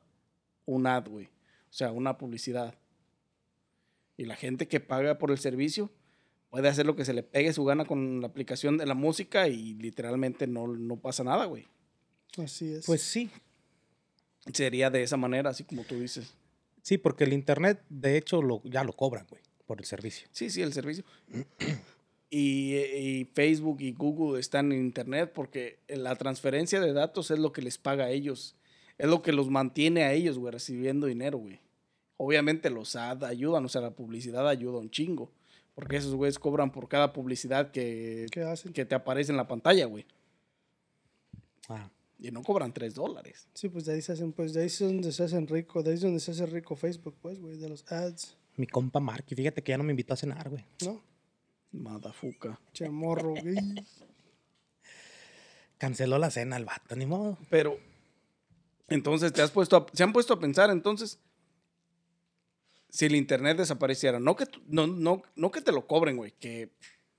un 0.64 0.88
ad, 0.88 1.10
güey. 1.10 1.26
O 1.26 1.74
sea, 1.74 1.92
una 1.92 2.18
publicidad. 2.18 2.76
Y 4.16 4.24
la 4.24 4.38
gente 4.38 4.70
que 4.70 4.80
paga 4.80 5.18
por 5.18 5.30
el 5.30 5.40
servicio 5.40 5.92
puede 6.52 6.70
hacer 6.70 6.86
lo 6.86 6.96
que 6.96 7.04
se 7.04 7.12
le 7.12 7.22
pegue 7.22 7.52
su 7.52 7.66
gana 7.66 7.84
con 7.84 8.22
la 8.22 8.28
aplicación 8.28 8.78
de 8.78 8.86
la 8.86 8.94
música 8.94 9.50
y 9.50 9.74
literalmente 9.74 10.48
no, 10.48 10.68
no 10.68 10.96
pasa 10.96 11.26
nada, 11.26 11.44
güey. 11.44 11.68
Así 12.38 12.72
es. 12.72 12.86
Pues 12.86 13.02
sí, 13.02 13.30
Sería 14.54 14.90
de 14.90 15.04
esa 15.04 15.18
manera, 15.18 15.50
así 15.50 15.64
como 15.64 15.84
tú 15.84 16.00
dices. 16.00 16.34
sí, 16.82 16.98
porque 16.98 17.24
el 17.24 17.34
internet, 17.34 17.82
de 17.90 18.18
hecho, 18.18 18.42
lo, 18.42 18.62
ya 18.64 18.84
lo 18.84 18.94
cobran, 18.94 19.26
güey, 19.30 19.42
por 19.66 19.80
el 19.80 19.86
servicio. 19.86 20.28
Sí, 20.32 20.50
sí, 20.50 20.62
el 20.62 20.74
servicio. 20.74 21.04
Y, 22.30 22.76
y 22.76 23.26
Facebook 23.34 23.78
y 23.82 23.94
Google 23.94 24.40
están 24.40 24.72
en 24.72 24.80
Internet 24.80 25.32
porque 25.34 25.80
la 25.88 26.16
transferencia 26.16 26.82
de 26.82 26.92
datos 26.92 27.32
es 27.32 27.40
lo 27.40 27.54
que 27.54 27.62
les 27.62 27.78
paga 27.78 28.06
a 28.06 28.10
ellos. 28.10 28.56
Es 28.98 29.08
lo 29.08 29.22
que 29.22 29.32
los 29.32 29.50
mantiene 29.50 30.04
a 30.04 30.14
ellos, 30.14 30.38
güey, 30.38 30.52
recibiendo 30.52 31.08
dinero, 31.08 31.38
güey. 31.38 31.60
Obviamente 32.18 32.70
los 32.70 32.96
ad 32.96 33.24
ayudan, 33.24 33.66
o 33.66 33.70
sea, 33.70 33.82
la 33.82 33.92
publicidad 33.92 34.48
ayuda 34.48 34.80
un 34.80 34.90
chingo. 34.90 35.32
Porque 35.76 35.98
esos 35.98 36.16
güeyes 36.16 36.40
cobran 36.40 36.72
por 36.72 36.88
cada 36.88 37.14
publicidad 37.14 37.72
que, 37.72 38.28
¿Qué 38.32 38.42
hacen? 38.42 38.74
que 38.74 38.86
te 38.86 38.96
aparece 38.96 39.32
en 39.32 39.38
la 39.38 39.48
pantalla, 39.48 39.86
güey. 39.86 40.06
Ah, 41.68 41.90
Y 42.20 42.32
no 42.32 42.42
cobran 42.44 42.74
3 42.74 42.94
dólares. 42.96 43.48
Sí, 43.54 43.68
pues 43.70 43.86
de 43.86 43.94
ahí 43.94 44.02
se 44.02 44.14
hacen, 44.14 44.32
pues 44.32 44.54
de 44.54 44.62
ahí 44.62 44.68
es 44.68 44.80
donde 44.80 45.12
se 45.12 45.24
hacen 45.24 45.48
rico, 45.48 45.84
de 45.84 45.90
ahí 45.92 45.96
es 45.96 46.02
donde 46.02 46.20
se 46.20 46.32
hace 46.32 46.46
rico 46.46 46.76
Facebook, 46.76 47.16
pues, 47.22 47.40
güey, 47.40 47.58
de 47.58 47.68
los 47.70 47.90
ads, 47.92 48.38
mi 48.58 48.68
compa 48.68 49.00
Mark, 49.02 49.26
y 49.30 49.36
fíjate 49.36 49.62
que 49.62 49.72
ya 49.72 49.78
no 49.78 49.84
me 49.84 49.92
invitó 49.92 50.14
a 50.14 50.18
cenar, 50.18 50.50
güey. 50.50 50.64
¿no? 50.86 51.04
Madafuca. 51.74 52.58
Chamorro, 52.74 53.32
güey. 53.32 53.56
Canceló 55.78 56.18
la 56.18 56.32
cena 56.32 56.56
el 56.58 56.66
vato, 56.66 56.96
ni 56.96 57.06
modo. 57.06 57.38
Pero, 57.50 57.78
entonces, 58.88 59.34
te 59.34 59.42
has 59.42 59.52
puesto 59.52 59.76
a- 59.76 59.86
se 59.94 60.04
han 60.04 60.14
puesto 60.14 60.34
a 60.34 60.40
pensar, 60.40 60.70
entonces, 60.70 61.20
si 62.90 63.06
el 63.06 63.16
internet 63.16 63.58
desapareciera, 63.58 64.20
no 64.22 64.38
que, 64.38 64.46
no, 64.68 64.88
no, 64.88 65.22
no 65.36 65.52
que 65.52 65.62
te 65.62 65.74
lo 65.74 65.86
cobren, 65.86 66.16
güey, 66.16 66.32
que 66.40 66.72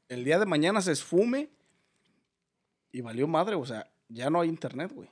el 0.09 0.25
día 0.25 0.39
de 0.39 0.47
mañana 0.47 0.81
se 0.81 0.93
esfume 0.93 1.51
y 2.93 3.03
valió 3.03 3.29
madre, 3.29 3.57
o 3.57 3.67
sea, 3.67 3.91
ya 4.09 4.31
no 4.31 4.40
hay 4.40 4.49
internet, 4.49 4.92
güey. 4.95 5.11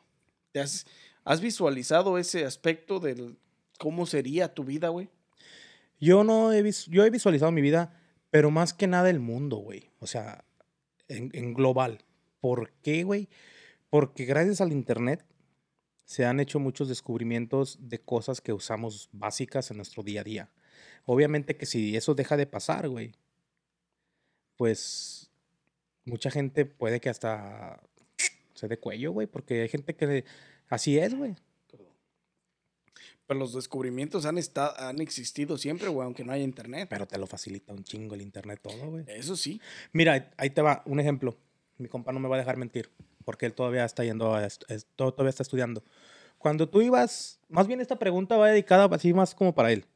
¿Te 0.52 0.60
has, 0.60 1.40
visualizado 1.40 2.18
ese 2.18 2.44
aspecto 2.44 3.00
del 3.00 3.38
cómo 3.78 4.06
sería 4.06 4.54
tu 4.54 4.64
vida, 4.64 4.88
güey? 4.88 5.08
Yo 6.00 6.24
no 6.24 6.52
he, 6.52 6.70
yo 6.88 7.04
he 7.04 7.10
visualizado 7.10 7.50
mi 7.50 7.60
vida, 7.60 8.00
pero 8.30 8.50
más 8.50 8.72
que 8.72 8.86
nada 8.86 9.10
el 9.10 9.20
mundo, 9.20 9.56
güey. 9.56 9.90
O 9.98 10.06
sea, 10.06 10.44
en, 11.08 11.30
en 11.32 11.54
global. 11.54 12.04
¿Por 12.40 12.72
qué, 12.82 13.04
güey? 13.04 13.28
Porque 13.90 14.24
gracias 14.24 14.60
al 14.60 14.72
internet 14.72 15.24
se 16.04 16.26
han 16.26 16.40
hecho 16.40 16.60
muchos 16.60 16.88
descubrimientos 16.88 17.78
de 17.80 18.00
cosas 18.00 18.40
que 18.40 18.52
usamos 18.52 19.08
básicas 19.12 19.70
en 19.70 19.78
nuestro 19.78 20.02
día 20.02 20.20
a 20.20 20.24
día. 20.24 20.50
Obviamente 21.06 21.56
que 21.56 21.66
si 21.66 21.96
eso 21.96 22.14
deja 22.14 22.36
de 22.36 22.46
pasar, 22.46 22.88
güey, 22.88 23.14
pues 24.56 25.30
mucha 26.04 26.30
gente 26.30 26.66
puede 26.66 27.00
que 27.00 27.08
hasta 27.08 27.80
dé 28.68 28.78
cuello, 28.78 29.12
güey, 29.12 29.26
porque 29.26 29.62
hay 29.62 29.68
gente 29.68 29.94
que 29.94 30.24
así 30.68 30.98
es, 30.98 31.14
güey. 31.14 31.34
Pero 33.26 33.40
los 33.40 33.54
descubrimientos 33.54 34.26
han, 34.26 34.36
estado, 34.36 34.78
han 34.78 35.00
existido 35.00 35.56
siempre, 35.56 35.88
güey, 35.88 36.04
aunque 36.04 36.24
no 36.24 36.32
haya 36.32 36.44
internet. 36.44 36.88
Pero 36.90 37.06
te 37.06 37.16
lo 37.18 37.26
facilita 37.26 37.72
un 37.72 37.82
chingo 37.82 38.14
el 38.14 38.20
internet 38.20 38.60
todo, 38.62 38.90
güey. 38.90 39.04
Eso 39.08 39.34
sí. 39.36 39.60
Mira, 39.92 40.30
ahí 40.36 40.50
te 40.50 40.60
va 40.60 40.82
un 40.84 41.00
ejemplo. 41.00 41.34
Mi 41.78 41.88
compa 41.88 42.12
no 42.12 42.20
me 42.20 42.28
va 42.28 42.36
a 42.36 42.38
dejar 42.38 42.56
mentir, 42.58 42.90
porque 43.24 43.46
él 43.46 43.54
todavía 43.54 43.84
está 43.84 44.04
yendo, 44.04 44.34
a 44.34 44.44
est- 44.44 44.64
es- 44.70 44.86
to- 44.94 45.12
todavía 45.12 45.30
está 45.30 45.42
estudiando. 45.42 45.82
Cuando 46.38 46.68
tú 46.68 46.82
ibas, 46.82 47.40
más 47.48 47.66
bien 47.66 47.80
esta 47.80 47.98
pregunta 47.98 48.36
va 48.36 48.48
dedicada 48.50 48.84
así 48.94 49.14
más 49.14 49.34
como 49.34 49.54
para 49.54 49.72
él. 49.72 49.86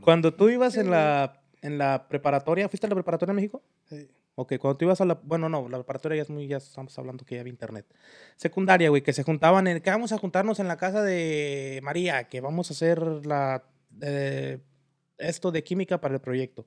Cuando 0.00 0.32
tú 0.32 0.48
ibas 0.48 0.76
en 0.76 0.90
la, 0.90 1.42
en 1.62 1.76
la 1.76 2.06
preparatoria, 2.08 2.68
¿fuiste 2.68 2.86
a 2.86 2.88
la 2.90 2.94
preparatoria 2.94 3.32
en 3.32 3.36
México? 3.36 3.62
Sí. 3.88 4.08
Ok, 4.40 4.54
cuando 4.58 4.78
tú 4.78 4.86
ibas 4.86 4.98
a 5.02 5.04
la, 5.04 5.20
bueno, 5.22 5.50
no, 5.50 5.68
la 5.68 5.76
preparatoria 5.76 6.16
ya 6.16 6.22
es 6.22 6.30
muy, 6.30 6.46
ya 6.46 6.56
estamos 6.56 6.98
hablando 6.98 7.26
que 7.26 7.34
ya 7.34 7.42
había 7.42 7.50
internet. 7.50 7.84
Secundaria, 8.36 8.88
güey, 8.88 9.02
que 9.02 9.12
se 9.12 9.22
juntaban 9.22 9.66
en, 9.66 9.82
que 9.82 9.90
vamos 9.90 10.12
a 10.12 10.18
juntarnos 10.18 10.58
en 10.60 10.66
la 10.66 10.78
casa 10.78 11.02
de 11.02 11.78
María, 11.82 12.24
que 12.30 12.40
vamos 12.40 12.70
a 12.70 12.72
hacer 12.72 13.02
la, 13.26 13.64
eh, 14.00 14.58
esto 15.18 15.52
de 15.52 15.62
química 15.62 16.00
para 16.00 16.14
el 16.14 16.22
proyecto. 16.22 16.66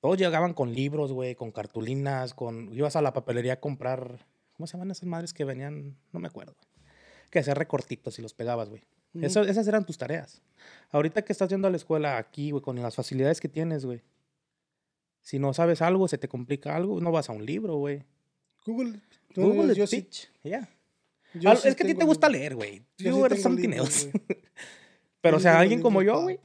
Todos 0.00 0.18
llegaban 0.18 0.52
con 0.52 0.74
libros, 0.74 1.12
güey, 1.12 1.34
con 1.34 1.50
cartulinas, 1.50 2.34
con, 2.34 2.70
ibas 2.74 2.94
a 2.94 3.00
la 3.00 3.14
papelería 3.14 3.54
a 3.54 3.60
comprar, 3.60 4.26
¿cómo 4.54 4.66
se 4.66 4.74
llaman 4.74 4.90
esas 4.90 5.08
madres 5.08 5.32
que 5.32 5.46
venían? 5.46 5.96
No 6.12 6.20
me 6.20 6.28
acuerdo. 6.28 6.54
Que 7.30 7.38
hacer 7.38 7.56
recortitos 7.56 8.18
y 8.18 8.22
los 8.22 8.34
pegabas, 8.34 8.68
güey. 8.68 8.82
Esas 9.14 9.66
eran 9.66 9.86
tus 9.86 9.96
tareas. 9.96 10.42
Ahorita 10.90 11.22
que 11.22 11.32
estás 11.32 11.48
yendo 11.48 11.68
a 11.68 11.70
la 11.70 11.78
escuela 11.78 12.18
aquí, 12.18 12.50
güey, 12.50 12.62
con 12.62 12.76
las 12.82 12.94
facilidades 12.94 13.40
que 13.40 13.48
tienes, 13.48 13.86
güey. 13.86 14.02
Si 15.22 15.38
no 15.38 15.54
sabes 15.54 15.80
algo, 15.80 16.08
se 16.08 16.18
te 16.18 16.28
complica 16.28 16.76
algo, 16.76 17.00
no 17.00 17.12
vas 17.12 17.30
a 17.30 17.32
un 17.32 17.46
libro, 17.46 17.76
güey. 17.76 18.04
Google. 18.66 19.00
no, 19.36 19.48
Google 19.48 19.74
yo, 19.74 19.86
bitch. 19.86 20.30
Ya. 20.42 20.68
yo 21.34 21.56
sí 21.56 21.68
es 21.68 21.76
que 21.76 21.84
a 21.84 21.86
ti 21.86 21.94
te 21.94 22.04
gusta 22.04 22.28
leer, 22.28 22.56
güey. 22.56 22.78
Yo 22.98 23.12
sí 23.12 23.28
tengo 23.28 23.36
something 23.36 23.68
libros, 23.68 24.04
else. 24.04 24.12
Pero, 25.20 25.36
Yo 25.36 25.38
o 25.38 25.40
sea, 25.40 25.60
alguien 25.60 25.80
como 25.80 26.02
yo, 26.02 26.20
güey. 26.20 26.40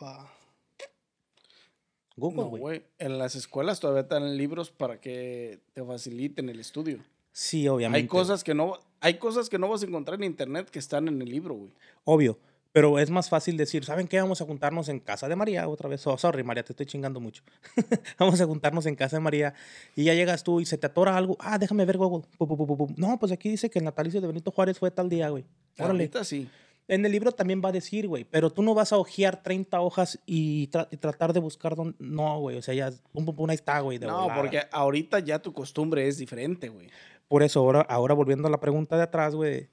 Google, 2.15 2.59
güey. 2.59 2.83
En 2.97 3.17
las 3.17 3.35
escuelas 3.35 3.79
todavía 3.79 4.03
están 4.03 4.37
libros 4.37 4.71
para 4.71 5.01
que 5.01 5.59
te 5.73 5.83
faciliten 5.83 6.49
el 6.49 6.59
estudio. 6.59 6.99
sí, 7.31 7.67
obviamente. 7.67 8.03
Hay 8.03 8.07
cosas 8.07 8.43
que 8.43 8.53
no, 8.53 8.79
hay 8.99 9.15
cosas 9.15 9.49
que 9.49 9.59
no 9.59 9.67
vas 9.69 9.83
a 9.83 9.85
encontrar 9.85 10.19
en 10.19 10.25
internet 10.25 10.69
que 10.69 10.79
están 10.79 11.07
en 11.07 11.21
el 11.21 11.29
libro, 11.29 11.55
güey. 11.55 11.73
Obvio. 12.03 12.39
Pero 12.73 12.99
es 12.99 13.09
más 13.09 13.29
fácil 13.29 13.57
decir, 13.57 13.83
¿saben 13.85 14.07
qué? 14.07 14.19
Vamos 14.21 14.41
a 14.41 14.45
juntarnos 14.45 14.87
en 14.89 14.99
casa 14.99 15.27
de 15.27 15.35
María 15.35 15.67
otra 15.67 15.89
vez. 15.89 16.05
Oh, 16.05 16.17
sorry, 16.17 16.43
María, 16.43 16.63
te 16.63 16.73
estoy 16.73 16.85
chingando 16.85 17.19
mucho. 17.19 17.43
Vamos 18.19 18.39
a 18.41 18.45
juntarnos 18.45 18.85
en 18.85 18.95
casa 18.95 19.15
de 19.17 19.21
María 19.21 19.53
y 19.95 20.03
ya 20.03 20.13
llegas 20.13 20.43
tú 20.43 20.59
y 20.59 20.65
se 20.65 20.77
te 20.77 20.85
atora 20.87 21.17
algo. 21.17 21.37
Ah, 21.39 21.57
déjame 21.57 21.85
ver 21.85 21.97
Google. 21.97 22.27
Pu, 22.37 22.47
pu, 22.47 22.57
pu, 22.57 22.67
pu, 22.67 22.77
pu. 22.77 22.93
No, 22.97 23.17
pues 23.19 23.31
aquí 23.31 23.49
dice 23.49 23.69
que 23.69 23.79
el 23.79 23.85
natalicio 23.85 24.21
de 24.21 24.27
Benito 24.27 24.51
Juárez 24.51 24.77
fue 24.77 24.91
tal 24.91 25.09
día, 25.09 25.29
güey. 25.29 25.45
Órale. 25.79 25.91
Ahorita 26.03 26.23
sí. 26.23 26.47
En 26.89 27.05
el 27.05 27.11
libro 27.11 27.33
también 27.33 27.61
va 27.63 27.69
a 27.69 27.73
decir, 27.73 28.07
güey, 28.07 28.23
pero 28.23 28.49
tú 28.49 28.61
no 28.63 28.73
vas 28.73 28.93
a 28.93 28.97
hojear 28.97 29.43
30 29.43 29.81
hojas 29.81 30.19
y, 30.25 30.69
tra- 30.69 30.87
y 30.89 30.95
tratar 30.95 31.33
de 31.33 31.41
buscar 31.41 31.75
dónde. 31.75 31.97
No, 31.99 32.39
güey, 32.39 32.57
o 32.57 32.61
sea, 32.61 32.73
ya, 32.73 32.91
pum, 33.11 33.25
pum, 33.25 33.35
pum, 33.35 33.49
ahí 33.49 33.55
está, 33.55 33.79
güey. 33.81 33.97
de 33.97 34.07
No, 34.07 34.21
volada. 34.21 34.39
porque 34.39 34.61
ahorita 34.71 35.19
ya 35.19 35.39
tu 35.39 35.51
costumbre 35.51 36.07
es 36.07 36.17
diferente, 36.17 36.69
güey. 36.69 36.87
Por 37.27 37.43
eso, 37.43 37.59
ahora, 37.59 37.81
ahora 37.81 38.13
volviendo 38.13 38.47
a 38.47 38.51
la 38.51 38.61
pregunta 38.61 38.95
de 38.95 39.03
atrás, 39.03 39.35
güey, 39.35 39.67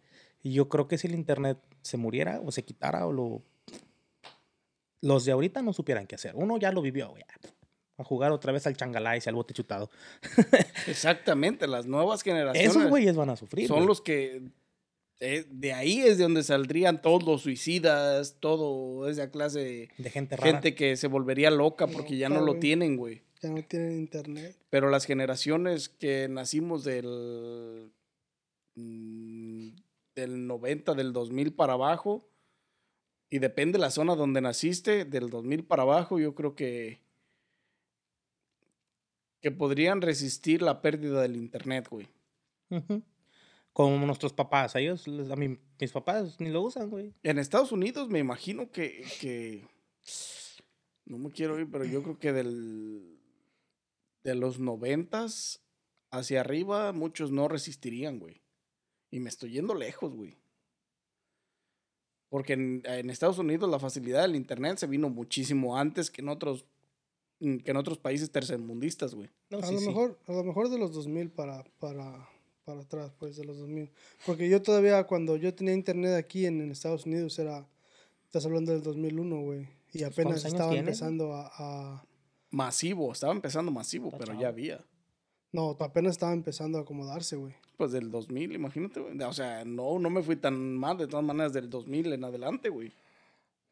yo 0.52 0.68
creo 0.68 0.86
que 0.88 0.98
si 0.98 1.06
el 1.06 1.14
internet 1.14 1.58
se 1.82 1.96
muriera 1.96 2.40
o 2.44 2.52
se 2.52 2.64
quitara 2.64 3.06
o 3.06 3.12
lo. 3.12 3.42
los 5.00 5.24
de 5.24 5.32
ahorita 5.32 5.62
no 5.62 5.72
supieran 5.72 6.06
qué 6.06 6.16
hacer. 6.16 6.32
Uno 6.34 6.58
ya 6.58 6.70
lo 6.72 6.82
vivió, 6.82 7.10
güey. 7.10 7.22
A 7.96 8.04
jugar 8.04 8.32
otra 8.32 8.52
vez 8.52 8.66
al 8.66 8.76
changalá 8.76 9.16
y 9.16 9.20
al 9.24 9.34
bote 9.34 9.54
chutado. 9.54 9.90
Exactamente, 10.88 11.66
las 11.66 11.86
nuevas 11.86 12.22
generaciones. 12.22 12.70
Esos 12.70 12.88
güeyes 12.88 13.14
van 13.16 13.30
a 13.30 13.36
sufrir. 13.36 13.68
Son 13.68 13.86
los 13.86 14.00
que. 14.00 14.42
eh, 15.20 15.46
de 15.48 15.72
ahí 15.72 16.00
es 16.00 16.18
de 16.18 16.24
donde 16.24 16.42
saldrían 16.42 17.00
todos 17.00 17.22
los 17.22 17.42
suicidas, 17.42 18.36
todo 18.40 19.08
esa 19.08 19.30
clase 19.30 19.60
de 19.60 19.88
de 19.96 20.10
gente 20.10 20.36
rara. 20.36 20.50
gente 20.50 20.74
que 20.74 20.96
se 20.96 21.06
volvería 21.06 21.50
loca 21.50 21.86
porque 21.86 22.16
ya 22.16 22.28
no 22.28 22.40
lo 22.40 22.58
tienen, 22.58 22.96
güey. 22.96 23.22
Ya 23.40 23.50
no 23.50 23.62
tienen 23.62 23.92
internet. 23.92 24.56
Pero 24.70 24.90
las 24.90 25.04
generaciones 25.04 25.88
que 25.88 26.26
nacimos 26.28 26.82
del. 26.82 27.92
Del 30.14 30.46
90, 30.46 30.94
del 30.94 31.12
2000 31.12 31.54
para 31.54 31.74
abajo, 31.74 32.28
y 33.30 33.38
depende 33.38 33.72
de 33.78 33.80
la 33.80 33.90
zona 33.90 34.14
donde 34.14 34.40
naciste, 34.40 35.04
del 35.04 35.28
2000 35.30 35.64
para 35.64 35.82
abajo, 35.82 36.18
yo 36.18 36.34
creo 36.34 36.54
que. 36.54 37.00
que 39.40 39.50
podrían 39.50 40.00
resistir 40.00 40.62
la 40.62 40.80
pérdida 40.80 41.20
del 41.22 41.36
internet, 41.36 41.88
güey. 41.90 42.08
Como 43.72 44.06
nuestros 44.06 44.32
papás. 44.32 44.74
A 44.76 44.80
ellos, 44.80 45.06
a 45.06 45.36
mí, 45.36 45.58
mis 45.80 45.92
papás 45.92 46.40
ni 46.40 46.48
lo 46.50 46.62
usan, 46.62 46.88
güey. 46.90 47.12
En 47.22 47.38
Estados 47.38 47.72
Unidos 47.72 48.08
me 48.08 48.20
imagino 48.20 48.70
que, 48.70 49.04
que- 49.20 49.66
no 51.06 51.18
me 51.18 51.30
quiero 51.30 51.58
ir, 51.60 51.68
pero 51.70 51.84
yo 51.84 52.02
creo 52.02 52.18
que 52.18 52.32
del 52.32 53.18
de 54.22 54.34
los 54.34 54.58
noventas 54.58 55.62
hacia 56.10 56.40
arriba 56.40 56.92
muchos 56.92 57.30
no 57.30 57.46
resistirían, 57.48 58.18
güey. 58.18 58.40
Y 59.14 59.20
me 59.20 59.28
estoy 59.28 59.52
yendo 59.52 59.74
lejos, 59.76 60.12
güey. 60.12 60.36
Porque 62.28 62.54
en, 62.54 62.82
en 62.84 63.10
Estados 63.10 63.38
Unidos 63.38 63.70
la 63.70 63.78
facilidad 63.78 64.22
del 64.22 64.34
internet 64.34 64.78
se 64.78 64.88
vino 64.88 65.08
muchísimo 65.08 65.78
antes 65.78 66.10
que 66.10 66.20
en 66.20 66.28
otros 66.30 66.64
mm, 67.38 67.58
que 67.58 67.70
en 67.70 67.76
otros 67.76 67.96
países 67.98 68.32
tercermundistas, 68.32 69.14
güey. 69.14 69.30
No, 69.50 69.58
a, 69.58 69.62
sí, 69.62 69.74
lo 69.74 69.78
sí. 69.80 69.86
mejor, 69.86 70.18
a 70.26 70.32
lo 70.32 70.42
mejor 70.42 70.68
de 70.68 70.78
los 70.78 70.92
2000 70.92 71.30
para, 71.30 71.62
para, 71.78 72.28
para 72.64 72.80
atrás, 72.80 73.12
pues 73.16 73.36
de 73.36 73.44
los 73.44 73.56
2000. 73.58 73.88
Porque 74.26 74.48
yo 74.48 74.60
todavía, 74.60 75.04
cuando 75.06 75.36
yo 75.36 75.54
tenía 75.54 75.74
internet 75.74 76.14
aquí 76.16 76.46
en, 76.46 76.60
en 76.60 76.72
Estados 76.72 77.06
Unidos, 77.06 77.38
era, 77.38 77.68
estás 78.24 78.44
hablando 78.46 78.72
del 78.72 78.82
2001, 78.82 79.40
güey. 79.42 79.68
Y 79.92 80.02
apenas 80.02 80.12
Pues, 80.12 80.24
¿cuántos 80.24 80.44
años 80.44 80.54
estaba 80.54 80.74
empezando 80.74 81.34
a, 81.34 81.52
a- 81.56 82.06
Masivo, 82.50 83.12
estaba 83.12 83.32
empezando 83.32 83.70
masivo, 83.70 84.08
Está 84.08 84.18
pero 84.18 84.40
ya 84.40 84.48
había. 84.48 84.84
No, 85.52 85.76
apenas 85.78 86.12
estaba 86.14 86.32
empezando 86.32 86.78
a 86.78 86.80
acomodarse, 86.80 87.36
güey. 87.36 87.54
Pues 87.76 87.90
del 87.92 88.10
2000, 88.10 88.52
imagínate, 88.52 89.00
güey. 89.00 89.20
O 89.22 89.32
sea, 89.32 89.64
no, 89.64 89.98
no 89.98 90.10
me 90.10 90.22
fui 90.22 90.36
tan 90.36 90.76
mal 90.76 90.96
de 90.96 91.06
todas 91.08 91.24
maneras 91.24 91.52
del 91.52 91.68
2000 91.68 92.12
en 92.12 92.24
adelante, 92.24 92.68
güey. 92.68 92.92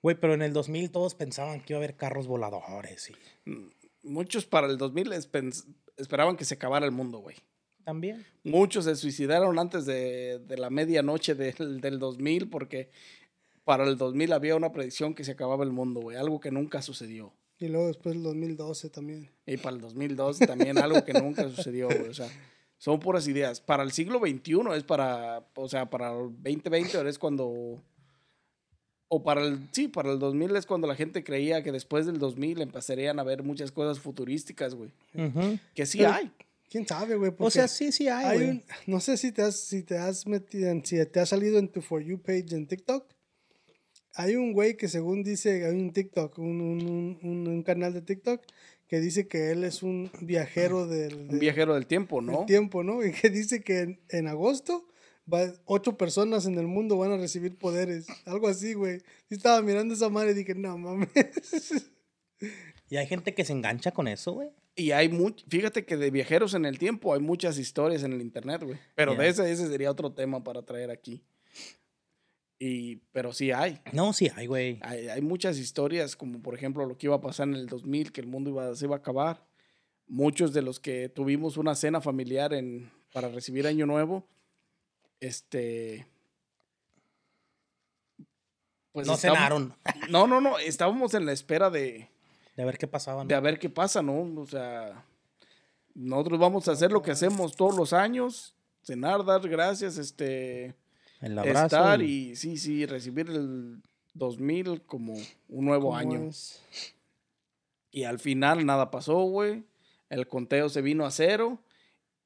Güey, 0.02 0.18
pero 0.18 0.34
en 0.34 0.42
el 0.42 0.52
2000 0.52 0.90
todos 0.90 1.14
pensaban 1.14 1.60
que 1.60 1.72
iba 1.72 1.78
a 1.78 1.82
haber 1.84 1.96
carros 1.96 2.26
voladores 2.26 3.10
y 3.10 3.50
Mm, 3.50 3.68
Muchos 4.04 4.44
para 4.46 4.66
el 4.66 4.78
2000 4.78 5.12
es- 5.12 5.30
pens- 5.30 5.64
esperaban 5.96 6.36
que 6.36 6.44
se 6.44 6.54
acabara 6.54 6.84
el 6.86 6.90
mundo, 6.92 7.18
güey. 7.18 7.36
también. 7.84 8.24
Muchos 8.44 8.84
se 8.84 8.94
suicidaron 8.96 9.58
antes 9.58 9.86
de, 9.86 10.40
de 10.40 10.56
la 10.56 10.70
medianoche 10.70 11.34
del, 11.36 11.80
del 11.80 11.98
2000 12.00 12.48
porque 12.48 12.90
para 13.64 13.84
el 13.84 13.96
2000 13.96 14.32
había 14.32 14.56
una 14.56 14.72
predicción 14.72 15.14
que 15.14 15.22
se 15.24 15.32
acababa 15.32 15.62
el 15.64 15.70
mundo, 15.72 16.00
güey. 16.00 16.16
Algo 16.16 16.40
que 16.40 16.50
nunca 16.50 16.80
sucedió. 16.82 17.32
Y 17.58 17.68
luego 17.68 17.86
después 17.88 18.16
el 18.16 18.22
2012 18.24 18.90
también. 18.90 19.30
Y 19.46 19.56
para 19.56 19.76
el 19.76 19.82
2012 19.82 20.46
también 20.48 20.78
algo 20.78 21.04
que 21.04 21.12
nunca 21.12 21.48
sucedió, 21.48 21.86
güey. 21.86 22.08
O 22.08 22.14
sea, 22.14 22.28
son 22.82 22.98
puras 22.98 23.28
ideas. 23.28 23.60
Para 23.60 23.84
el 23.84 23.92
siglo 23.92 24.18
XXI 24.18 24.58
es 24.76 24.82
para, 24.82 25.46
o 25.54 25.68
sea, 25.68 25.88
para 25.88 26.10
el 26.18 26.30
2020 26.42 26.96
ahora 26.96 27.10
es 27.10 27.16
cuando, 27.16 27.80
o 29.06 29.22
para 29.22 29.42
el, 29.42 29.68
sí, 29.70 29.86
para 29.86 30.10
el 30.10 30.18
2000 30.18 30.56
es 30.56 30.66
cuando 30.66 30.88
la 30.88 30.96
gente 30.96 31.22
creía 31.22 31.62
que 31.62 31.70
después 31.70 32.06
del 32.06 32.18
2000 32.18 32.60
empezarían 32.60 33.20
a 33.20 33.22
ver 33.22 33.44
muchas 33.44 33.70
cosas 33.70 34.00
futurísticas, 34.00 34.74
güey. 34.74 34.90
Ujú. 35.14 35.60
Que 35.76 35.86
sí 35.86 35.98
Pero- 35.98 36.12
hay. 36.12 36.32
¿Quién 36.68 36.88
sabe, 36.88 37.14
güey? 37.16 37.30
O 37.38 37.50
sea, 37.50 37.68
sí, 37.68 37.92
sí 37.92 38.08
hay, 38.08 38.24
hay 38.24 38.36
güey. 38.38 38.50
un- 38.50 38.64
no 38.88 38.98
sé 38.98 39.16
si 39.16 39.30
te 39.30 39.42
has, 39.42 39.56
si 39.60 39.82
te 39.84 39.98
has 39.98 40.26
metido, 40.26 40.68
en- 40.70 40.84
si 40.84 41.04
te 41.06 41.20
ha 41.20 41.26
salido 41.26 41.58
en 41.60 41.68
tu 41.68 41.82
For 41.82 42.02
You 42.02 42.18
page 42.20 42.46
en 42.50 42.66
TikTok. 42.66 43.06
Hay 44.14 44.34
un 44.34 44.52
güey 44.54 44.76
que 44.76 44.88
según 44.88 45.22
dice, 45.22 45.64
hay 45.66 45.72
un 45.78 45.92
TikTok, 45.92 46.36
un, 46.38 46.60
un, 46.60 46.82
un- 46.88 47.18
un- 47.22 47.46
un 47.48 47.62
canal 47.62 47.92
de 47.92 48.02
TikTok 48.02 48.42
que 48.92 49.00
dice 49.00 49.26
que 49.26 49.50
él 49.52 49.64
es 49.64 49.82
un 49.82 50.10
viajero 50.20 50.86
del, 50.86 51.14
Un 51.14 51.28
del- 51.28 51.38
viajero 51.38 51.72
del 51.72 51.86
tiempo, 51.86 52.16
del 52.20 52.26
¿no? 52.26 52.44
tiempo, 52.44 52.84
¿no? 52.84 53.02
Y 53.02 53.10
que 53.12 53.30
dice 53.30 53.62
que 53.62 53.78
en, 53.80 54.00
en 54.10 54.28
agosto 54.28 54.86
va, 55.32 55.50
ocho 55.64 55.96
personas 55.96 56.44
en 56.44 56.58
el 56.58 56.66
mundo 56.66 56.98
van 56.98 57.10
a 57.12 57.16
recibir 57.16 57.56
poderes. 57.56 58.06
Algo 58.26 58.48
así, 58.48 58.74
güey. 58.74 58.98
Yo 59.30 59.36
estaba 59.38 59.62
mirando 59.62 59.94
esa 59.94 60.10
madre 60.10 60.32
y 60.32 60.34
dije, 60.34 60.54
no 60.54 60.76
mames. 60.76 61.08
Y 62.90 62.98
hay 62.98 63.06
gente 63.06 63.32
que 63.32 63.46
se 63.46 63.54
engancha 63.54 63.92
con 63.92 64.06
eso, 64.08 64.32
güey. 64.32 64.50
Y 64.76 64.90
hay 64.90 65.08
much, 65.08 65.44
fíjate 65.48 65.86
que 65.86 65.96
de 65.96 66.10
viajeros 66.10 66.52
en 66.52 66.66
el 66.66 66.78
tiempo 66.78 67.14
hay 67.14 67.20
muchas 67.20 67.56
historias 67.56 68.02
en 68.02 68.12
el 68.12 68.20
internet, 68.20 68.62
güey. 68.62 68.78
Pero 68.94 69.14
de 69.14 69.28
ese, 69.28 69.50
ese 69.50 69.68
sería 69.68 69.90
otro 69.90 70.12
tema 70.12 70.44
para 70.44 70.60
traer 70.60 70.90
aquí. 70.90 71.24
Y, 72.64 73.02
pero 73.10 73.32
sí 73.32 73.50
hay. 73.50 73.80
No, 73.92 74.12
sí 74.12 74.30
hay, 74.36 74.46
güey. 74.46 74.78
Hay, 74.82 75.08
hay 75.08 75.20
muchas 75.20 75.58
historias, 75.58 76.14
como 76.14 76.40
por 76.40 76.54
ejemplo 76.54 76.86
lo 76.86 76.96
que 76.96 77.08
iba 77.08 77.16
a 77.16 77.20
pasar 77.20 77.48
en 77.48 77.54
el 77.54 77.66
2000, 77.66 78.12
que 78.12 78.20
el 78.20 78.28
mundo 78.28 78.50
iba, 78.50 78.72
se 78.76 78.84
iba 78.84 78.94
a 78.94 79.00
acabar. 79.00 79.44
Muchos 80.06 80.52
de 80.52 80.62
los 80.62 80.78
que 80.78 81.08
tuvimos 81.08 81.56
una 81.56 81.74
cena 81.74 82.00
familiar 82.00 82.54
en, 82.54 82.92
para 83.12 83.28
recibir 83.30 83.66
Año 83.66 83.84
Nuevo, 83.84 84.28
este... 85.18 86.06
Pues 88.92 89.08
no 89.08 89.16
cenaron. 89.16 89.74
No, 90.08 90.28
no, 90.28 90.40
no, 90.40 90.60
estábamos 90.60 91.14
en 91.14 91.26
la 91.26 91.32
espera 91.32 91.68
de, 91.68 92.10
De 92.56 92.64
ver 92.64 92.78
qué 92.78 92.86
pasaba, 92.86 93.24
¿no? 93.24 93.28
de 93.28 93.34
a 93.34 93.40
ver 93.40 93.58
qué 93.58 93.70
pasa, 93.70 94.02
¿no? 94.02 94.40
O 94.40 94.46
sea, 94.46 95.04
nosotros 95.94 96.38
vamos 96.38 96.68
a 96.68 96.72
hacer 96.72 96.92
lo 96.92 97.02
que 97.02 97.10
hacemos 97.10 97.56
todos 97.56 97.74
los 97.74 97.92
años, 97.92 98.54
cenar, 98.84 99.24
dar 99.24 99.48
gracias, 99.48 99.98
este, 99.98 100.76
El 101.22 101.38
abrazo. 101.38 101.64
estar 101.64 102.02
y- 102.02 102.30
y 102.32 102.36
sí, 102.36 102.58
sí, 102.58 102.84
recibir 102.84 103.28
el 103.30 103.80
2000 104.14 104.82
como 104.82 105.14
un 105.48 105.64
nuevo 105.64 105.86
¿Cómo 105.88 105.96
año. 105.96 106.28
es? 106.28 106.62
Y 107.90 108.04
al 108.04 108.18
final 108.18 108.66
nada 108.66 108.90
pasó, 108.90 109.22
güey. 109.22 109.64
El 110.10 110.26
conteo 110.28 110.68
se 110.68 110.82
vino 110.82 111.06
a 111.06 111.10
cero 111.10 111.62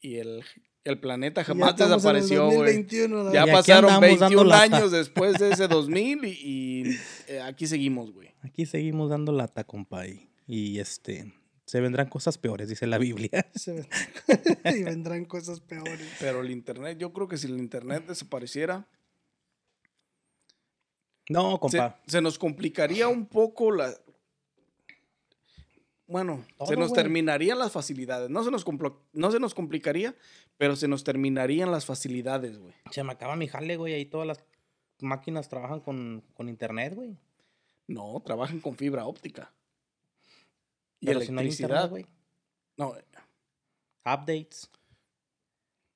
y 0.00 0.16
el, 0.16 0.42
el 0.84 0.98
planeta 0.98 1.42
ya 1.42 1.46
jamás 1.46 1.72
el 1.80 1.88
desapareció, 1.88 2.46
güey. 2.46 2.56
2021, 2.56 3.24
la 3.24 3.32
Ya 3.32 3.46
Y 3.46 3.52
pasaron 3.52 3.90
andamos 3.90 4.18
dando 4.20 4.42
21 4.42 4.44
lata. 4.44 4.76
años 4.76 4.90
después 4.92 5.38
de 5.38 5.50
ese 5.52 5.68
2000 5.68 6.24
y, 6.24 6.28
y, 6.42 6.96
eh, 7.28 7.40
aquí 7.40 7.66
seguimos, 7.68 8.12
güey. 8.12 8.30
Aquí 8.42 8.66
seguimos 8.66 9.10
dando 9.10 9.30
lata, 9.32 9.62
compa. 9.64 10.06
Y, 10.08 10.28
y, 10.48 10.78
este, 10.80 11.32
se 11.66 11.80
vendrán 11.80 12.08
cosas 12.08 12.38
peores, 12.38 12.68
dice 12.68 12.86
la 12.86 12.98
Biblia. 12.98 13.30
Y 14.64 14.82
vendrán 14.82 15.24
cosas 15.26 15.60
peores. 15.60 16.08
Pero 16.20 16.40
el 16.40 16.50
internet, 16.50 16.96
yo 16.98 17.12
creo 17.12 17.28
que 17.28 17.36
si 17.36 17.46
el 17.46 17.58
internet 17.58 18.06
desapareciera, 18.06 18.86
No, 21.28 21.52
se, 21.54 21.58
compa. 21.58 22.00
se 22.06 22.20
nos 22.20 22.38
complicaría 22.38 23.08
un 23.08 23.26
poco 23.26 23.72
la... 23.72 23.92
Bueno, 26.08 26.44
se 26.68 26.76
nos 26.76 26.92
terminarían 26.92 27.58
las 27.58 27.72
facilidades. 27.72 28.30
No 28.30 28.44
se 28.44 28.52
nos, 28.52 28.64
complo- 28.64 29.00
no 29.12 29.32
se 29.32 29.40
nos 29.40 29.54
complicaría, 29.54 30.14
pero 30.56 30.76
se 30.76 30.86
nos 30.86 31.02
terminarían 31.02 31.72
las 31.72 31.84
facilidades, 31.84 32.58
güey. 32.58 32.72
Se 32.92 33.02
me 33.02 33.10
acaba 33.12 33.34
mi 33.34 33.48
jale, 33.48 33.76
güey. 33.76 33.92
Ahí 33.94 34.04
todas 34.06 34.24
las 34.28 34.44
máquinas 35.00 35.48
trabajan 35.48 35.80
con, 35.80 36.22
con 36.34 36.48
internet, 36.48 36.94
güey. 36.94 37.16
No, 37.88 38.22
trabajan 38.24 38.60
con 38.60 38.76
fibra 38.76 39.04
óptica. 39.04 39.52
Y 41.00 41.06
Pero 41.06 41.20
si 41.20 41.32
no 41.32 41.40
electricidad. 41.40 41.68
internet, 41.70 41.90
güey. 41.90 42.06
no, 42.78 42.94
Updates. 44.04 44.70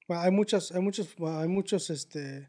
Bueno, 0.09 0.23
hay 0.23 0.31
muchos, 0.33 0.73
hay 0.73 0.81
muchos, 0.83 1.09
hay 1.21 1.49
muchos, 1.49 1.91
este, 1.91 2.49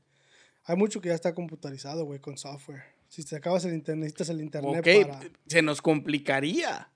hay 0.63 0.75
mucho 0.75 0.99
que 1.01 1.09
ya 1.09 1.15
está 1.15 1.33
computarizado, 1.35 2.05
güey, 2.05 2.19
con 2.19 2.37
software. 2.37 2.81
Si 3.07 3.23
te 3.23 3.35
acabas 3.35 3.65
el 3.65 3.73
internet, 3.73 3.99
necesitas 4.05 4.29
el 4.29 4.41
internet 4.41 4.79
ok, 4.79 5.07
para... 5.07 5.19
se 5.45 5.61
nos 5.61 5.81
complicaría. 5.81 6.89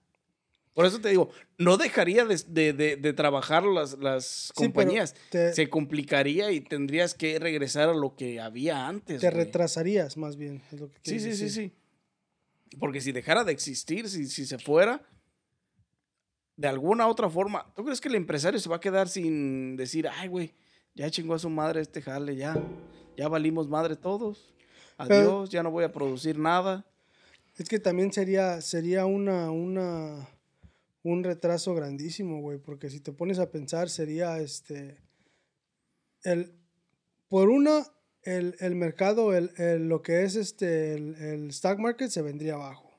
Por 0.73 0.85
eso 0.85 0.99
te 0.99 1.09
digo, 1.09 1.29
no 1.57 1.77
dejaría 1.77 2.25
de, 2.25 2.35
de- 2.47 2.73
de- 2.73 2.95
de 2.97 3.13
trabajar 3.13 3.63
las, 3.63 3.97
las 3.99 4.25
Sí, 4.25 4.53
compañías. 4.53 5.13
te, 5.29 5.53
Se 5.53 5.69
complicaría 5.69 6.51
y 6.51 6.59
tendrías 6.61 7.13
que 7.13 7.37
regresar 7.39 7.89
a 7.89 7.93
lo 7.93 8.15
que 8.15 8.41
había 8.41 8.87
antes. 8.87 9.21
te 9.21 9.29
güey. 9.29 9.45
retrasarías, 9.45 10.17
más 10.17 10.35
bien. 10.35 10.61
es 10.73 10.79
lo 10.79 10.89
que 10.89 10.97
Sí, 11.03 11.19
sí, 11.19 11.33
sí, 11.35 11.49
sí. 11.49 11.71
Porque 12.79 12.99
si 12.99 13.11
dejara 13.13 13.43
de 13.45 13.53
existir, 13.53 14.09
si, 14.09 14.25
si 14.27 14.45
se 14.45 14.57
fuera, 14.57 15.01
de 16.57 16.67
alguna 16.67 17.07
otra 17.07 17.29
forma, 17.29 17.71
¿tú 17.75 17.83
crees 17.83 17.99
que 18.01 18.07
el 18.07 18.15
empresario 18.15 18.59
se 18.59 18.69
va 18.69 18.77
a 18.77 18.79
quedar 18.79 19.09
sin 19.09 19.75
decir, 19.75 20.07
ay, 20.07 20.27
güey, 20.29 20.53
ya 20.93 21.09
chingó 21.11 21.33
a 21.33 21.39
su 21.39 21.49
madre 21.49 21.81
este 21.81 22.01
jale, 22.01 22.35
ya, 22.35 22.55
ya 23.17 23.27
valimos 23.27 23.67
madre 23.67 23.95
todos? 23.95 24.53
Adiós, 24.97 25.49
ya 25.49 25.61
no 25.63 25.71
voy 25.71 25.83
a 25.83 25.91
producir 25.91 26.37
nada. 26.39 26.85
Es 27.57 27.67
que 27.67 27.79
también 27.79 28.13
sería, 28.13 28.61
sería 28.61 29.05
una, 29.05 29.51
una, 29.51 30.29
un 31.03 31.23
retraso 31.23 31.73
grandísimo, 31.75 32.39
güey, 32.41 32.57
porque 32.59 32.89
si 32.89 32.99
te 33.01 33.11
pones 33.11 33.39
a 33.39 33.51
pensar 33.51 33.89
sería, 33.89 34.39
este, 34.39 34.97
el, 36.23 36.53
por 37.27 37.49
una, 37.49 37.85
el, 38.23 38.55
el 38.59 38.75
mercado, 38.75 39.33
el, 39.35 39.51
el- 39.57 39.87
lo 39.89 40.01
que 40.01 40.23
es 40.23 40.35
este, 40.35 40.93
el, 40.93 41.15
el 41.15 41.49
stock 41.49 41.77
market 41.79 42.09
se 42.09 42.21
vendría 42.21 42.53
abajo. 42.55 42.91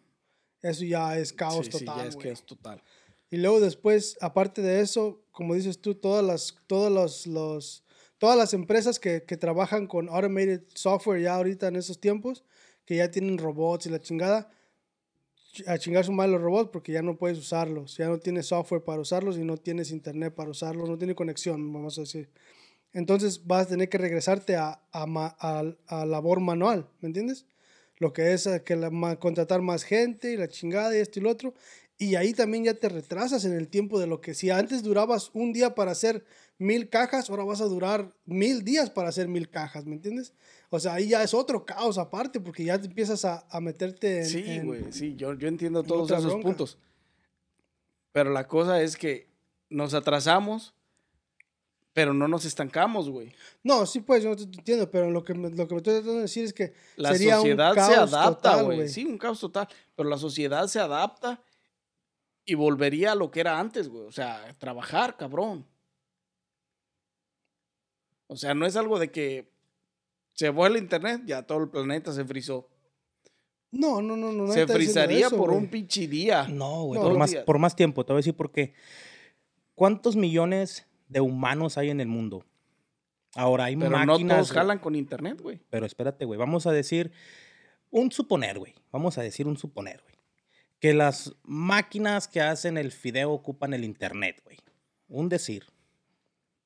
Eso 0.62 0.84
ya 0.84 1.18
es 1.18 1.32
caos 1.32 1.66
Sí, 1.66 1.72
sí, 1.72 1.84
total. 1.84 1.98
ya 2.02 2.06
es 2.08 2.14
güey. 2.14 2.26
que 2.26 2.32
es 2.32 2.42
total. 2.44 2.82
Y 3.30 3.38
luego 3.38 3.60
después, 3.60 4.16
aparte 4.20 4.62
de 4.62 4.80
eso, 4.80 5.22
como 5.32 5.54
dices 5.54 5.80
tú, 5.80 5.94
todas 5.94 6.24
las, 6.24 6.56
todos 6.66 6.92
los, 6.92 7.26
los- 7.26 7.84
todas 8.18 8.38
las 8.38 8.54
empresas 8.54 8.98
que, 8.98 9.24
que 9.24 9.36
trabajan 9.36 9.86
con 9.86 10.08
automated 10.08 10.62
software 10.74 11.20
ya 11.22 11.34
ahorita 11.34 11.68
en 11.68 11.76
esos 11.76 12.00
tiempos, 12.00 12.44
que 12.86 12.96
ya 12.96 13.10
tienen 13.10 13.38
robots 13.38 13.86
y 13.86 13.90
la 13.90 14.00
chingada, 14.00 14.48
ch- 15.54 15.64
a 15.68 15.78
chingar 15.78 16.04
su 16.04 16.12
los 16.12 16.40
robots 16.40 16.70
porque 16.72 16.92
ya 16.92 17.02
no 17.02 17.16
puedes 17.16 17.38
usarlos, 17.38 17.96
ya 17.96 18.08
no 18.08 18.18
tienes 18.18 18.46
software 18.46 18.82
para 18.84 19.00
usarlos 19.00 19.36
y 19.38 19.44
no 19.44 19.56
tienes 19.56 19.90
internet 19.90 20.34
para 20.34 20.50
usarlos, 20.50 20.88
no 20.88 20.98
tiene 20.98 21.14
conexión, 21.14 21.72
vamos 21.72 21.98
a 21.98 22.02
decir. 22.02 22.30
Entonces 22.92 23.46
vas 23.46 23.66
a 23.66 23.70
tener 23.70 23.88
que 23.88 23.98
regresarte 23.98 24.56
a, 24.56 24.80
a, 24.92 25.04
a- 25.40 25.74
a 25.88 26.06
labor 26.06 26.40
manual, 26.40 26.88
¿me 27.00 27.08
entiendes? 27.08 27.46
Lo 27.98 28.12
que 28.12 28.32
es 28.34 28.48
que 28.64 28.76
la- 28.76 29.16
contratar 29.18 29.62
más 29.62 29.84
gente 29.84 30.32
y 30.32 30.36
la 30.36 30.48
chingada 30.48 30.96
y 30.96 31.00
esto 31.00 31.18
y 31.20 31.22
lo 31.22 31.30
otro. 31.30 31.54
Y 31.98 32.14
ahí 32.16 32.34
también 32.34 32.64
ya 32.64 32.74
te 32.74 32.88
retrasas 32.90 33.44
en 33.46 33.54
el 33.54 33.68
tiempo 33.68 33.98
de 33.98 34.06
lo 34.06 34.20
que 34.20 34.34
si 34.34 34.50
antes 34.50 34.82
durabas 34.82 35.30
un 35.32 35.52
día 35.54 35.74
para 35.74 35.92
hacer 35.92 36.24
mil 36.58 36.90
cajas, 36.90 37.30
ahora 37.30 37.44
vas 37.44 37.60
a 37.62 37.66
durar 37.66 38.12
mil 38.26 38.64
días 38.64 38.90
para 38.90 39.08
hacer 39.08 39.28
mil 39.28 39.48
cajas, 39.48 39.86
¿me 39.86 39.94
entiendes? 39.94 40.34
O 40.68 40.78
sea, 40.78 40.94
ahí 40.94 41.08
ya 41.08 41.22
es 41.22 41.32
otro 41.32 41.64
caos 41.64 41.96
aparte 41.96 42.38
porque 42.40 42.64
ya 42.64 42.78
te 42.78 42.86
empiezas 42.86 43.24
a, 43.24 43.46
a 43.48 43.60
meterte 43.60 44.18
en... 44.20 44.26
Sí, 44.26 44.44
en- 44.46 44.66
güey, 44.66 44.92
sí, 44.92 45.14
yo, 45.16 45.32
yo 45.34 45.48
entiendo 45.48 45.82
todos 45.82 46.02
otra 46.02 46.18
esos 46.18 46.32
bronca. 46.32 46.48
puntos. 46.48 46.78
Pero 48.12 48.30
la 48.30 48.46
cosa 48.46 48.82
es 48.82 48.96
que 48.96 49.28
nos 49.70 49.94
atrasamos, 49.94 50.74
pero 51.92 52.12
no 52.12 52.28
nos 52.28 52.44
estancamos, 52.44 53.08
güey. 53.08 53.32
No, 53.62 53.86
sí, 53.86 54.00
pues, 54.00 54.22
yo 54.22 54.36
te 54.36 54.42
entiendo, 54.42 54.90
pero 54.90 55.10
lo 55.10 55.24
que, 55.24 55.32
me, 55.34 55.48
lo 55.50 55.66
que 55.66 55.74
me 55.74 55.78
estoy 55.78 55.94
tratando 55.94 56.14
de 56.16 56.20
decir 56.22 56.44
es 56.44 56.52
que 56.52 56.74
La 56.96 57.12
sería 57.12 57.36
sociedad 57.36 57.70
un 57.70 57.74
se 57.74 57.80
caos 57.94 58.12
adapta, 58.12 58.50
total, 58.52 58.64
güey. 58.66 58.88
Sí, 58.88 59.04
un 59.06 59.16
caos 59.18 59.40
total. 59.40 59.66
Pero 59.94 60.08
la 60.10 60.18
sociedad 60.18 60.66
se 60.66 60.78
adapta 60.78 61.40
y 62.46 62.54
volvería 62.54 63.12
a 63.12 63.14
lo 63.16 63.30
que 63.30 63.40
era 63.40 63.58
antes, 63.58 63.88
güey. 63.88 64.04
O 64.06 64.12
sea, 64.12 64.54
trabajar, 64.58 65.16
cabrón. 65.16 65.66
O 68.28 68.36
sea, 68.36 68.54
no 68.54 68.66
es 68.66 68.76
algo 68.76 68.98
de 68.98 69.10
que 69.10 69.50
se 70.32 70.52
fue 70.52 70.68
el 70.68 70.76
internet, 70.76 71.22
ya 71.26 71.42
todo 71.42 71.62
el 71.62 71.68
planeta 71.68 72.12
se 72.12 72.24
frizó. 72.24 72.68
No, 73.70 74.00
no, 74.00 74.16
no, 74.16 74.32
no. 74.32 74.46
se 74.52 74.66
frizaría 74.66 75.26
eso, 75.26 75.36
por 75.36 75.50
güey. 75.50 75.62
un 75.64 75.68
pinche 75.70 76.06
día. 76.08 76.46
No, 76.48 76.84
güey, 76.84 77.00
No, 77.00 77.08
por, 77.08 77.18
más, 77.18 77.30
días. 77.30 77.44
por 77.44 77.58
más 77.58 77.76
tiempo. 77.76 78.04
Te 78.04 78.12
voy 78.12 78.18
a 78.18 78.20
decir 78.20 78.34
por 78.36 78.50
qué. 78.52 78.74
¿Cuántos 79.74 80.16
millones 80.16 80.86
de 81.08 81.20
humanos 81.20 81.76
hay 81.76 81.90
en 81.90 82.00
el 82.00 82.08
mundo? 82.08 82.44
Ahora 83.34 83.64
hay 83.64 83.76
Pero 83.76 83.90
no 83.90 84.06
máquinas. 84.06 84.36
todos 84.38 84.48
güey. 84.52 84.58
jalan 84.60 84.78
con 84.78 84.94
internet, 84.94 85.40
güey. 85.42 85.60
Pero 85.68 85.84
espérate, 85.84 86.24
güey. 86.24 86.38
Vamos 86.38 86.66
a 86.66 86.72
decir 86.72 87.12
un 87.90 88.10
suponer, 88.10 88.58
güey. 88.58 88.74
Vamos 88.92 89.18
a 89.18 89.22
decir 89.22 89.46
un 89.46 89.58
suponer, 89.58 90.00
güey. 90.02 90.15
Que 90.78 90.94
las 90.94 91.34
máquinas 91.42 92.28
que 92.28 92.40
hacen 92.40 92.76
el 92.76 92.92
fideo 92.92 93.32
ocupan 93.32 93.74
el 93.74 93.84
internet, 93.84 94.40
güey. 94.44 94.58
Un 95.08 95.28
decir. 95.28 95.64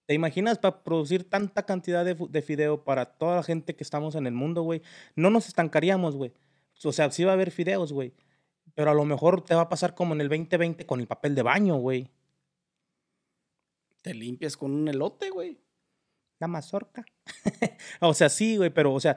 ¿Te 0.07 0.15
imaginas 0.15 0.59
para 0.59 0.83
producir 0.83 1.31
tanta 1.31 1.65
cantidad 1.65 2.05
de, 2.05 2.43
fideo 2.43 2.83
para 2.83 3.05
toda 3.05 3.37
la 3.37 3.43
gente 3.45 3.77
que 3.77 3.85
estamos 3.85 4.17
en 4.17 4.27
el 4.27 4.33
mundo, 4.33 4.63
güey? 4.63 4.83
No 5.15 5.31
nos 5.31 5.47
estancaríamos, 5.47 6.17
güey. 6.17 6.33
O 6.83 6.93
sea, 6.93 7.13
sí 7.13 7.23
va 7.23 7.31
a 7.31 7.35
haber 7.35 7.53
fideos, 7.53 7.93
güey. 7.93 8.13
Pero 8.75 8.91
a 8.91 8.95
lo 8.95 9.05
mejor 9.05 9.45
te 9.45 9.55
va 9.55 9.63
a 9.63 9.69
pasar 9.69 9.95
como 9.95 10.15
en 10.15 10.21
el 10.21 10.29
2020 10.29 10.85
con 10.85 10.99
el 10.99 11.07
papel 11.07 11.37
de 11.37 11.43
baño, 11.43 11.77
güey. 11.77 12.11
Te 14.03 14.13
limpias 14.13 14.57
con 14.57 14.73
un 14.73 14.89
elote, 14.89 15.31
güey. 15.31 15.61
La 16.41 16.49
mazorca. 16.49 17.05
o 18.01 18.13
sea, 18.13 18.29
sí, 18.31 18.57
güey, 18.57 18.71
pero, 18.71 18.93
o 18.93 18.99
sea, 18.99 19.17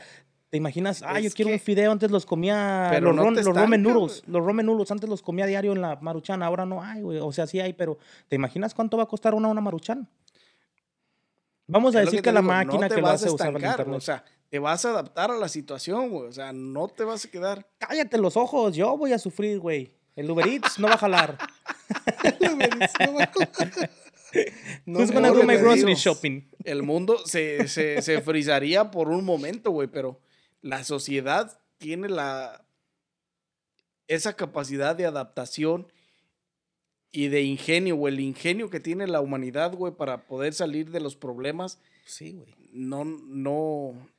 ¿te 0.53 0.57
imaginas? 0.57 1.01
Ah, 1.01 1.19
yo 1.19 1.29
Es 1.29 1.33
quiero 1.33 1.49
un 1.51 1.59
fideo, 1.59 1.91
antes 1.91 2.11
los 2.11 2.27
comía, 2.27 2.89
Pero 2.91 3.07
los, 3.07 3.15
no 3.15 3.23
ron- 3.23 3.33
los 3.35 3.55
ramen 3.55 3.81
estanca, 3.81 3.99
noodles, 3.99 4.23
los 4.27 4.45
ramen 4.45 4.67
noodles, 4.67 4.91
antes 4.91 5.09
los 5.09 5.23
comía 5.23 5.47
diario 5.47 5.71
en 5.71 5.81
la 5.81 5.95
maruchan, 5.95 6.43
ahora 6.43 6.63
no 6.63 6.83
hay, 6.83 7.01
güey, 7.01 7.17
o 7.17 7.31
sea, 7.31 7.47
sí 7.47 7.59
hay, 7.59 7.73
pero 7.73 7.97
¿te 8.27 8.35
imaginas 8.35 8.75
cuánto 8.75 8.95
va 8.97 9.01
a 9.01 9.05
costar 9.07 9.33
una, 9.33 9.47
una 9.47 9.61
maruchan? 9.61 10.07
Vamos 11.65 11.95
a 11.95 12.01
Es 12.01 12.05
decir 12.05 12.21
que, 12.21 12.31
la 12.31 12.41
digo, 12.41 12.53
máquina 12.53 12.87
no 12.87 12.93
que 12.95 13.01
lo 13.01 13.07
a 13.07 13.13
hace 13.13 13.31
usar 13.31 13.47
el 13.49 13.55
internet. 13.63 13.87
O 13.97 13.99
sea, 13.99 14.23
te 14.47 14.59
vas 14.59 14.85
a 14.85 14.89
adaptar 14.91 15.31
a 15.31 15.37
la 15.37 15.49
situación, 15.49 16.11
güey. 16.11 16.27
O 16.27 16.31
sea, 16.31 16.53
no 16.53 16.87
te 16.87 17.03
vas 17.03 17.25
a 17.25 17.31
quedar. 17.31 17.65
Cállate 17.79 18.19
los 18.19 18.37
ojos, 18.37 18.75
yo 18.75 18.95
voy 18.95 19.11
a 19.11 19.17
sufrir, 19.17 19.57
güey. 19.59 19.91
El 20.15 20.29
Uber 20.29 20.45
Eats 20.47 20.77
no 20.77 20.87
va 20.87 20.93
a 20.93 20.97
jalar. 20.99 21.35
No, 24.85 24.99
Who's 24.99 25.09
no, 25.09 25.13
gonna 25.15 25.27
no, 25.29 25.33
do 25.35 25.39
lo 25.41 25.45
my 25.47 25.55
que 25.55 25.61
grocery 25.61 25.85
digo. 25.93 25.99
shopping? 25.99 26.41
El 26.63 26.81
mundo 26.83 27.19
se, 27.25 27.67
se, 27.67 28.01
se 28.01 28.19
frizaría 28.21 28.89
por 28.89 29.09
un 29.09 29.23
momento, 29.23 29.69
güey, 29.71 29.87
pero 29.87 30.19
la 30.63 30.83
sociedad 30.83 31.59
tiene 31.77 32.09
la. 32.09 32.65
esa 34.07 34.35
capacidad 34.35 34.95
de 34.95 35.05
adaptación 35.05 35.87
y 37.11 37.27
de 37.27 37.43
ingenio, 37.43 37.95
güey. 37.95 38.13
El 38.15 38.19
ingenio 38.21 38.69
que 38.71 38.79
tiene 38.79 39.05
la 39.05 39.21
humanidad, 39.21 39.75
güey, 39.75 39.93
para 39.93 40.25
poder 40.25 40.53
salir 40.53 40.89
de 40.89 40.99
los 40.99 41.15
problemas. 41.15 41.79
Sí, 42.05 42.31
güey. 42.31 42.55
No, 42.71 43.05
no. 43.05 44.09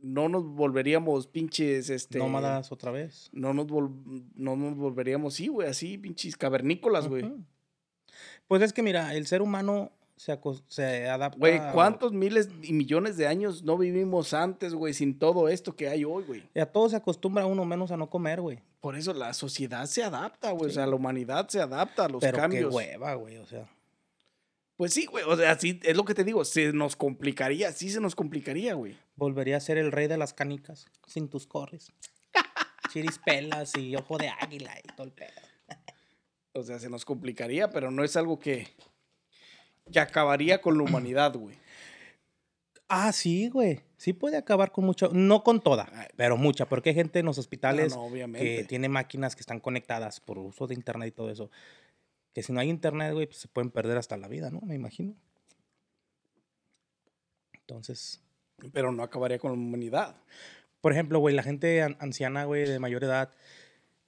No 0.00 0.28
nos 0.28 0.44
volveríamos 0.46 1.26
pinches, 1.26 1.90
este. 1.90 2.18
Nómadas 2.20 2.70
otra 2.70 2.92
vez. 2.92 3.28
No 3.32 3.52
nos, 3.52 3.66
vol- 3.66 4.24
no 4.36 4.54
nos 4.54 4.76
volveríamos, 4.76 5.34
sí, 5.34 5.48
güey, 5.48 5.68
así, 5.68 5.98
pinches 5.98 6.36
cavernícolas, 6.36 7.08
güey. 7.08 7.28
Pues 8.46 8.62
es 8.62 8.72
que 8.72 8.84
mira, 8.84 9.14
el 9.16 9.26
ser 9.26 9.42
humano 9.42 9.90
se, 10.18 10.38
se 10.66 11.08
adapta. 11.08 11.38
Güey, 11.38 11.60
¿cuántos 11.72 12.12
miles 12.12 12.48
y 12.62 12.72
millones 12.72 13.16
de 13.16 13.26
años 13.28 13.62
no 13.62 13.78
vivimos 13.78 14.34
antes, 14.34 14.74
güey, 14.74 14.92
sin 14.92 15.18
todo 15.18 15.48
esto 15.48 15.76
que 15.76 15.88
hay 15.88 16.04
hoy, 16.04 16.24
güey? 16.24 16.42
Y 16.54 16.60
a 16.60 16.66
todo 16.66 16.88
se 16.88 16.96
acostumbra 16.96 17.46
uno 17.46 17.64
menos 17.64 17.92
a 17.92 17.96
no 17.96 18.10
comer, 18.10 18.40
güey. 18.40 18.58
Por 18.80 18.96
eso 18.96 19.14
la 19.14 19.32
sociedad 19.32 19.86
se 19.86 20.02
adapta, 20.02 20.50
güey. 20.50 20.70
O 20.70 20.74
sea, 20.74 20.86
la 20.86 20.96
humanidad 20.96 21.48
se 21.48 21.60
adapta 21.60 22.06
a 22.06 22.08
los 22.08 22.20
Pero 22.20 22.36
cambios. 22.36 22.70
qué 22.70 22.76
hueva, 22.76 23.14
güey, 23.14 23.38
o 23.38 23.46
sea. 23.46 23.68
Pues 24.76 24.92
sí, 24.92 25.06
güey. 25.06 25.24
O 25.24 25.36
sea, 25.36 25.58
sí, 25.58 25.80
es 25.82 25.96
lo 25.96 26.04
que 26.04 26.14
te 26.14 26.24
digo. 26.24 26.44
Se 26.44 26.72
nos 26.72 26.96
complicaría, 26.96 27.72
sí 27.72 27.88
se 27.88 28.00
nos 28.00 28.14
complicaría, 28.14 28.74
güey. 28.74 28.96
Volvería 29.14 29.56
a 29.56 29.60
ser 29.60 29.78
el 29.78 29.92
rey 29.92 30.08
de 30.08 30.18
las 30.18 30.34
canicas, 30.34 30.86
sin 31.06 31.28
tus 31.28 31.46
corres. 31.46 31.92
Chirispelas 32.92 33.76
y 33.76 33.94
ojo 33.94 34.18
de 34.18 34.28
águila 34.28 34.74
y 34.82 34.96
todo 34.96 35.06
el 35.06 35.12
pedo. 35.12 35.30
O 36.54 36.62
sea, 36.64 36.80
se 36.80 36.90
nos 36.90 37.04
complicaría, 37.04 37.70
pero 37.70 37.92
no 37.92 38.02
es 38.02 38.16
algo 38.16 38.40
que, 38.40 38.66
que 39.92 40.00
acabaría 40.00 40.60
con 40.60 40.76
la 40.78 40.84
humanidad, 40.84 41.34
güey. 41.34 41.56
Ah, 42.88 43.12
sí, 43.12 43.48
güey. 43.48 43.80
Sí 43.98 44.12
puede 44.14 44.36
acabar 44.36 44.72
con 44.72 44.84
mucho, 44.86 45.10
no 45.12 45.42
con 45.44 45.60
toda, 45.60 45.90
pero 46.16 46.36
mucha, 46.36 46.66
porque 46.66 46.90
hay 46.90 46.94
gente 46.94 47.18
en 47.18 47.26
los 47.26 47.36
hospitales 47.36 47.94
No, 47.94 48.08
no, 48.08 48.32
que 48.38 48.64
tiene 48.66 48.88
máquinas 48.88 49.34
que 49.36 49.40
están 49.40 49.60
conectadas 49.60 50.20
por 50.20 50.38
uso 50.38 50.66
de 50.66 50.74
internet 50.74 51.08
y 51.08 51.12
todo 51.12 51.30
eso. 51.30 51.50
Que 52.32 52.42
si 52.42 52.52
no 52.52 52.60
hay 52.60 52.70
internet, 52.70 53.12
güey, 53.12 53.26
pues 53.26 53.38
se 53.38 53.48
pueden 53.48 53.70
perder 53.70 53.98
hasta 53.98 54.16
la 54.16 54.28
vida, 54.28 54.50
¿no? 54.50 54.60
Me 54.62 54.74
imagino. 54.74 55.14
Entonces, 57.52 58.22
Pero 58.72 58.92
no 58.92 59.02
acabaría 59.02 59.38
con 59.38 59.50
la 59.52 59.58
humanidad. 59.58 60.16
por 60.80 60.92
ejemplo, 60.92 61.18
güey, 61.18 61.34
la 61.34 61.42
gente 61.42 61.82
an- 61.82 61.96
anciana, 62.00 62.44
güey, 62.44 62.64
de 62.64 62.78
mayor 62.78 63.02
edad, 63.04 63.30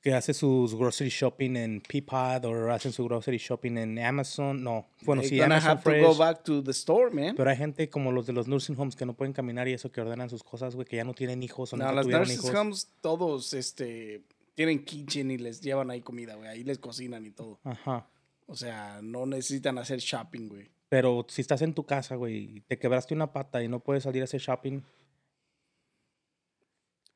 que 0.02 0.14
hace 0.14 0.32
sus 0.32 0.74
grocery 0.74 1.10
shopping 1.10 1.56
en 1.56 1.82
Peapod 1.82 2.44
o 2.46 2.70
hacen 2.72 2.90
su 2.92 3.04
grocery 3.04 3.36
shopping 3.36 3.76
en 3.76 3.98
Amazon, 3.98 4.62
no, 4.64 4.88
bueno, 5.02 5.20
They're 5.22 5.36
sí, 5.36 5.40
Amazon 5.42 5.70
have 5.70 5.82
to 5.82 5.90
go 5.90 6.14
Fresh. 6.14 6.18
back 6.18 6.44
to 6.44 6.62
the 6.62 6.70
store, 6.70 7.10
man. 7.10 7.36
Pero 7.36 7.50
hay 7.50 7.56
gente 7.56 7.88
como 7.90 8.10
los 8.10 8.26
de 8.26 8.32
los 8.32 8.48
nursing 8.48 8.78
homes 8.78 8.96
que 8.96 9.04
no 9.04 9.14
pueden 9.14 9.32
caminar 9.34 9.68
y 9.68 9.74
eso 9.74 9.92
que 9.92 10.00
ordenan 10.00 10.30
sus 10.30 10.42
cosas, 10.42 10.74
güey, 10.74 10.86
que 10.86 10.96
ya 10.96 11.04
no 11.04 11.12
tienen 11.12 11.42
hijos 11.42 11.72
o 11.72 11.76
No, 11.76 11.84
nunca 11.84 11.94
las 11.96 12.04
tuvieron 12.04 12.22
nurses 12.28 12.44
hijos. 12.44 12.54
homes, 12.58 12.88
todos, 13.02 13.52
este, 13.52 14.22
tienen 14.54 14.84
kitchen 14.84 15.30
y 15.30 15.36
les 15.38 15.60
llevan 15.60 15.90
ahí 15.90 16.00
comida, 16.00 16.34
güey. 16.34 16.48
Ahí 16.48 16.64
les 16.64 16.78
cocinan 16.78 17.26
y 17.26 17.30
todo. 17.30 17.60
Ajá. 17.64 18.08
O 18.46 18.56
sea, 18.56 19.00
no 19.02 19.26
necesitan 19.26 19.76
hacer 19.78 19.98
shopping, 20.00 20.48
güey. 20.48 20.70
Pero 20.88 21.24
si 21.28 21.40
estás 21.42 21.62
en 21.62 21.72
tu 21.72 21.84
casa, 21.84 22.16
güey, 22.16 22.56
y 22.56 22.60
te 22.62 22.78
quebraste 22.78 23.14
una 23.14 23.32
pata 23.32 23.62
y 23.62 23.68
no 23.68 23.80
puedes 23.80 24.02
salir 24.04 24.22
a 24.22 24.24
hacer 24.24 24.40
shopping, 24.40 24.80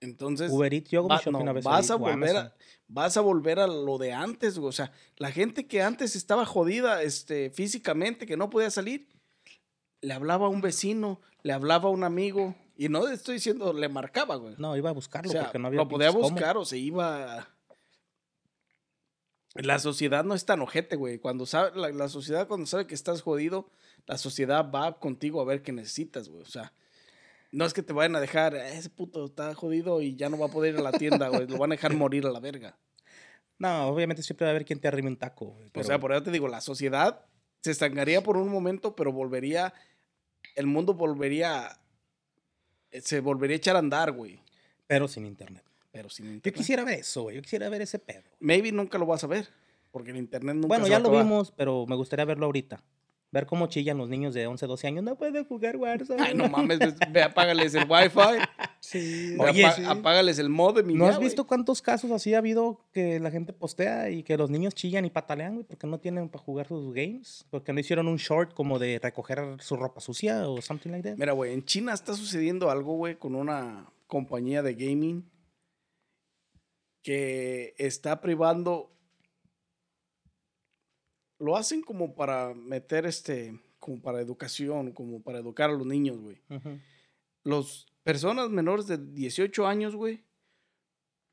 Entonces, 0.01 0.51
Uber 0.53 0.73
Eats, 0.75 0.91
yo 0.91 1.07
va- 1.09 1.21
no, 1.31 1.55
vas, 1.63 1.91
a 1.91 1.97
volver 1.97 2.37
a, 2.37 2.55
vas 2.89 3.17
a 3.17 3.21
volver 3.23 3.59
a 3.59 3.67
lo 3.67 3.97
de 3.97 4.13
antes, 4.13 4.59
güey. 4.59 4.69
O 4.69 4.73
sea, 4.73 4.93
la 5.17 5.31
gente 5.31 5.67
que 5.67 5.83
antes 5.83 6.15
estaba 6.15 6.45
jodida 6.45 7.03
este, 7.03 7.51
físicamente, 7.51 8.27
que 8.27 8.37
no 8.37 8.51
podía 8.51 8.71
salir, 8.71 9.09
le 10.03 10.13
hablaba 10.13 10.47
a 10.47 10.51
un 10.51 10.61
vecino, 10.61 11.21
le 11.43 11.53
hablaba 11.55 11.89
a 11.89 11.93
un 11.93 12.05
amigo. 12.05 12.55
Y 12.77 12.89
no 12.89 13.07
estoy 13.09 13.35
diciendo, 13.37 13.73
le 13.73 13.89
marcaba, 13.89 14.37
güey. 14.37 14.57
No, 14.59 14.77
iba 14.77 14.91
a 14.91 14.93
O 14.93 14.97
buscarlo 14.97 15.31
sea, 15.31 15.45
porque 15.45 15.59
no 15.59 15.69
había 15.69 15.79
lo 15.81 15.89
podía 15.89 16.09
cómo. 16.13 16.29
buscar 16.29 16.57
o 16.59 16.65
se 16.65 16.77
iba. 16.77 17.49
La 19.55 19.79
sociedad 19.79 20.25
no 20.25 20.35
es 20.35 20.45
tan 20.45 20.61
ojete, 20.61 20.97
güey. 20.97 21.19
Cuando 21.19 21.47
sabe, 21.47 21.79
la, 21.79 21.89
la 21.91 22.09
sociedad, 22.09 22.49
cuando 22.49 22.67
sabe 22.67 22.87
que 22.89 22.95
estás 22.95 23.23
jodido, 23.23 23.71
la 24.07 24.19
sociedad 24.19 24.69
va 24.71 24.99
contigo 24.99 25.41
a 25.41 25.45
ver 25.45 25.63
qué 25.63 25.73
necesitas, 25.73 26.29
güey. 26.29 26.43
O 26.43 26.47
sea, 26.47 26.73
no 27.55 27.65
es 27.65 27.73
que 27.73 27.83
te 27.83 27.93
vayan 27.93 28.17
a 28.17 28.21
dejar, 28.21 28.55
"Eh, 28.55 28.77
ese 28.77 28.91
puto 28.91 29.25
está 29.27 29.55
jodido 29.55 30.01
y 30.03 30.17
ya 30.17 30.29
no 30.29 30.39
va 30.39 30.47
a 30.47 30.51
poder 30.51 30.75
ir 30.75 30.81
a 30.81 30.83
la 30.83 30.93
tienda, 30.93 31.29
güey. 31.29 31.47
Lo 31.47 31.59
van 31.59 31.73
a 31.73 31.75
dejar 31.77 31.93
morir 31.97 32.27
a 32.27 32.31
la 32.31 32.41
verga. 32.41 32.77
No, 33.59 33.87
obviamente 33.89 34.23
siempre 34.23 34.45
va 34.45 34.51
a 34.51 34.55
haber 34.55 34.65
quien 34.65 34.81
te 34.81 34.89
arrime 34.89 35.09
un 35.09 35.17
taco, 35.17 35.47
güey. 35.47 35.71
O 35.75 35.85
sea, 35.85 35.99
por 36.01 36.13
eso 36.13 36.23
te 36.23 36.31
digo, 36.31 36.49
la 36.49 36.61
sociedad 36.61 37.25
se 37.63 37.71
estancaría 37.71 38.23
por 38.23 38.37
un 38.37 38.49
momento, 38.49 38.95
pero 38.97 39.13
volvería. 39.13 39.73
El 40.57 40.67
mundo 40.67 40.95
volvería. 40.95 41.79
Se 42.91 43.21
volvería 43.21 43.55
a 43.55 43.59
echar 43.59 43.77
a 43.77 43.81
andar, 43.81 44.13
güey. 44.13 44.41
pero 44.87 45.09
sin 45.09 45.25
internet. 45.25 45.65
pero 45.91 46.09
sin 46.09 46.27
Yo 46.27 46.33
internet. 46.33 46.57
quisiera 46.59 46.83
ver 46.85 46.99
eso, 46.99 47.23
güey. 47.23 47.37
Yo 47.37 47.43
quisiera 47.43 47.69
ver 47.69 47.81
ese 47.83 47.99
pedo. 48.01 48.25
Maybe 48.41 48.73
nunca 48.73 48.99
lo 48.99 49.07
vas 49.07 49.23
a 49.23 49.29
ver, 49.29 49.49
porque 49.93 50.11
el 50.11 50.17
internet 50.17 50.57
nunca 50.57 50.67
Bueno, 50.69 50.85
se 50.87 50.91
ya 50.91 50.97
va 50.97 50.99
a 50.99 51.03
lo 51.03 51.09
acabar. 51.11 51.25
vimos, 51.25 51.53
pero 51.57 51.87
me 51.87 51.95
gustaría 51.95 52.25
verlo 52.25 52.47
ahorita. 52.47 52.83
Ver 53.35 53.47
cómo 53.47 53.66
chillan 53.66 53.99
los 53.99 54.09
niños 54.09 54.32
de 54.32 54.47
11, 54.47 54.64
12 54.64 54.87
años. 54.87 55.03
No 55.03 55.16
pueden 55.16 55.45
jugar 55.45 55.76
Warzone. 55.76 56.22
Ay, 56.22 56.35
no 56.37 56.49
mames, 56.49 56.78
ve, 57.11 57.20
apágales 57.20 57.74
el 57.74 57.85
wifi, 57.91 58.16
Sí, 58.80 59.37
Oye, 59.41 59.66
apa- 59.66 59.74
sí. 59.74 59.82
apágales 59.85 60.39
el 60.39 60.49
modem 60.51 60.87
¿No 60.97 61.07
ya, 61.07 61.11
has 61.14 61.18
visto 61.18 61.45
cuántos 61.45 61.82
casos 61.82 62.12
así 62.12 62.32
ha 62.35 62.39
habido 62.39 62.80
que 62.93 63.18
la 63.18 63.32
gente 63.32 63.53
postea 63.53 64.09
y 64.11 64.22
que 64.22 64.37
los 64.37 64.51
niños 64.51 64.74
chillan 64.76 65.05
y 65.05 65.11
patalean, 65.11 65.55
güey, 65.55 65.66
porque 65.66 65.89
no 65.89 65.99
tienen 65.99 66.28
para 66.28 66.45
jugar 66.45 66.68
sus 66.68 66.95
games? 66.95 67.45
Porque 67.51 67.72
no 67.72 67.80
hicieron 67.80 68.07
un 68.07 68.18
short 68.18 68.55
como 68.55 68.78
de 68.78 69.01
recoger 69.03 69.41
su 69.59 69.74
ropa 69.74 70.01
sucia 70.01 70.49
o 70.49 70.62
something 70.62 70.91
like 70.91 71.09
that. 71.09 71.18
Mira, 71.18 71.32
güey, 71.32 71.53
en 71.55 71.64
China 71.64 71.93
está 71.93 72.14
sucediendo 72.14 72.70
algo, 72.70 72.95
güey, 72.97 73.16
con 73.16 73.35
una 73.35 73.91
compañía 74.07 74.62
de 74.62 74.74
gaming 74.74 75.28
que 77.03 77.74
está 77.78 78.20
privando. 78.20 78.91
Lo 81.45 81.57
hacen 81.57 81.83
como 81.83 82.15
para 82.15 82.55
meter 82.55 83.05
este, 83.07 83.61
como 83.79 84.01
para 84.01 84.21
educación, 84.21 84.93
como 84.93 85.21
para 85.21 85.39
educar 85.41 85.69
a 85.71 85.75
los 85.75 85.87
niños, 85.87 86.17
güey. 86.19 86.39
Ujú. 86.49 86.79
Los 87.43 87.87
personas 88.03 88.49
menores 88.49 88.87
de 88.87 88.97
18 88.99 89.67
años, 89.67 89.95
güey, 89.95 90.23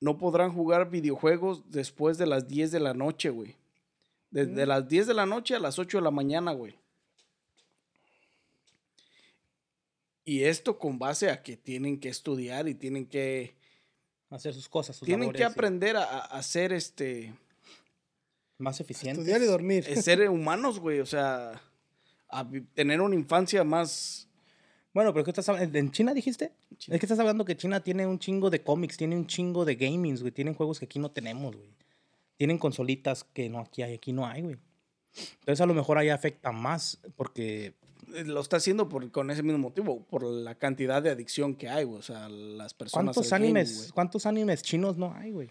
no 0.01 0.17
podrán 0.17 0.51
jugar 0.53 0.89
videojuegos 0.89 1.69
después 1.71 2.17
de 2.17 2.25
las 2.25 2.47
10 2.47 2.71
de 2.71 2.79
la 2.81 2.93
noche, 2.93 3.29
güey. 3.29 3.55
Desde 4.31 4.65
Mm. 4.65 4.67
las 4.69 4.87
10 4.89 5.07
de 5.07 5.13
la 5.13 5.25
noche 5.25 5.55
a 5.55 5.59
las 5.59 5.79
8 5.79 5.97
de 5.99 6.03
la 6.03 6.11
mañana, 6.11 6.51
güey. 6.53 6.75
Y 10.25 10.43
esto 10.43 10.77
con 10.77 10.99
base 10.99 11.29
a 11.29 11.41
que 11.41 11.57
tienen 11.57 11.99
que 11.99 12.09
estudiar 12.09 12.67
y 12.67 12.75
tienen 12.75 13.05
que 13.05 13.55
Hacer 14.29 14.53
sus 14.53 14.69
cosas, 14.69 14.95
sus 14.95 15.05
tienen 15.05 15.31
que 15.33 15.39
labores, 15.39 15.57
aprender 15.57 15.97
a, 15.97 16.03
a- 16.03 16.19
a 16.19 16.41
ser 16.43 16.71
este 16.71 17.33
Más 18.61 18.79
eficientes. 18.79 19.19
Estudiar 19.19 19.41
y 19.41 19.45
dormir. 19.45 19.85
eh, 19.87 20.01
ser 20.01 20.29
humanos, 20.29 20.79
güey, 20.79 20.99
o 20.99 21.05
sea, 21.05 21.61
a 22.29 22.49
tener 22.73 23.01
una 23.01 23.15
infancia 23.15 23.63
más 23.63 24.27
Bueno, 24.93 25.13
pero 25.13 25.23
¿qué 25.23 25.31
estás 25.31 25.49
hablando? 25.49 25.77
¿En 25.77 25.91
China 25.91 26.13
dijiste? 26.13 26.53
China. 26.77 26.95
Es 26.95 26.99
que 26.99 27.05
estás 27.05 27.19
hablando 27.19 27.45
que 27.45 27.57
China 27.57 27.81
tiene 27.81 28.05
un 28.05 28.19
chingo 28.19 28.49
de 28.49 28.61
cómics, 28.61 28.97
tiene 28.97 29.15
un 29.15 29.27
chingo 29.27 29.65
de 29.65 29.75
gamings, 29.75 30.21
güey. 30.21 30.31
Tienen 30.31 30.53
juegos 30.53 30.79
que 30.79 30.85
aquí 30.85 30.99
no 30.99 31.11
tenemos, 31.11 31.55
güey. 31.55 31.69
Tienen 32.37 32.57
consolitas 32.57 33.23
que 33.23 33.49
no 33.49 33.59
aquí 33.59 33.83
hay, 33.83 33.93
aquí 33.93 34.13
no 34.13 34.25
hay, 34.25 34.41
güey. 34.41 34.57
Entonces 35.39 35.61
a 35.61 35.65
lo 35.65 35.73
mejor 35.73 35.97
ahí 35.97 36.09
afecta 36.09 36.51
más 36.51 36.99
porque 37.15 37.73
eh, 38.13 38.23
lo 38.25 38.41
está 38.41 38.57
haciendo 38.57 38.89
por, 38.89 39.09
con 39.11 39.29
ese 39.29 39.43
mismo 39.43 39.59
motivo, 39.59 40.03
por 40.05 40.23
la 40.23 40.55
cantidad 40.55 41.01
de 41.01 41.09
adicción 41.09 41.55
que 41.55 41.69
hay, 41.69 41.83
güey, 41.83 41.99
o 41.99 42.03
sea, 42.03 42.29
las 42.29 42.73
personas 42.73 43.15
¿cuántos 43.15 43.29
gaming, 43.29 43.57
animes, 43.57 43.91
cuántos 43.93 44.25
animes 44.25 44.61
chinos 44.63 44.97
no 44.97 45.13
hay, 45.13 45.31
güey? 45.31 45.49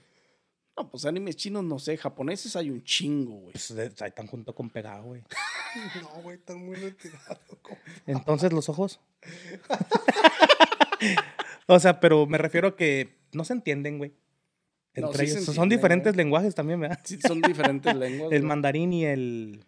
No, 0.76 0.90
pues 0.90 1.04
animes 1.04 1.36
chinos, 1.36 1.62
no 1.64 1.78
sé, 1.78 1.96
japoneses 1.98 2.56
hay 2.56 2.70
un 2.70 2.82
chingo, 2.82 3.34
güey. 3.40 3.52
Pues 3.52 3.74
de- 3.74 3.92
ahí 4.00 4.08
están 4.08 4.26
junto 4.26 4.54
con 4.54 4.70
pegado, 4.70 5.04
güey. 5.04 5.22
No, 6.02 6.08
güey, 6.22 6.36
están 6.36 6.64
muy 6.66 6.74
retirados. 6.74 7.38
Entonces 8.06 8.52
los 8.52 8.68
ojos. 8.68 8.98
o 11.66 11.78
sea, 11.78 12.00
pero 12.00 12.26
me 12.26 12.38
refiero 12.38 12.68
a 12.68 12.76
que 12.76 13.20
no 13.32 13.44
se 13.44 13.52
entienden, 13.52 13.98
güey. 13.98 14.12
No, 14.96 15.06
Entre 15.06 15.26
sí 15.26 15.32
se 15.34 15.38
ellos. 15.40 15.54
Son 15.54 15.68
diferentes 15.68 16.12
güey. 16.12 16.24
lenguajes 16.24 16.54
también, 16.56 16.80
¿verdad? 16.80 16.98
Sí, 17.04 17.20
son 17.20 17.40
diferentes 17.40 17.94
lenguas. 17.94 18.32
El 18.32 18.40
güey. 18.40 18.48
mandarín 18.48 18.92
y 18.92 19.04
el 19.04 19.64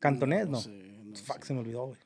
cantonés, 0.00 0.48
no. 0.48 0.60
sé, 0.60 0.68
no 0.70 1.16
Fuck, 1.16 1.38
sé. 1.40 1.46
se 1.48 1.54
me 1.54 1.60
olvidó, 1.60 1.86
güey. 1.86 1.98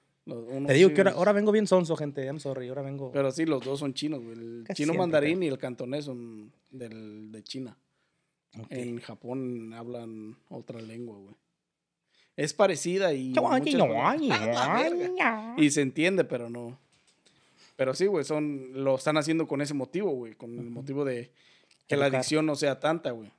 Te 0.66 0.72
digo 0.74 0.88
sí, 0.88 0.94
que 0.94 1.00
ahora, 1.02 1.12
ahora 1.12 1.32
vengo 1.32 1.52
bien 1.52 1.66
sonso, 1.66 1.96
gente. 1.96 2.24
I'm 2.24 2.40
sorry, 2.40 2.68
ahora 2.68 2.82
vengo. 2.82 3.10
Pero 3.12 3.30
sí, 3.30 3.44
los 3.44 3.64
dos 3.64 3.78
son 3.80 3.94
chinos, 3.94 4.22
güey. 4.22 4.38
El 4.38 4.64
Casi 4.66 4.82
chino 4.82 4.92
siempre, 4.92 4.98
mandarín 4.98 5.42
y 5.42 5.48
el 5.48 5.58
cantonés 5.58 6.04
son 6.04 6.52
del, 6.70 7.32
de 7.32 7.42
China. 7.42 7.76
En 8.68 9.00
Japón 9.00 9.72
hablan 9.74 10.36
otra 10.48 10.80
lengua, 10.80 11.16
güey. 11.18 11.34
Es 12.36 12.54
parecida 12.54 13.12
y. 13.12 13.32
Y 15.56 15.70
se 15.70 15.82
entiende, 15.82 16.24
pero 16.24 16.48
no. 16.48 16.78
Pero 17.76 17.94
sí, 17.94 18.06
güey, 18.06 18.24
son, 18.24 18.84
lo 18.84 18.96
están 18.96 19.16
haciendo 19.16 19.46
con 19.46 19.60
ese 19.60 19.74
motivo, 19.74 20.10
güey. 20.10 20.34
Con 20.34 20.58
el 20.58 20.70
motivo 20.70 21.04
de 21.04 21.30
que 21.86 21.96
la 21.96 22.06
adicción 22.06 22.46
no 22.46 22.54
sea 22.54 22.78
tanta, 22.78 23.10
güey. 23.10 23.30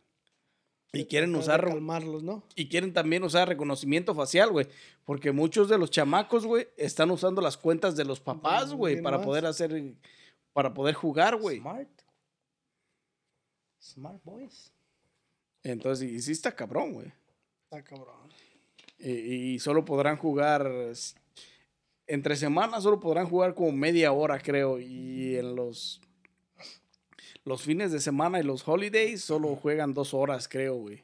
Y 0.94 1.06
quieren 1.06 1.34
usar 1.36 1.66
calmarlos, 1.66 2.22
¿no? 2.22 2.44
y 2.54 2.68
quieren 2.68 2.92
también 2.92 3.24
usar 3.24 3.48
reconocimiento 3.48 4.14
facial, 4.14 4.52
güey. 4.52 4.68
Porque 5.06 5.32
muchos 5.32 5.70
de 5.70 5.78
los 5.78 5.90
chamacos, 5.90 6.46
güey, 6.46 6.68
están 6.76 7.12
usando 7.12 7.42
las 7.42 7.56
cuentas 7.56 7.96
de 7.96 8.04
los 8.04 8.20
papás, 8.20 8.74
güey, 8.74 9.02
para 9.02 9.18
más. 9.18 9.26
poder 9.26 9.46
hacer, 9.46 9.96
para 10.52 10.74
poder 10.74 10.94
jugar, 10.96 11.38
güey. 11.38 11.60
Smart. 11.60 11.90
Smart 13.82 14.24
boys. 14.24 14.72
Entonces, 15.64 16.12
y 16.12 16.22
sí 16.22 16.34
está 16.34 16.54
cabrón, 16.54 16.94
güey. 16.94 17.12
Está 17.64 17.84
cabrón. 17.84 18.30
Y, 19.00 19.12
y 19.12 19.60
solo 19.60 19.86
podrán 19.86 20.18
jugar, 20.18 20.70
entre 22.06 22.36
semanas 22.36 22.84
solo 22.84 23.00
podrán 23.00 23.28
jugar 23.28 23.56
como 23.56 23.72
media 23.72 24.12
hora, 24.12 24.40
creo. 24.40 24.78
Y 24.80 25.38
en 25.38 25.56
los, 25.56 26.02
los 27.44 27.64
fines 27.64 27.92
de 27.92 28.00
semana 28.00 28.40
y 28.40 28.44
los 28.44 28.68
holidays 28.68 29.22
solo 29.24 29.56
juegan 29.56 29.94
dos 29.94 30.14
horas, 30.14 30.48
creo, 30.48 30.76
güey. 30.76 31.04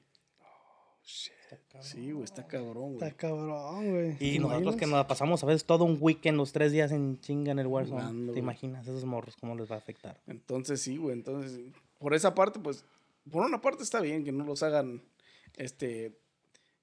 Sí, 1.79 2.11
güey, 2.11 2.23
está 2.23 2.47
cabrón, 2.47 2.95
güey. 2.95 2.95
Está 2.95 3.11
cabrón, 3.11 3.91
güey. 3.91 4.17
Y 4.19 4.33
¿Te 4.33 4.39
nosotros 4.39 4.75
que 4.75 4.85
nos 4.85 4.95
la 4.95 5.07
pasamos 5.07 5.43
a 5.43 5.45
veces 5.45 5.63
todo 5.65 5.85
un 5.85 5.97
weekend, 5.99 6.37
los 6.37 6.51
tres 6.51 6.71
días 6.71 6.91
en 6.91 7.19
chinga 7.19 7.51
en 7.51 7.59
el 7.59 7.67
Warzone. 7.67 8.01
Jugando, 8.01 8.33
¿Te 8.33 8.39
imaginas 8.39 8.87
esos 8.87 9.05
morros 9.05 9.35
cómo 9.39 9.55
les 9.55 9.69
va 9.69 9.75
a 9.75 9.77
afectar? 9.77 10.19
Entonces 10.27 10.81
sí, 10.81 10.97
güey. 10.97 11.13
Entonces, 11.13 11.59
por 11.99 12.13
esa 12.13 12.33
parte, 12.33 12.59
pues, 12.59 12.83
por 13.31 13.45
una 13.45 13.61
parte 13.61 13.83
está 13.83 14.01
bien 14.01 14.23
que 14.23 14.31
no 14.31 14.43
los 14.43 14.63
hagan, 14.63 15.03
este, 15.55 16.17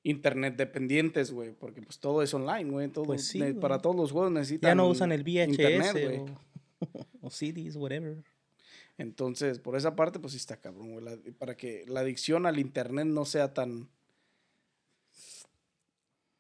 internet 0.05 0.57
dependientes, 0.57 1.33
güey, 1.33 1.53
porque 1.53 1.83
pues 1.83 1.99
todo 1.99 2.23
es 2.23 2.33
online, 2.33 2.71
güey. 2.71 2.89
Todo, 2.89 3.07
Pues 3.07 3.27
sí, 3.27 3.43
para 3.55 3.81
todos 3.81 3.97
los 3.97 4.13
juegos 4.13 4.33
necesitan 4.33 4.71
Ya 4.71 4.75
no 4.75 4.87
usan 4.89 5.13
el 5.13 5.25
VHS 5.25 5.49
internet, 5.49 5.93
güey. 5.93 6.19
o, 7.21 7.27
o 7.27 7.31
CDs, 7.31 7.77
whatever. 7.77 8.23
Entonces, 8.99 9.59
por 9.59 9.77
esa 9.77 9.97
parte, 9.97 10.19
pues 10.21 10.33
sí 10.33 10.37
está 10.39 10.57
cabrón, 10.57 10.93
güey. 10.93 11.05
la- 11.05 11.19
para 11.39 11.57
que 11.57 11.85
la 11.89 12.01
adicción 12.01 12.47
al 12.47 12.59
internet 12.59 13.07
no 13.07 13.25
sea 13.25 13.53
tan, 13.53 13.89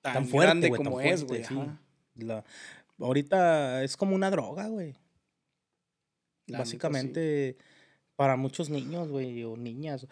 tan, 0.00 0.12
Tan 0.14 0.26
fuerte, 0.28 0.46
grande 0.46 0.68
güey, 0.68 0.78
tan 0.78 0.84
como 0.84 1.00
es, 1.00 1.24
fuerte, 1.24 1.46
güey. 1.54 1.64
sí. 1.66 2.24
La- 2.24 2.44
ahorita 2.98 3.82
es 3.82 3.96
como 3.96 4.14
una 4.14 4.30
droga, 4.30 4.68
güey. 4.68 4.92
La 4.92 4.98
neta, 6.46 6.58
Básicamente 6.58 7.56
para 8.16 8.36
muchos 8.36 8.70
niños, 8.70 9.08
güey, 9.08 9.42
o 9.44 9.56
niñas. 9.56 10.06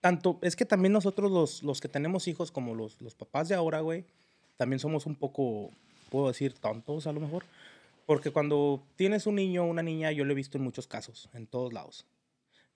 Tanto, 0.00 0.38
es 0.42 0.56
que 0.56 0.64
también 0.64 0.92
nosotros 0.92 1.30
los, 1.30 1.62
los 1.62 1.80
que 1.80 1.88
tenemos 1.88 2.28
hijos, 2.28 2.50
como 2.50 2.74
los, 2.74 3.00
los 3.02 3.14
papás 3.14 3.48
de 3.48 3.54
ahora, 3.56 3.80
güey, 3.80 4.04
también 4.56 4.78
somos 4.78 5.04
un 5.04 5.16
poco, 5.16 5.70
puedo 6.08 6.28
decir, 6.28 6.54
tontos 6.54 7.06
a 7.06 7.12
lo 7.12 7.20
mejor. 7.20 7.44
Porque 8.06 8.30
cuando 8.30 8.86
tienes 8.94 9.26
un 9.26 9.34
niño 9.34 9.64
o 9.64 9.66
una 9.66 9.82
niña, 9.82 10.12
yo 10.12 10.24
lo 10.24 10.32
he 10.32 10.36
visto 10.36 10.56
en 10.56 10.64
muchos 10.64 10.86
casos, 10.86 11.28
en 11.34 11.46
todos 11.46 11.72
lados. 11.72 12.06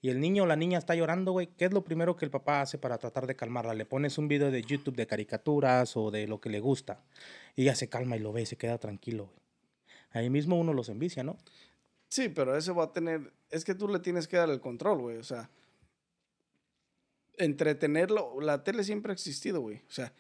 Y 0.03 0.09
el 0.09 0.19
niño 0.19 0.45
o 0.45 0.47
la 0.47 0.57
niña 0.57 0.79
está 0.79 0.95
llorando, 0.95 1.33
güey. 1.33 1.49
¿Qué 1.59 1.67
es 1.67 1.73
lo 1.73 1.85
primero 1.85 2.17
que 2.17 2.25
el 2.25 2.31
papá 2.31 2.63
hace 2.63 2.79
para 2.79 2.99
tratar 2.99 3.27
de 3.27 3.37
calmarla? 3.37 3.75
Le 3.75 3.85
pones 3.85 4.19
un 4.19 4.29
video 4.29 4.51
de 4.51 4.63
YouTube 4.63 4.97
de 4.97 5.07
caricaturas 5.07 5.97
o 5.97 6.11
de 6.11 6.27
lo 6.27 6.41
que 6.41 6.49
le 6.49 6.59
gusta. 6.59 7.05
Y 7.55 7.65
ya 7.65 7.75
se 7.75 7.89
calma 7.89 8.17
y 8.17 8.21
lo 8.21 8.33
ve 8.33 8.43
y 8.43 8.47
se 8.47 8.57
queda 8.57 8.79
tranquilo, 8.79 9.27
güey. 9.27 9.41
Ahí 10.13 10.31
mismo 10.31 10.59
uno 10.59 10.73
los 10.73 10.89
envicia, 10.89 11.23
¿no? 11.23 11.37
Sí, 12.09 12.29
pero 12.29 12.57
eso 12.57 12.75
va 12.75 12.85
a 12.85 12.93
tener. 12.93 13.33
Es 13.51 13.65
que 13.65 13.75
tú 13.75 13.89
le 13.89 14.01
tienes 14.01 14.27
que 14.27 14.37
dar 14.37 14.51
el 14.51 14.61
control, 14.61 14.99
güey. 14.99 15.19
O 15.19 15.23
sea, 15.23 15.51
entretenerlo. 17.37 18.41
La 18.41 18.65
tele 18.65 18.83
siempre 18.83 19.13
ha 19.13 19.15
existido, 19.15 19.61
güey. 19.61 19.77
O 19.89 19.93
sea, 19.93 20.13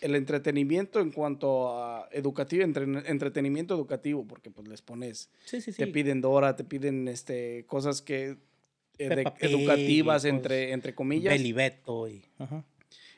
el 0.00 0.14
entretenimiento 0.14 1.00
en 1.00 1.10
cuanto 1.10 1.78
a 1.78 2.08
educativo, 2.12 2.62
entre- 2.64 2.84
entretenimiento 3.08 3.74
educativo, 3.74 4.26
porque 4.26 4.50
pues 4.50 4.68
les 4.68 4.82
pones. 4.82 5.30
Sí, 5.44 5.60
sí, 5.60 5.72
sí. 5.72 5.78
Te 5.78 5.86
piden 5.86 6.20
Dora, 6.20 6.56
te 6.56 6.64
piden 6.64 7.08
este, 7.08 7.64
cosas 7.66 8.02
que. 8.02 8.36
eh, 8.98 9.08
Pig 9.16 9.32
educativas, 9.40 10.24
entre, 10.24 10.72
entre 10.72 10.94
comillas. 10.94 11.32
Belibeto 11.32 12.08
y... 12.08 12.24
Ajá. 12.38 12.64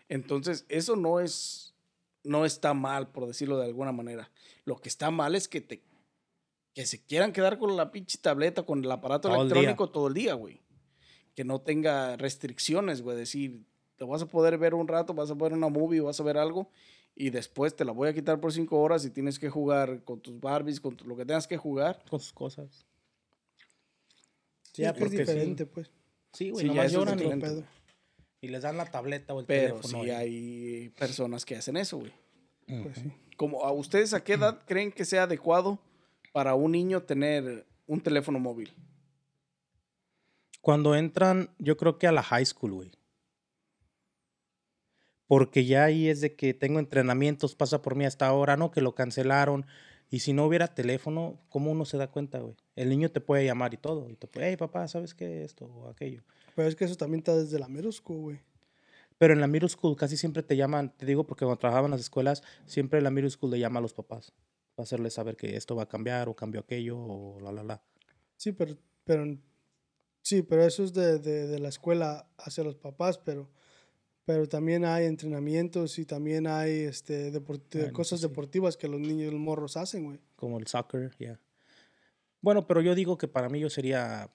Entonces, 0.08 0.64
eso 0.68 0.96
no 0.96 1.20
es. 1.20 1.74
No 2.22 2.44
está 2.44 2.74
mal, 2.74 3.08
por 3.12 3.26
decirlo 3.26 3.58
de 3.58 3.66
alguna 3.66 3.92
manera. 3.92 4.30
Lo 4.64 4.76
que 4.76 4.88
está 4.88 5.10
mal 5.10 5.34
es 5.34 5.48
que 5.48 5.60
te. 5.60 5.82
Que 6.74 6.86
se 6.86 7.02
quieran 7.02 7.32
quedar 7.32 7.58
con 7.58 7.76
la 7.76 7.90
pinche 7.90 8.18
tableta, 8.18 8.64
con 8.64 8.84
el 8.84 8.90
aparato 8.90 9.28
Todo 9.28 9.42
el 9.42 9.46
electrónico 9.48 9.88
todo 9.90 10.08
el 10.08 10.14
día, 10.14 10.34
güey. 10.34 10.60
Que 11.34 11.44
no 11.44 11.60
tenga 11.60 12.16
restricciones, 12.16 13.02
güey. 13.02 13.16
Decir, 13.16 13.60
te 13.96 14.04
vas 14.04 14.22
a 14.22 14.26
poder 14.26 14.56
ver 14.58 14.74
un 14.74 14.86
rato, 14.88 15.14
vas 15.14 15.30
a 15.30 15.34
ver 15.34 15.52
una 15.52 15.68
movie, 15.68 16.00
vas 16.00 16.20
a 16.20 16.22
ver 16.22 16.36
algo. 16.38 16.70
Y 17.14 17.30
después 17.30 17.74
te 17.74 17.84
la 17.84 17.92
voy 17.92 18.08
a 18.08 18.14
quitar 18.14 18.38
por 18.40 18.52
cinco 18.52 18.78
horas 18.80 19.04
y 19.06 19.10
tienes 19.10 19.38
que 19.38 19.48
jugar 19.48 20.04
con 20.04 20.20
tus 20.20 20.38
Barbies, 20.38 20.80
con 20.80 20.94
tu- 20.96 21.06
lo 21.06 21.16
que 21.16 21.24
tengas 21.24 21.46
que 21.48 21.56
jugar. 21.56 22.02
Con 22.10 22.20
sus 22.20 22.32
cosas. 22.32 22.86
Sí, 24.72 24.82
Ya, 24.82 24.90
es 24.90 24.92
que 24.94 24.98
es 24.98 25.04
porque 25.04 25.16
sí. 25.16 25.22
diferente, 25.32 25.66
pues. 25.66 25.90
Sí, 26.34 26.50
güey, 26.50 26.62
Sí, 26.62 26.68
ya 26.68 26.74
nomás 26.74 26.92
lloran 26.92 27.18
y. 27.18 27.40
Pedo. 27.40 27.64
y 28.42 28.48
les 28.48 28.62
dan 28.62 28.76
la 28.76 28.84
tableta 28.84 29.32
o 29.32 29.40
el 29.40 29.46
Pero 29.46 29.76
teléfono. 29.80 30.02
sí 30.02 30.08
y- 30.08 30.10
hay 30.10 30.88
personas 30.90 31.44
que 31.46 31.56
hacen 31.56 31.76
eso, 31.78 31.98
güey. 31.98 32.12
Pues 32.66 32.98
sí. 32.98 33.12
como 33.38 33.64
a 33.64 33.72
ustedes 33.72 34.12
a 34.12 34.22
qué 34.22 34.34
edad 34.34 34.60
creen 34.66 34.92
que 34.92 35.04
sea 35.06 35.22
adecuado 35.22 35.78
para 36.32 36.54
un 36.54 36.72
niño 36.72 37.02
tener 37.04 37.64
un 37.86 38.00
teléfono 38.02 38.38
móvil? 38.38 38.74
Cuando 40.60 40.94
entran, 40.96 41.48
yo 41.58 41.76
creo 41.76 41.96
que 41.98 42.06
a 42.08 42.12
la 42.12 42.22
high 42.22 42.44
school, 42.44 42.72
güey. 42.72 42.90
Porque 45.26 45.64
ya 45.64 45.84
ahí 45.84 46.08
es 46.08 46.20
de 46.20 46.36
que 46.36 46.54
tengo 46.54 46.78
entrenamientos, 46.78 47.54
pasa 47.54 47.82
por 47.82 47.96
mí 47.96 48.04
hasta 48.04 48.26
ahora, 48.26 48.56
¿no? 48.56 48.70
Que 48.70 48.80
lo 48.80 48.94
cancelaron. 48.94 49.66
Y 50.08 50.20
si 50.20 50.32
no 50.32 50.46
hubiera 50.46 50.68
teléfono, 50.68 51.40
¿cómo 51.48 51.72
uno 51.72 51.84
se 51.84 51.96
da 51.96 52.10
cuenta, 52.10 52.38
güey? 52.38 52.54
El 52.76 52.88
niño 52.88 53.10
te 53.10 53.20
puede 53.20 53.44
llamar 53.44 53.74
y 53.74 53.76
todo. 53.76 54.08
Y 54.08 54.14
te 54.14 54.28
puede, 54.28 54.50
hey, 54.50 54.56
papá, 54.56 54.86
¿sabes 54.86 55.14
qué? 55.14 55.42
Esto 55.42 55.66
o 55.66 55.88
aquello. 55.88 56.22
Pero 56.54 56.68
es 56.68 56.76
que 56.76 56.84
eso 56.84 56.96
también 56.96 57.18
está 57.18 57.36
desde 57.36 57.58
la 57.58 57.66
middle 57.68 57.90
school, 57.90 58.20
güey. 58.20 58.40
Pero 59.18 59.32
en 59.32 59.40
la 59.40 59.46
middle 59.46 59.68
school 59.68 59.96
casi 59.96 60.16
siempre 60.16 60.42
te 60.42 60.56
llaman, 60.56 60.94
te 60.96 61.06
digo 61.06 61.26
porque 61.26 61.44
cuando 61.44 61.58
trabajaba 61.58 61.86
en 61.86 61.92
las 61.92 62.00
escuelas, 62.00 62.42
siempre 62.66 62.98
en 62.98 63.04
la 63.04 63.10
middle 63.10 63.30
school 63.30 63.50
le 63.50 63.58
llama 63.58 63.78
a 63.78 63.82
los 63.82 63.94
papás. 63.94 64.32
Para 64.74 64.84
hacerles 64.84 65.14
saber 65.14 65.36
que 65.36 65.56
esto 65.56 65.74
va 65.74 65.84
a 65.84 65.88
cambiar 65.88 66.28
o 66.28 66.36
cambió 66.36 66.60
aquello 66.60 66.98
o 66.98 67.40
la, 67.40 67.50
la, 67.50 67.64
la. 67.64 67.82
Sí, 68.36 68.52
pero, 68.52 68.76
pero, 69.04 69.24
sí, 70.22 70.42
pero 70.42 70.64
eso 70.64 70.84
es 70.84 70.92
de, 70.92 71.18
de, 71.18 71.46
de 71.46 71.58
la 71.58 71.68
escuela 71.68 72.28
hacia 72.36 72.62
los 72.62 72.76
papás, 72.76 73.16
pero, 73.16 73.48
pero 74.26 74.46
también 74.48 74.84
hay 74.84 75.06
entrenamientos 75.06 75.98
y 75.98 76.04
también 76.04 76.46
hay 76.46 76.80
este, 76.80 77.32
deport- 77.32 77.72
Bueno, 77.72 77.92
cosas 77.94 78.20
sí. 78.20 78.26
deportivas 78.26 78.76
que 78.76 78.88
los 78.88 79.00
niños, 79.00 79.32
los 79.32 79.40
morros 79.40 79.76
hacen, 79.78 80.04
güey. 80.04 80.18
Como 80.34 80.58
el 80.58 80.66
soccer, 80.66 81.12
ya. 81.18 81.40
Bueno, 82.42 82.66
pero 82.66 82.80
yo 82.82 82.94
digo 82.94 83.16
que 83.16 83.28
para 83.28 83.48
mí 83.48 83.60
yo 83.60 83.70
sería, 83.70 84.28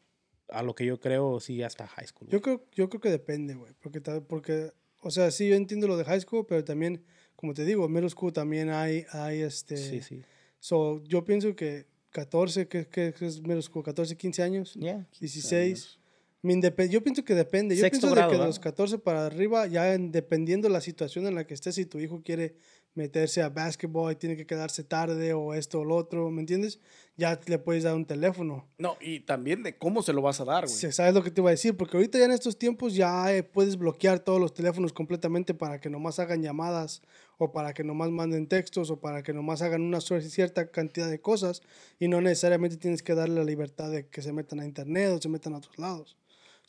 a 0.50 0.64
lo 0.64 0.74
que 0.74 0.86
yo 0.86 1.00
creo, 1.00 1.40
sí, 1.40 1.62
hasta 1.62 1.86
high 1.88 2.08
school. 2.08 2.30
Yo 2.30 2.42
creo, 2.42 2.66
yo 2.74 2.90
creo 2.90 3.02
que 3.02 3.10
depende, 3.12 3.54
güey. 3.54 3.74
Porque, 3.82 4.00
porque, 4.02 4.72
o 5.02 5.12
sea, 5.12 5.30
sí, 5.30 5.50
yo 5.50 5.56
entiendo 5.56 5.88
lo 5.88 5.98
de 5.98 6.06
high 6.06 6.22
school, 6.22 6.46
pero 6.48 6.64
también, 6.64 7.04
como 7.36 7.54
te 7.54 7.66
digo, 7.66 7.86
en 7.86 7.92
middle 7.92 8.10
school 8.10 8.32
también 8.34 8.70
hay, 8.70 9.06
hay 9.12 9.42
este... 9.42 9.76
Sí, 9.78 10.02
sí. 10.02 10.22
So, 10.60 11.04
yo 11.04 11.24
pienso 11.26 11.54
que 11.56 11.86
14, 12.12 12.68
que, 12.68 12.88
es 13.20 13.42
middle 13.42 13.62
school, 13.62 13.84
14, 13.84 14.16
15 14.16 14.42
años, 14.44 14.74
Ya. 14.76 15.06
16. 15.20 15.52
mi 15.60 15.74
indepe- 15.74 16.01
yo 16.44 17.04
pienso 17.04 17.24
que 17.24 17.36
depende. 17.36 17.76
Yo 17.76 17.82
Sexto 17.82 18.08
pienso 18.08 18.16
grado, 18.16 18.28
de 18.30 18.32
que 18.32 18.34
de 18.34 18.40
¿verdad? 18.40 18.48
los 18.50 18.60
14 18.60 18.98
para 19.00 19.26
arriba, 19.26 19.68
ya 19.68 19.94
en- 19.94 20.12
dependiendo 20.12 20.70
la 20.70 20.82
situación 20.82 21.28
en 21.28 21.36
la 21.36 21.46
que 21.46 21.54
estés, 21.54 21.76
si 21.76 21.86
tu 21.86 22.00
hijo 22.00 22.22
quiere 22.24 22.56
meterse 22.94 23.42
a 23.42 23.48
basketball 23.50 24.12
y 24.12 24.16
tiene 24.18 24.36
que 24.36 24.46
quedarse 24.46 24.84
tarde 24.84 25.34
o 25.34 25.54
esto 25.54 25.80
o 25.80 25.86
lo 25.86 25.96
otro, 25.96 26.30
¿me 26.30 26.42
entiendes? 26.42 26.80
Ya 27.16 27.40
le 27.46 27.58
puedes 27.58 27.84
dar 27.84 27.96
un 27.96 28.06
teléfono. 28.06 28.68
No, 28.80 28.98
y 29.00 29.22
también 29.22 29.64
de 29.64 29.78
cómo 29.78 30.02
se 30.02 30.12
lo 30.12 30.22
vas 30.22 30.42
a 30.42 30.46
dar, 30.46 30.66
güey. 30.66 30.76
Sí, 30.76 30.92
¿Sabes 30.92 31.14
lo 31.14 31.24
que 31.24 31.32
te 31.32 31.40
iba 31.40 31.50
a 31.50 31.52
decir? 31.52 31.78
Porque 31.78 31.96
ahorita 31.96 32.18
ya 32.20 32.26
en 32.26 32.32
estos 32.32 32.58
tiempos 32.58 32.94
ya 32.94 33.34
eh, 33.34 33.44
puedes 33.44 33.78
bloquear 33.78 34.20
todos 34.20 34.42
los 34.42 34.54
teléfonos 34.54 34.92
completamente 34.92 35.54
para 35.54 35.80
que 35.80 35.90
nomás 35.90 36.20
hagan 36.20 36.42
llamadas 36.42 37.02
o 37.38 37.54
para 37.54 37.74
que 37.74 37.84
nomás 37.86 38.12
manden 38.12 38.48
textos 38.48 38.90
o 38.92 39.00
para 39.00 39.24
que 39.24 39.32
nomás 39.32 39.62
hagan 39.62 39.82
una 39.84 40.02
cierta 40.02 40.70
cantidad 40.70 41.10
de 41.10 41.22
cosas 41.22 41.62
y 41.98 42.08
no 42.10 42.20
necesariamente 42.20 42.76
tienes 42.78 43.04
que 43.04 43.16
darle 43.16 43.36
la 43.36 43.46
libertad 43.46 43.90
de 43.90 44.08
que 44.08 44.22
se 44.22 44.34
metan 44.34 44.60
a 44.60 44.66
internet 44.66 45.12
o 45.12 45.22
se 45.22 45.30
metan 45.30 45.54
a 45.54 45.58
otros 45.58 45.78
lados. 45.80 46.18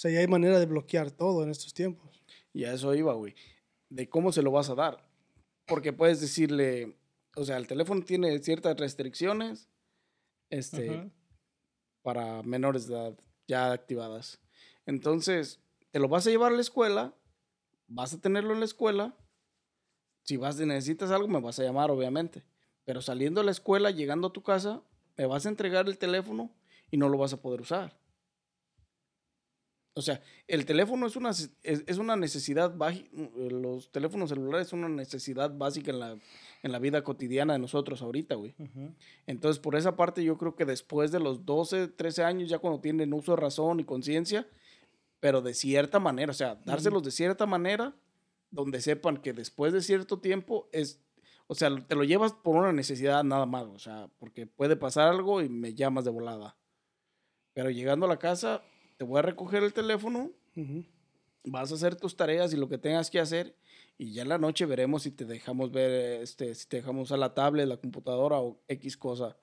O 0.03 0.09
sea, 0.09 0.11
ya 0.11 0.18
hay 0.18 0.26
manera 0.26 0.59
de 0.59 0.66
bloquear 0.66 1.12
todo 1.12 1.44
en 1.44 1.50
estos 1.50 1.74
tiempos. 1.74 2.24
Y 2.53 2.64
a 2.64 2.72
eso 2.72 2.92
iba, 2.92 3.14
güey. 3.14 3.36
De 3.88 4.09
cómo 4.09 4.32
se 4.32 4.42
lo 4.42 4.50
vas 4.50 4.68
a 4.68 4.74
dar. 4.74 5.09
Porque 5.64 5.92
puedes 5.92 6.20
decirle, 6.20 6.96
o 7.36 7.44
sea, 7.44 7.57
el 7.57 7.68
teléfono 7.68 8.03
tiene 8.03 8.36
ciertas 8.40 8.76
restricciones 8.76 9.68
este, 10.50 11.09
para 12.03 12.42
menores 12.42 12.88
de 12.88 12.94
edad 12.94 13.18
ya 13.46 13.70
activadas. 13.70 14.40
Entonces, 14.86 15.61
te 15.92 16.00
lo 16.00 16.09
vas 16.09 16.26
a 16.26 16.30
llevar 16.30 16.50
a 16.50 16.57
la 16.57 16.62
escuela, 16.62 17.14
vas 17.86 18.12
a 18.12 18.20
tenerlo 18.20 18.55
en 18.55 18.59
la 18.59 18.66
escuela. 18.66 19.16
Si 20.24 20.36
vas 20.36 20.57
necesitas 20.57 21.12
algo, 21.12 21.28
me 21.28 21.40
vas 21.40 21.61
a 21.61 21.62
llamar, 21.62 21.92
obviamente. 21.92 22.42
Pero 22.82 23.03
saliendo 23.03 23.40
de 23.40 23.44
la 23.44 23.53
escuela, 23.53 23.92
llegando 23.92 24.26
a 24.26 24.32
tu 24.32 24.42
casa, 24.42 24.82
me 25.16 25.26
vas 25.26 25.46
a 25.46 25.48
entregar 25.48 25.86
el 25.86 25.96
teléfono 25.96 26.50
y 26.90 26.96
no 26.96 27.09
lo 27.09 27.18
vas 27.18 27.34
a 27.34 27.40
poder 27.40 27.61
usar. 27.61 28.01
O 29.95 30.01
sea, 30.01 30.22
el 30.49 30.64
teléfono 30.64 31.07
es 31.07 31.16
una, 31.16 31.30
es, 31.30 31.51
es 31.62 31.99
una 31.99 32.16
necesidad, 32.16 32.74
baji- 32.74 33.11
los 33.51 33.93
teléfonos 33.93 34.30
celulares 34.30 34.68
son 34.68 34.80
una 34.84 34.88
necesidad 34.88 35.55
básica 35.55 35.90
en 35.90 35.99
la, 36.01 36.16
en 36.62 36.72
la 36.72 36.78
vida 36.78 37.05
cotidiana 37.05 37.53
de 37.53 37.59
nosotros 37.59 38.01
ahorita, 38.01 38.36
güey. 38.36 38.55
Entonces, 39.26 39.61
por 39.61 39.76
esa 39.76 39.95
parte, 39.95 40.24
yo 40.24 40.38
creo 40.38 40.57
que 40.57 40.64
después 40.64 41.12
de 41.12 41.20
los 41.20 41.45
12, 41.45 41.88
13 41.88 42.24
años, 42.24 42.49
ya 42.49 42.59
cuando 42.59 42.80
tienen 42.80 43.12
uso 43.12 43.32
de 43.32 43.43
razón 43.43 43.80
y 43.80 43.84
conciencia, 43.84 44.49
pero 45.20 45.43
de 45.43 45.53
cierta 45.53 46.01
manera, 46.01 46.30
o 46.30 46.34
sea, 46.34 46.55
dárselos 46.64 47.03
de 47.03 47.11
cierta 47.11 47.45
manera, 47.45 47.95
donde 48.51 48.80
sepan 48.80 49.18
que 49.18 49.32
después 49.34 49.74
de 49.74 49.82
cierto 49.82 50.20
tiempo 50.20 50.68
es, 50.72 51.01
o 51.49 51.55
sea, 51.55 51.68
te 51.86 51.95
lo 51.97 52.05
llevas 52.05 52.32
por 52.32 52.57
una 52.57 52.72
necesidad 52.72 53.22
nada 53.24 53.45
más, 53.45 53.64
o 53.64 53.78
sea, 53.78 54.09
porque 54.18 54.47
puede 54.47 54.74
pasar 54.76 55.09
algo 55.09 55.43
y 55.43 55.51
me 55.51 55.74
llamas 55.74 56.05
de 56.07 56.11
volada. 56.11 56.57
Pero 57.53 57.68
llegando 57.70 58.07
a 58.07 58.09
la 58.09 58.18
casa, 58.18 58.62
te 59.03 59.09
voy 59.09 59.18
a 59.18 59.22
recoger 59.22 59.64
el 59.64 59.72
teléfono, 59.72 60.30
vas 61.42 61.72
a 61.72 61.74
hacer 61.74 61.96
tus 61.96 62.16
tareas 62.16 62.53
y 62.55 62.57
lo 62.57 62.68
que 62.68 62.78
tengas 62.78 63.11
que 63.11 63.18
hacer 63.18 63.57
y 63.98 64.12
ya 64.12 64.22
en 64.22 64.28
la 64.28 64.38
noche 64.38 64.64
veremos 64.64 65.03
si 65.03 65.11
te 65.11 65.24
dejamos 65.24 65.72
ver, 65.72 66.22
este, 66.22 66.55
si 66.55 66.68
te 66.68 66.76
dejamos 66.76 67.09
usar 67.09 67.18
la 67.18 67.34
tablet, 67.34 67.66
la 67.66 67.78
computadora 67.78 68.38
o 68.38 68.61
X 68.68 68.96
cosa. 68.96 69.36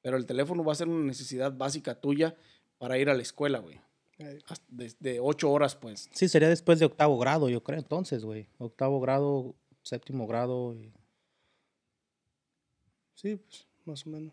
Pero 0.00 0.16
el 0.16 0.24
teléfono 0.24 0.64
va 0.64 0.72
a 0.72 0.76
ser 0.76 0.88
una 0.88 1.04
necesidad 1.04 1.52
básica 1.54 2.00
tuya 2.00 2.34
para 2.78 2.96
ir 2.96 3.10
a 3.10 3.14
la 3.14 3.20
escuela, 3.20 3.58
güey. 3.58 3.78
Hasta 4.46 4.64
Desde 4.70 5.20
ocho 5.20 5.50
horas, 5.52 5.76
pues. 5.76 6.08
Sí, 6.14 6.26
sería 6.26 6.48
después 6.48 6.78
de 6.78 6.86
octavo 6.86 7.18
grado, 7.18 7.50
yo 7.50 7.62
creo, 7.62 7.78
entonces, 7.78 8.24
güey. 8.24 8.48
Octavo 8.56 8.98
grado, 9.00 9.54
séptimo 9.82 10.26
grado. 10.26 10.74
y- 10.74 10.90
Sí, 13.14 13.36
pues, 13.36 13.66
más 13.84 14.06
o 14.06 14.10
menos. 14.10 14.32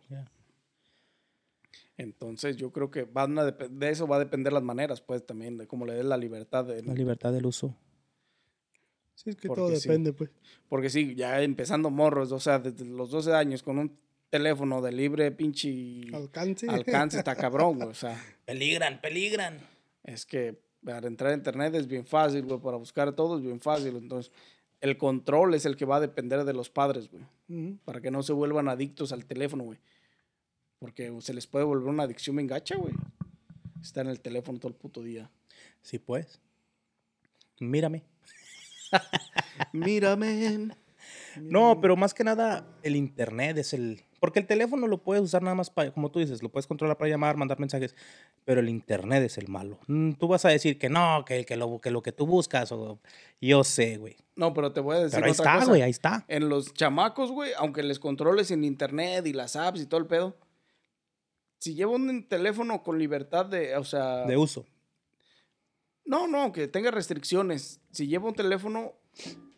Entonces 2.03 2.57
yo 2.57 2.71
creo 2.71 2.91
que 2.91 3.03
van 3.03 3.37
a 3.39 3.43
dep- 3.45 3.69
de 3.69 3.89
eso 3.89 4.07
va 4.07 4.17
a 4.17 4.19
depender 4.19 4.53
las 4.53 4.63
maneras, 4.63 5.01
pues 5.01 5.25
también, 5.25 5.57
de 5.57 5.67
cómo 5.67 5.85
le 5.85 5.93
des 5.93 6.05
la 6.05 6.17
libertad. 6.17 6.65
de- 6.65 6.83
La 6.83 6.93
libertad 6.93 7.31
del 7.33 7.45
uso. 7.45 7.75
Sí, 9.15 9.29
es 9.29 9.35
que 9.35 9.47
Porque 9.47 9.61
todo 9.61 9.75
sí. 9.75 9.87
depende, 9.87 10.13
pues. 10.13 10.31
Porque 10.67 10.89
sí, 10.89 11.15
ya 11.15 11.41
empezando 11.41 11.89
morros, 11.89 12.31
o 12.31 12.39
sea, 12.39 12.59
desde 12.59 12.85
los 12.85 13.11
12 13.11 13.33
años 13.33 13.61
con 13.63 13.77
un 13.79 13.97
teléfono 14.29 14.81
de 14.81 14.91
libre 14.91 15.31
pinche 15.31 16.01
Alcance. 16.13 16.67
alcance 16.67 17.17
está 17.19 17.35
cabrón, 17.35 17.75
güey. 17.77 17.89
O 17.89 17.93
sea, 17.93 18.19
Peligran, 18.45 18.99
peligran. 19.01 19.59
es 20.03 20.25
que 20.25 20.59
para 20.83 21.07
entrar 21.07 21.31
a 21.31 21.35
internet 21.35 21.75
es 21.75 21.87
bien 21.87 22.05
fácil, 22.05 22.43
güey. 22.45 22.59
Para 22.59 22.77
buscar 22.77 23.13
todo 23.15 23.37
es 23.37 23.43
bien 23.43 23.59
fácil. 23.61 23.95
Entonces, 23.95 24.31
el 24.81 24.97
control 24.97 25.53
es 25.53 25.65
el 25.65 25.77
que 25.77 25.85
va 25.85 25.97
a 25.97 26.01
depender 26.01 26.43
de 26.43 26.53
los 26.53 26.69
padres, 26.69 27.09
güey. 27.09 27.23
Para 27.85 28.01
que 28.01 28.09
no 28.09 28.23
se 28.23 28.33
vuelvan 28.33 28.67
adictos 28.67 29.11
al 29.13 29.25
teléfono, 29.25 29.63
güey. 29.63 29.77
Porque 30.83 31.15
se 31.21 31.33
les 31.33 31.47
puede 31.47 31.63
volver 31.63 31.87
una 31.87 32.03
adicción 32.03 32.35
bien 32.35 32.45
gacha, 32.45 32.75
güey. 32.75 32.93
Estar 33.81 34.03
en 34.03 34.11
el 34.11 34.19
teléfono 34.19 34.59
todo 34.59 34.67
el 34.67 34.75
puto 34.75 35.01
día. 35.01 35.31
Sí, 35.81 35.97
pues. 35.97 36.41
Mírame. 37.61 38.03
Mírame. 39.71 40.75
No, 41.39 41.79
pero 41.79 41.95
más 41.95 42.13
que 42.13 42.25
nada, 42.25 42.67
el 42.81 42.97
internet 42.97 43.57
es 43.59 43.71
el. 43.73 44.01
Porque 44.19 44.39
el 44.39 44.45
teléfono 44.45 44.87
lo 44.87 45.03
puedes 45.03 45.23
usar 45.23 45.41
nada 45.41 45.55
más 45.55 45.69
para, 45.69 45.93
como 45.93 46.11
tú 46.11 46.19
dices, 46.19 46.43
lo 46.43 46.49
puedes 46.49 46.67
controlar 46.67 46.97
para 46.97 47.09
llamar, 47.09 47.37
mandar 47.37 47.61
mensajes, 47.61 47.95
pero 48.43 48.59
el 48.59 48.67
internet 48.67 49.23
es 49.23 49.37
el 49.37 49.47
malo. 49.47 49.79
Mm, 49.87 50.11
Tú 50.15 50.27
vas 50.27 50.43
a 50.43 50.49
decir 50.49 50.77
que 50.77 50.89
no, 50.89 51.23
que, 51.25 51.45
que, 51.45 51.55
lo, 51.55 51.79
que 51.79 51.91
lo 51.91 52.01
que 52.01 52.11
tú 52.11 52.25
buscas, 52.25 52.73
o 52.73 52.99
yo 53.39 53.63
sé, 53.63 53.95
güey. 53.95 54.17
No, 54.35 54.53
pero 54.53 54.73
te 54.73 54.81
voy 54.81 54.97
a 54.97 54.99
decir 54.99 55.11
Pero 55.15 55.27
ahí 55.27 55.31
otra 55.31 55.43
está, 55.45 55.55
cosa. 55.59 55.69
güey, 55.69 55.81
ahí 55.81 55.91
está. 55.91 56.25
En 56.27 56.49
los 56.49 56.73
chamacos, 56.73 57.31
güey, 57.31 57.51
aunque 57.57 57.83
les 57.83 57.99
controles 57.99 58.51
en 58.51 58.65
internet 58.65 59.25
y 59.27 59.31
las 59.31 59.55
apps 59.55 59.79
y 59.79 59.85
todo 59.85 60.01
el 60.01 60.07
pedo, 60.07 60.35
si 61.63 61.75
lleva 61.75 61.93
un 61.93 62.27
teléfono 62.27 62.83
con 62.83 62.99
libertad 62.99 63.45
de, 63.45 63.77
o 63.77 63.85
sea, 63.85 64.25
De 64.25 64.35
uso. 64.35 64.65
No, 66.03 66.27
no, 66.27 66.51
que 66.51 66.67
tenga 66.67 66.91
restricciones. 66.91 67.79
Si 67.89 68.05
lleva 68.05 68.27
un 68.27 68.35
teléfono 68.35 68.91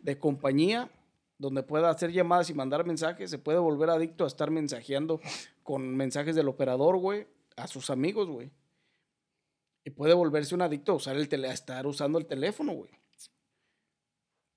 de 0.02 0.20
compañía 0.20 0.92
donde 1.40 1.64
pueda 1.64 1.90
hacer 1.90 2.12
llamadas 2.12 2.52
y 2.52 2.54
mandar 2.54 2.86
mensajes, 2.86 3.32
se 3.32 3.40
puede 3.40 3.58
volver 3.58 3.90
adicto 3.90 4.24
a 4.24 4.28
estar 4.28 4.52
mensajeando 4.52 5.20
con 5.64 5.96
mensajes 5.96 6.36
del 6.36 6.48
operador, 6.48 6.98
güey, 6.98 7.26
a 7.58 7.66
sus 7.66 7.90
amigos, 7.90 8.30
güey. 8.30 8.52
Y 9.84 9.90
puede 9.90 10.14
volverse 10.14 10.54
un 10.54 10.62
adicto 10.62 10.92
a 10.92 10.96
usar 10.96 11.16
el 11.16 11.28
tele, 11.28 11.50
a 11.50 11.54
estar 11.54 11.88
usando 11.88 12.20
el 12.20 12.28
teléfono, 12.28 12.74
güey. 12.74 12.92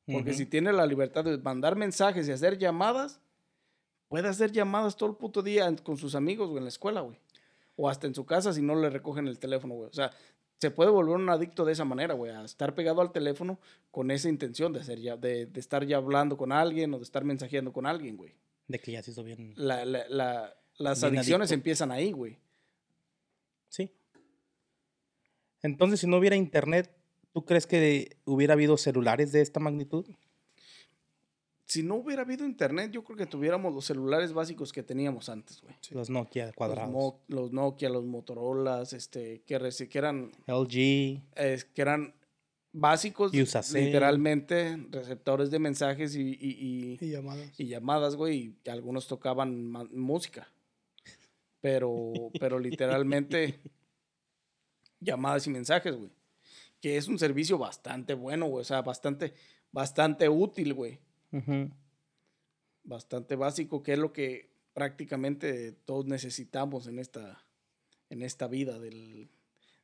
Porque 0.04 0.34
si 0.34 0.44
tiene 0.44 0.74
la 0.74 0.84
libertad 0.84 1.24
de 1.24 1.38
mandar 1.38 1.76
mensajes 1.76 2.28
y 2.28 2.32
hacer 2.32 2.58
llamadas, 2.58 3.22
puede 4.08 4.28
hacer 4.28 4.52
llamadas 4.52 4.98
todo 4.98 5.08
el 5.08 5.16
puto 5.16 5.42
día 5.42 5.74
con 5.76 5.96
sus 5.96 6.14
amigos, 6.14 6.48
güey, 6.48 6.58
en 6.58 6.64
la 6.64 6.68
escuela, 6.68 7.00
güey. 7.00 7.18
O 7.80 7.88
hasta 7.88 8.08
en 8.08 8.14
su 8.14 8.26
casa 8.26 8.52
si 8.52 8.60
no 8.60 8.74
le 8.74 8.90
recogen 8.90 9.28
el 9.28 9.38
teléfono, 9.38 9.74
güey. 9.74 9.88
O 9.88 9.92
sea, 9.92 10.10
se 10.60 10.72
puede 10.72 10.90
volver 10.90 11.14
un 11.14 11.28
adicto 11.30 11.64
de 11.64 11.72
esa 11.72 11.84
manera, 11.84 12.14
güey, 12.14 12.32
a 12.32 12.42
estar 12.44 12.74
pegado 12.74 13.00
al 13.00 13.12
teléfono 13.12 13.60
con 13.92 14.10
esa 14.10 14.28
intención 14.28 14.72
de, 14.72 14.80
hacer 14.80 14.98
ya, 15.00 15.16
de, 15.16 15.46
de 15.46 15.60
estar 15.60 15.86
ya 15.86 15.98
hablando 15.98 16.36
con 16.36 16.50
alguien 16.50 16.92
o 16.92 16.98
de 16.98 17.04
estar 17.04 17.22
mensajeando 17.22 17.72
con 17.72 17.86
alguien, 17.86 18.16
güey. 18.16 18.34
De 18.66 18.80
que 18.80 18.90
ya 18.90 19.02
se 19.02 19.12
hizo 19.12 19.22
bien. 19.22 19.52
La, 19.56 19.84
la- 19.84 20.08
la- 20.08 20.54
las 20.78 21.00
Bien 21.00 21.14
adicciones 21.16 21.46
adicto. 21.50 21.54
empiezan 21.54 21.92
ahí, 21.92 22.10
güey. 22.12 22.38
Sí. 23.68 23.92
Entonces, 25.62 26.00
si 26.00 26.06
no 26.06 26.16
hubiera 26.18 26.36
internet, 26.36 26.90
¿tú 27.32 27.44
crees 27.44 27.66
que 27.66 28.16
hubiera 28.24 28.54
habido 28.54 28.76
celulares 28.76 29.32
de 29.32 29.40
esta 29.40 29.60
magnitud? 29.60 30.06
Si 31.68 31.82
no 31.82 31.96
hubiera 31.96 32.22
habido 32.22 32.46
internet, 32.46 32.90
yo 32.90 33.04
creo 33.04 33.16
que 33.16 33.26
tuviéramos 33.26 33.74
los 33.74 33.84
celulares 33.84 34.32
básicos 34.32 34.72
que 34.72 34.82
teníamos 34.82 35.28
antes, 35.28 35.60
güey. 35.60 35.74
Los 35.90 36.08
Nokia 36.10 36.46
Los, 36.46 36.54
cuadrados. 36.54 36.90
Mo- 36.90 37.20
los 37.28 37.52
Nokia, 37.52 37.90
los 37.90 38.04
Motorolas, 38.06 38.94
este, 38.94 39.42
que, 39.42 39.58
que 39.90 39.98
eran, 39.98 40.32
LG. 40.46 41.22
es- 41.36 41.64
que 41.66 41.82
eran 41.82 42.14
básicos, 42.72 43.34
Usacell. 43.34 43.84
literalmente, 43.84 44.78
receptores 44.90 45.50
de 45.50 45.58
mensajes 45.58 46.16
y, 46.16 46.22
y- 46.40 46.96
y- 47.00 47.04
Y 47.04 47.10
llamadas. 47.10 47.60
y 47.60 47.66
llamadas, 47.66 48.16
güey, 48.16 48.54
y 48.64 48.68
algunos 48.70 49.06
tocaban 49.06 49.70
música. 49.92 50.50
Pero, 51.60 52.12
pero 52.40 52.58
literalmente, 52.58 53.58
llamadas 55.00 55.46
y 55.46 55.50
mensajes, 55.50 55.96
güey. 55.96 56.10
Que 56.80 56.96
es 56.96 57.08
un 57.08 57.18
servicio 57.18 57.58
bastante 57.58 58.14
bueno, 58.14 58.46
güey. 58.46 58.62
O 58.62 58.64
sea, 58.64 58.82
bastante, 58.82 59.34
bastante 59.72 60.28
útil, 60.28 60.72
güey. 60.74 60.98
Ujú. 61.32 61.70
Bastante 62.84 63.36
básico, 63.36 63.82
que 63.82 63.92
es 63.94 63.98
lo 63.98 64.12
que 64.12 64.50
prácticamente 64.72 65.72
todos 65.72 66.06
necesitamos 66.06 66.86
en 66.86 66.98
esta, 66.98 67.44
en 68.10 68.22
esta 68.22 68.46
vida 68.46 68.78
del, 68.78 69.28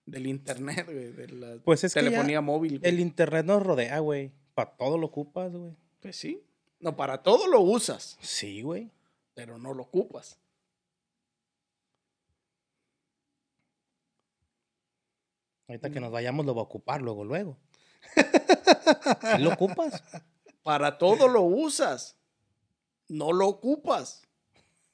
del 0.06 0.26
internet, 0.26 0.86
güey. 0.86 1.12
De 1.12 1.28
la 1.28 1.56
Pues 1.64 1.84
es 1.84 1.92
que 1.94 2.00
telefonía 2.00 2.40
móvil. 2.40 2.78
güey. 2.78 2.90
El 2.90 3.00
internet 3.00 3.44
nos 3.44 3.62
rodea, 3.62 3.98
güey. 3.98 4.32
Para 4.54 4.76
todo 4.76 4.96
lo 4.98 5.06
ocupas, 5.08 5.52
güey. 5.52 5.72
Pues 6.00 6.16
sí. 6.16 6.42
No, 6.80 6.96
para 6.96 7.22
todo 7.22 7.46
lo 7.48 7.60
usas, 7.60 8.18
Sí, 8.20 8.62
güey. 8.62 8.90
pero 9.34 9.58
no 9.58 9.74
lo 9.74 9.82
ocupas. 9.84 10.38
Ahorita 15.68 15.90
que 15.90 16.00
nos 16.00 16.12
vayamos 16.12 16.44
lo 16.44 16.54
va 16.54 16.60
a 16.60 16.64
ocupar 16.64 17.00
luego, 17.00 17.24
luego. 17.24 17.56
¿Sí 19.36 19.42
lo 19.42 19.52
ocupas? 19.54 20.02
Para 20.64 20.98
todo 20.98 21.28
lo 21.28 21.42
usas. 21.42 22.16
No 23.06 23.32
lo 23.32 23.46
ocupas. 23.46 24.22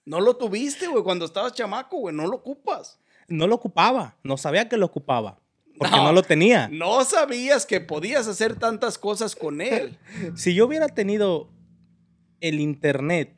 No 0.04 0.20
lo 0.20 0.36
tuviste, 0.36 0.88
güey, 0.88 1.02
cuando 1.02 1.24
estabas 1.24 1.54
chamaco, 1.54 1.96
güey. 1.98 2.14
No 2.14 2.26
lo 2.26 2.36
ocupas. 2.36 2.98
No 3.28 3.46
lo 3.46 3.54
ocupaba. 3.54 4.18
No 4.22 4.36
sabía 4.36 4.68
que 4.68 4.76
lo 4.76 4.86
ocupaba. 4.86 5.40
Porque 5.78 5.96
No. 5.96 6.04
no, 6.04 6.12
lo 6.12 6.22
tenía. 6.22 6.68
No 6.68 7.04
sabías 7.04 7.64
que 7.64 7.80
podías 7.80 8.26
hacer 8.26 8.58
tantas 8.58 8.98
cosas 8.98 9.34
con 9.34 9.62
él. 9.62 9.96
Si 10.36 10.54
yo 10.54 10.66
hubiera 10.66 10.88
tenido 10.88 11.48
el 12.40 12.60
internet 12.60 13.34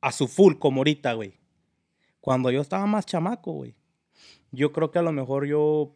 a 0.00 0.12
su 0.12 0.28
full 0.28 0.56
como 0.58 0.80
ahorita, 0.80 1.12
güey. 1.14 1.38
Cuando 2.20 2.50
yo 2.50 2.60
estaba 2.60 2.86
más 2.86 3.06
chamaco, 3.06 3.52
güey. 3.52 3.76
Yo 4.50 4.72
creo 4.72 4.90
que 4.90 4.98
a 4.98 5.02
lo 5.02 5.12
mejor 5.12 5.46
yo, 5.46 5.94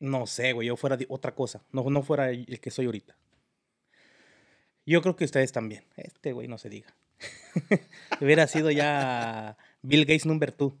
no 0.00 0.26
sé, 0.26 0.52
güey, 0.52 0.68
yo 0.68 0.76
fuera 0.76 0.96
de 0.96 1.06
otra 1.08 1.34
cosa. 1.34 1.62
No, 1.72 1.84
no 1.88 2.02
fuera 2.02 2.30
el 2.30 2.60
que 2.60 2.70
soy 2.70 2.86
ahorita. 2.86 3.16
Yo 4.86 5.02
creo 5.02 5.16
que 5.16 5.24
ustedes 5.24 5.52
también. 5.52 5.84
Este 5.96 6.32
güey 6.32 6.48
no 6.48 6.58
se 6.58 6.68
diga. 6.68 6.94
hubiera 8.20 8.46
sido 8.46 8.70
ya 8.70 9.56
Bill 9.82 10.04
Gates 10.04 10.26
number 10.26 10.52
two. 10.52 10.76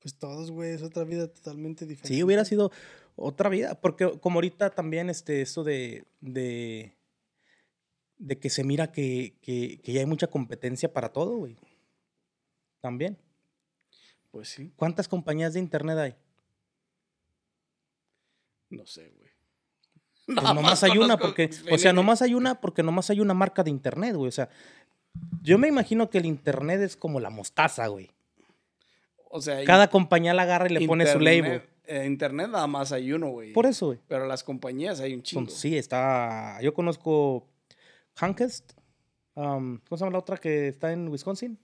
Pues 0.00 0.14
todos, 0.14 0.50
güey, 0.50 0.72
es 0.72 0.82
otra 0.82 1.04
vida 1.04 1.28
totalmente 1.28 1.86
diferente. 1.86 2.14
Sí, 2.14 2.22
hubiera 2.22 2.44
sido 2.44 2.70
otra 3.16 3.48
vida. 3.48 3.80
Porque 3.80 4.18
como 4.20 4.36
ahorita 4.36 4.70
también 4.70 5.08
este, 5.08 5.40
eso 5.40 5.64
de, 5.64 6.04
de, 6.20 6.94
de 8.18 8.38
que 8.38 8.50
se 8.50 8.64
mira 8.64 8.92
que, 8.92 9.34
que, 9.40 9.80
que 9.82 9.92
ya 9.92 10.00
hay 10.00 10.06
mucha 10.06 10.26
competencia 10.26 10.92
para 10.92 11.10
todo, 11.10 11.36
güey. 11.36 11.56
También. 12.80 13.18
Pues 14.30 14.48
sí, 14.48 14.72
¿Cuántas 14.76 15.08
compañías 15.08 15.54
de 15.54 15.60
internet 15.60 15.96
hay? 15.96 16.16
no 18.70 18.84
sé, 18.84 19.08
güey. 19.10 19.30
Pues 20.26 20.42
nomás 20.42 20.62
más 20.62 20.82
hay 20.84 20.96
una 20.98 21.16
porque, 21.18 21.50
o 21.70 21.76
sea, 21.78 21.92
nomás 21.92 22.22
hay 22.22 22.34
una 22.34 22.60
porque 22.60 22.82
nomás 22.82 23.10
hay 23.10 23.20
una 23.20 23.34
marca 23.34 23.62
de 23.62 23.70
internet, 23.70 24.14
güey. 24.16 24.28
O 24.28 24.32
sea, 24.32 24.48
yo 25.42 25.58
me 25.58 25.68
imagino 25.68 26.08
que 26.08 26.18
el 26.18 26.26
internet 26.26 26.80
es 26.80 26.96
como 26.96 27.20
la 27.20 27.28
mostaza, 27.30 27.86
güey. 27.88 28.10
O 29.30 29.40
sea, 29.42 29.62
Cada 29.64 29.88
compañía 29.90 30.32
la 30.32 30.42
agarra 30.42 30.66
y 30.70 30.74
le 30.74 30.86
pone 30.86 31.06
su 31.06 31.18
label. 31.20 31.36
internet- 31.38 31.70
eh, 31.86 32.06
internet 32.06 32.48
nada 32.50 32.66
más 32.66 32.92
hay 32.92 33.12
uno, 33.12 33.28
güey. 33.28 33.52
Por 33.52 33.66
eso, 33.66 33.86
güey. 33.86 33.98
Pero 34.08 34.26
las 34.26 34.42
compañías 34.42 35.00
hay 35.00 35.12
un 35.12 35.22
chingo. 35.22 35.46
Son- 35.50 35.50
sí, 35.54 35.76
está. 35.76 36.58
Yo 36.62 36.72
conozco 36.72 37.46
Comcast. 38.18 38.72
um, 39.34 39.78
¿Cómo 39.88 39.98
se 39.98 40.04
llama 40.04 40.12
la 40.12 40.18
otra 40.20 40.38
que 40.38 40.68
está 40.68 40.92
en 40.92 41.08
Wisconsin? 41.08 41.58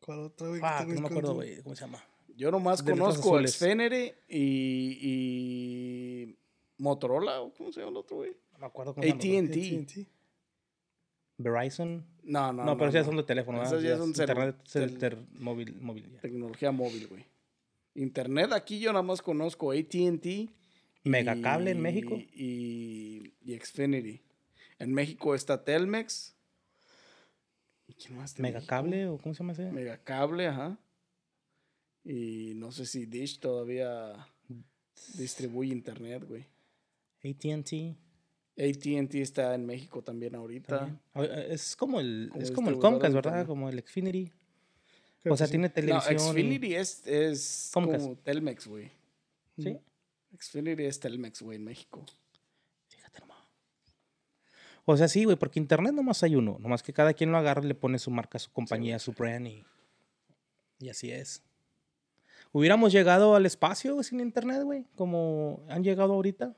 ¿Cuál 0.00 0.18
otra, 0.20 0.48
güey? 0.48 0.60
en 0.60 0.94
no 0.96 1.00
me 1.02 1.06
acuerdo, 1.06 1.34
güey. 1.34 1.62
¿Cómo 1.62 1.76
se 1.76 1.84
llama? 1.84 2.02
Yo 2.36 2.50
nomás 2.50 2.84
De 2.84 2.90
conozco. 2.92 3.38
Xfinity 3.46 4.12
y, 4.28 4.98
y 5.00 6.36
Motorola, 6.78 7.40
¿o 7.40 7.52
¿cómo 7.52 7.72
se 7.72 7.80
llama 7.80 7.90
el 7.92 7.96
otro, 7.98 8.16
güey? 8.18 8.32
No 8.52 8.58
me 8.58 8.66
acuerdo 8.66 8.94
cómo. 8.94 9.06
AT&T. 9.06 10.06
Verizon. 11.38 12.04
No, 12.22 12.52
no, 12.52 12.64
No, 12.64 12.76
pero 12.76 12.90
esas 12.90 13.06
son 13.06 13.16
de 13.16 13.22
teléfono. 13.24 13.62
Esas 13.62 13.82
ya 13.82 13.96
son 13.96 14.12
cel- 14.14 14.20
internet, 14.20 14.56
cel- 14.66 15.26
móvil, 15.38 15.74
móvil 15.80 16.10
ya. 16.12 16.20
Tecnología 16.20 16.70
móvil, 16.70 17.06
güey. 17.08 17.24
Internet 17.94 18.52
aquí 18.52 18.78
yo 18.78 18.92
nada 18.92 19.02
más 19.02 19.20
conozco 19.22 19.72
AT&T. 19.72 20.48
Megacable 21.04 21.72
en 21.72 21.78
y- 21.78 21.80
México. 21.80 22.14
Y, 22.16 23.32
y 23.40 23.58
Xfinity. 23.58 24.20
En 24.78 24.92
México 24.92 25.34
está 25.34 25.64
Telmex. 25.64 26.34
¿Y 27.88 27.94
quién 27.94 28.16
más 28.16 28.38
Megacable 28.38 29.08
o 29.08 29.18
cómo 29.18 29.34
se 29.34 29.40
llama 29.40 29.52
ese? 29.52 29.62
México? 29.62 29.74
Megacable, 29.80 30.46
ajá. 30.46 30.78
Y 32.04 32.52
no 32.56 32.70
sé 32.72 32.86
si 32.86 33.06
Dish 33.06 33.38
todavía 33.40 34.28
distribuye 35.14 35.72
internet, 35.72 36.24
güey. 36.26 36.46
AT&T. 37.24 37.96
AT&T 38.58 39.20
está 39.22 39.54
en 39.54 39.64
México 39.66 40.02
también 40.02 40.34
ahorita. 40.34 40.78
también. 40.78 41.00
Ah, 41.14 41.24
eh, 41.24 41.48
Es 41.50 41.74
como 41.76 42.00
el, 42.00 42.28
Como 42.30 42.42
es 42.42 42.50
como 42.50 42.70
el 42.70 42.78
Comcast, 42.78 43.14
¿verdad? 43.14 43.46
Como 43.46 43.68
el 43.68 43.80
Xfinity. 43.80 44.30
Creo 45.22 45.34
o 45.34 45.36
sea, 45.36 45.46
sí. 45.46 45.52
tiene 45.52 45.68
No, 45.68 45.74
televisión. 45.74 46.14
y- 46.16 46.18
Xfinity 46.18 46.74
es, 46.74 47.06
es 47.06 47.70
Comcast. 47.72 48.02
como 48.04 48.16
Telmex, 48.16 48.66
güey. 48.66 48.90
Sí. 49.58 49.78
Xfinity 50.38 50.84
es 50.84 50.98
Telmex, 51.00 51.42
güey, 51.42 51.56
en 51.56 51.64
México. 51.64 52.04
Fíjate 52.88 53.20
nomás. 53.20 53.38
O 54.84 54.96
sea, 54.96 55.06
sí, 55.08 55.24
güey, 55.24 55.36
porque 55.36 55.60
internet 55.60 55.92
nomás 55.94 56.22
hay 56.24 56.34
uno. 56.34 56.56
Nomás 56.58 56.82
que 56.82 56.92
cada 56.92 57.14
quien 57.14 57.30
lo 57.30 57.38
agarra 57.38 57.62
y 57.64 57.68
le 57.68 57.74
pone 57.74 57.98
su 57.98 58.10
marca, 58.10 58.38
su 58.38 58.50
compañía, 58.50 58.98
su 58.98 59.12
brand 59.12 59.46
y, 59.46 59.64
y 60.80 60.88
así 60.88 61.10
es. 61.12 61.42
¿Hubiéramos 62.50 62.92
llegado 62.92 63.34
al 63.36 63.46
espacio 63.46 64.02
sin 64.02 64.20
internet, 64.20 64.62
güey? 64.64 64.84
Como 64.96 65.64
han 65.68 65.84
llegado 65.84 66.12
ahorita. 66.14 66.54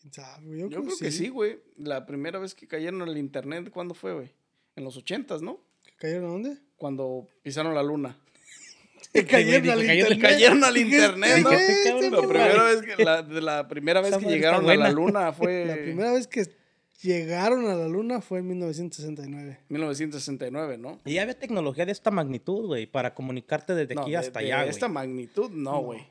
¿Quién 0.00 0.12
sabe, 0.12 0.46
güey? 0.46 0.60
Yo, 0.60 0.68
creo 0.68 0.96
que 0.98 1.10
sí, 1.12 1.28
güey. 1.28 1.58
La 1.76 2.06
primera 2.06 2.38
vez 2.38 2.54
que 2.54 2.66
cayeron 2.66 3.02
al 3.02 3.16
internet, 3.18 3.70
¿cuándo 3.70 3.94
fue, 3.94 4.14
güey? 4.14 4.32
En 4.76 4.84
los 4.84 4.96
ochentas, 4.96 5.42
¿no? 5.42 5.60
¿Que 5.84 5.92
¿Cayeron 5.96 6.24
a 6.24 6.28
dónde? 6.28 6.56
Cuando 6.76 7.26
pisaron 7.42 7.74
la 7.74 7.82
luna. 7.82 8.16
Que 9.12 9.24
cayeron 9.26 9.62
dijo, 9.62 9.72
al 9.74 9.86
cayeron- 9.86 10.12
internet. 10.12 10.30
cayeron 10.30 10.64
al 10.64 10.74
¿Qué 10.74 10.80
internet, 10.80 11.38
¿no? 11.42 11.50
cabrón, 11.50 12.12
La 12.12 12.20
primera 12.28 12.64
vez 12.64 12.82
que, 12.82 13.04
la, 13.04 13.22
de 13.22 13.40
la 13.40 13.68
primera 13.68 14.00
vez 14.00 14.10
Esa 14.10 14.18
que 14.20 14.24
madre 14.26 14.36
está 14.38 14.46
llegaron 14.50 14.70
a 14.70 14.74
la 14.76 14.90
luna 14.92 15.32
fue 15.32 15.64
La 15.66 15.74
primera 15.74 16.12
vez 16.12 16.26
que 16.28 16.44
llegaron 17.02 17.66
a 17.66 17.74
la 17.74 17.88
luna 17.88 18.20
fue 18.20 18.38
en 18.40 18.48
1969. 18.48 19.58
1969, 19.68 20.78
¿no? 20.78 21.00
Y 21.04 21.14
ya 21.14 21.22
había 21.22 21.38
tecnología 21.38 21.86
de 21.86 21.92
esta 21.92 22.10
magnitud, 22.10 22.66
güey, 22.66 22.86
para 22.86 23.14
comunicarte 23.14 23.74
desde 23.74 23.94
No, 23.94 24.02
aquí 24.02 24.12
de- 24.12 24.16
hasta 24.18 24.40
de 24.40 24.52
allá, 24.52 24.66
esta 24.70 24.86
güey. 24.86 24.94
magnitud, 24.94 25.50
no, 25.50 25.80
güey. 25.82 26.06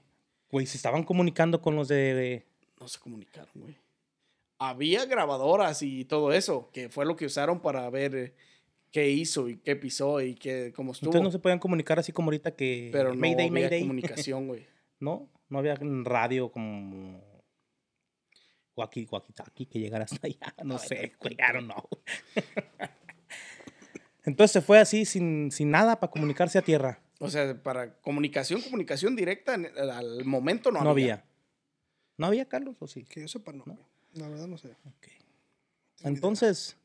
Güey, 0.51 0.65
se 0.65 0.75
estaban 0.77 1.03
comunicando 1.03 1.61
con 1.61 1.75
los 1.75 1.87
de... 1.87 2.45
No 2.79 2.87
se 2.87 2.99
comunicaron, 2.99 3.51
güey. 3.55 3.77
Había 4.57 5.05
grabadoras 5.05 5.81
y 5.81 6.05
todo 6.05 6.33
eso, 6.33 6.69
que 6.73 6.89
fue 6.89 7.05
lo 7.05 7.15
que 7.15 7.25
usaron 7.25 7.61
para 7.61 7.89
ver 7.89 8.15
eh, 8.15 8.33
qué 8.91 9.09
hizo 9.09 9.47
y 9.47 9.57
qué 9.57 9.75
pisó 9.75 10.21
y 10.21 10.35
qué, 10.35 10.73
cómo 10.75 10.91
estuvo. 10.91 11.09
Entonces 11.09 11.23
no 11.23 11.31
se 11.31 11.39
podían 11.39 11.59
comunicar 11.59 11.97
así 11.99 12.11
como 12.11 12.27
ahorita 12.27 12.55
que... 12.55 12.89
Pero 12.91 13.09
no 13.13 13.15
Mayday, 13.19 13.47
había 13.47 13.61
Mayday. 13.63 13.81
comunicación, 13.81 14.47
güey. 14.47 14.65
No, 15.01 15.29
no 15.47 15.59
había 15.59 15.75
radio 16.03 16.51
como 16.51 17.23
Waki 18.75 19.07
Wakitaki 19.09 19.65
que 19.65 19.79
llegara 19.79 20.03
hasta 20.03 20.27
allá. 20.27 20.53
No 20.65 20.77
sé, 20.77 21.13
güey, 21.21 21.35
I 21.35 21.53
don't 21.53 21.71
know. 21.71 21.87
Entonces 24.25 24.51
se 24.51 24.61
fue 24.61 24.79
así 24.79 25.05
sin, 25.05 25.51
sin 25.51 25.71
nada 25.71 25.99
para 26.01 26.11
comunicarse 26.11 26.57
a 26.59 26.61
tierra. 26.61 26.99
O 27.19 27.29
sea, 27.29 27.61
para 27.63 27.93
comunicación, 28.01 28.61
comunicación 28.61 29.15
directa, 29.15 29.53
al 29.53 30.25
momento 30.25 30.71
no, 30.71 30.81
No, 30.83 30.89
había. 30.89 31.13
había. 31.13 31.28
¿No 32.19 32.27
había, 32.27 32.45
Carlos? 32.45 32.75
¿O 32.79 32.87
sí? 32.87 33.03
Que 33.05 33.21
yo 33.21 33.27
sepa, 33.27 33.51
no. 33.53 33.63
güey. 33.63 33.77
La 34.13 34.27
verdad 34.27 34.45
no 34.47 34.57
sé. 34.57 34.67
Ok. 34.85 35.07
Entonces. 36.01 36.75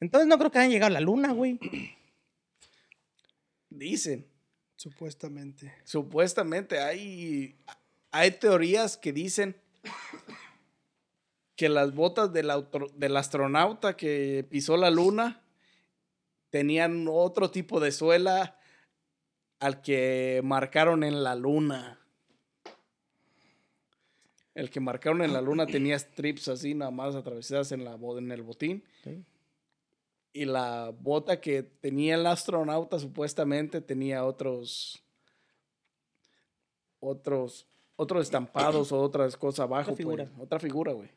Entonces 0.00 0.28
no 0.28 0.38
creo 0.38 0.50
que 0.50 0.58
hayan 0.58 0.70
llegado 0.70 0.88
a 0.90 0.94
la 0.94 1.00
luna, 1.00 1.32
güey. 1.32 1.58
Dicen, 3.70 4.26
Supuestamente. 4.76 5.72
supuestamente 5.84 6.80
hay, 6.80 7.56
hay 8.10 8.32
teorías 8.32 8.96
que 8.96 9.12
dicen 9.12 9.56
que 11.56 11.68
las 11.68 11.94
botas 11.94 12.32
del, 12.32 12.50
auto- 12.50 12.90
del 12.96 13.16
astronauta 13.16 13.96
que 13.96 14.46
pisó 14.50 14.76
la 14.76 14.90
luna 14.90 15.40
tenían 16.50 17.06
otro 17.08 17.50
tipo 17.50 17.80
de 17.80 17.92
suela 17.92 18.58
al 19.60 19.80
que 19.80 20.40
marcaron 20.44 21.02
en 21.04 21.22
la 21.22 21.34
luna. 21.36 21.98
El 24.54 24.68
que 24.70 24.80
marcaron 24.80 25.22
en 25.22 25.32
la 25.32 25.40
luna 25.40 25.66
tenía 25.66 25.98
strips 25.98 26.48
así, 26.48 26.74
nada 26.74 26.90
más 26.90 27.14
atravesadas 27.14 27.72
en, 27.72 27.84
la, 27.84 27.94
bo- 27.96 28.18
en 28.18 28.30
el 28.32 28.42
botín. 28.42 28.84
Sí. 29.02 29.24
Y 30.34 30.44
la 30.44 30.92
bota 31.00 31.40
que 31.40 31.62
tenía 31.62 32.14
el 32.16 32.26
astronauta 32.26 32.98
supuestamente 32.98 33.80
tenía 33.80 34.24
otros. 34.24 35.02
Otros. 37.00 37.66
Otros 37.96 38.22
estampados 38.22 38.92
o 38.92 39.00
otras 39.00 39.36
cosas 39.36 39.60
abajo. 39.60 39.92
Otra 39.92 39.96
figura. 39.96 40.24
pues. 40.26 40.40
Otra 40.44 40.58
figura, 40.58 40.92
güey. 40.92 41.08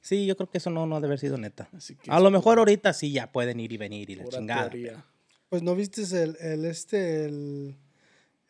Sí, 0.00 0.24
yo 0.26 0.36
creo 0.36 0.48
que 0.50 0.58
eso 0.58 0.70
no, 0.70 0.86
no 0.86 0.96
ha 0.96 1.00
de 1.00 1.06
haber 1.06 1.18
sido 1.18 1.36
neta. 1.36 1.68
Así 1.72 1.96
que 1.96 2.10
A 2.10 2.20
lo 2.20 2.30
mejor 2.30 2.58
ahorita 2.58 2.92
sí 2.92 3.12
ya 3.12 3.30
pueden 3.32 3.58
ir 3.60 3.72
y 3.72 3.76
venir 3.76 4.08
y 4.10 4.14
la 4.16 4.24
chingada. 4.26 4.70
teoría. 4.70 5.04
Pues 5.48 5.62
no 5.62 5.74
viste 5.74 6.02
el, 6.22 6.36
el 6.40 6.64
este, 6.64 7.24
el, 7.24 7.76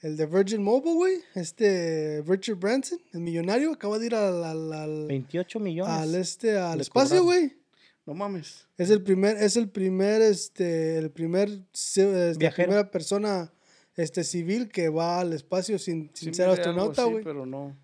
el 0.00 0.16
de 0.16 0.26
Virgin 0.26 0.62
Mobile, 0.62 0.94
güey. 0.94 1.14
Este 1.34 2.22
Richard 2.26 2.56
Branson, 2.56 2.98
el 3.12 3.20
millonario, 3.20 3.72
acaba 3.72 3.98
de 3.98 4.06
ir 4.06 4.14
al, 4.14 4.44
al, 4.44 4.72
al, 4.72 5.06
28 5.06 5.60
millones. 5.60 5.92
al 5.92 6.14
este, 6.14 6.56
al 6.58 6.80
espacio, 6.80 7.22
güey. 7.24 7.56
No 8.04 8.14
mames. 8.14 8.66
Es 8.78 8.90
el 8.90 9.02
primer, 9.02 9.36
es 9.36 9.56
el 9.56 9.68
primer, 9.68 10.22
este, 10.22 10.98
el 10.98 11.10
primer, 11.10 11.48
es 11.72 11.96
la 11.96 12.32
Viajero. 12.38 12.68
primera 12.68 12.90
persona, 12.90 13.52
este, 13.96 14.22
civil 14.22 14.68
que 14.68 14.88
va 14.90 15.20
al 15.20 15.32
espacio 15.32 15.78
sin, 15.78 16.10
sin 16.14 16.32
Sí 16.32 16.34
ser 16.34 16.48
astronauta, 16.50 17.04
güey. 17.04 17.24
pero 17.24 17.46
no. 17.46 17.76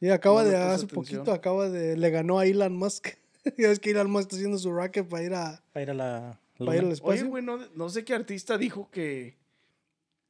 Y 0.00 0.10
acaba 0.10 0.44
no 0.44 0.48
de, 0.48 0.56
hace 0.56 0.84
atención. 0.84 0.88
poquito, 0.90 1.32
acaba 1.32 1.68
de, 1.68 1.96
le 1.96 2.10
ganó 2.10 2.38
a 2.38 2.46
Elon 2.46 2.76
Musk. 2.76 3.08
ya 3.58 3.68
ves 3.68 3.80
que 3.80 3.90
Elon 3.90 4.10
Musk 4.10 4.22
está 4.22 4.36
haciendo 4.36 4.58
su 4.58 4.70
rocket 4.70 5.08
para 5.08 5.22
ir 5.24 5.34
a, 5.34 5.64
Para 5.72 5.82
ir 5.82 5.90
a 5.90 5.94
la. 5.94 6.40
para 6.58 6.76
ir 6.76 6.84
al 6.84 6.92
espacio. 6.92 7.22
Oye, 7.22 7.30
güey, 7.30 7.42
no, 7.44 7.58
no 7.74 7.88
sé 7.88 8.04
qué 8.04 8.14
artista 8.14 8.58
dijo 8.58 8.90
que, 8.90 9.36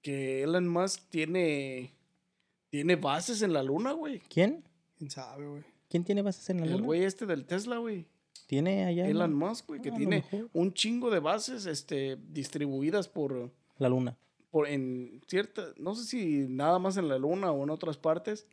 que 0.03 0.43
Elon 0.43 0.69
Musk 0.69 1.01
tiene, 1.09 1.95
tiene 2.71 2.97
bases 2.97 3.43
en 3.43 3.53
la 3.53 3.63
luna, 3.63 3.93
güey. 3.93 4.21
¿Quién? 4.29 4.65
¿Quién 4.99 5.11
sabe, 5.11 5.47
güey? 5.47 5.63
¿Quién 5.89 6.05
tiene 6.05 6.23
bases 6.23 6.49
en 6.51 6.59
la 6.61 6.67
El 6.67 6.73
luna? 6.73 6.85
güey 6.85 7.05
este 7.05 7.27
del 7.27 7.45
Tesla, 7.47 7.79
güey. 7.79 8.07
Tiene 8.47 8.85
allá 8.85 9.07
Elon 9.09 9.33
Musk, 9.35 9.69
güey, 9.69 9.81
que 9.81 9.91
Ah, 9.91 9.97
tiene 9.97 10.25
un 10.53 10.75
chingo 10.75 11.11
de 11.11 11.21
bases 11.21 11.65
este, 11.67 12.17
distribuidas 12.29 13.09
por, 13.09 13.51
la 13.79 13.89
luna. 13.89 14.17
por 14.51 14.69
en 14.69 15.23
cierta, 15.27 15.69
no 15.79 15.95
sé 15.95 16.05
si 16.05 16.47
nada 16.49 16.79
más 16.79 16.97
en 16.97 17.09
la 17.09 17.19
luna 17.19 17.51
o 17.53 17.63
en 17.63 17.71
otras 17.71 17.97
partes, 17.97 18.47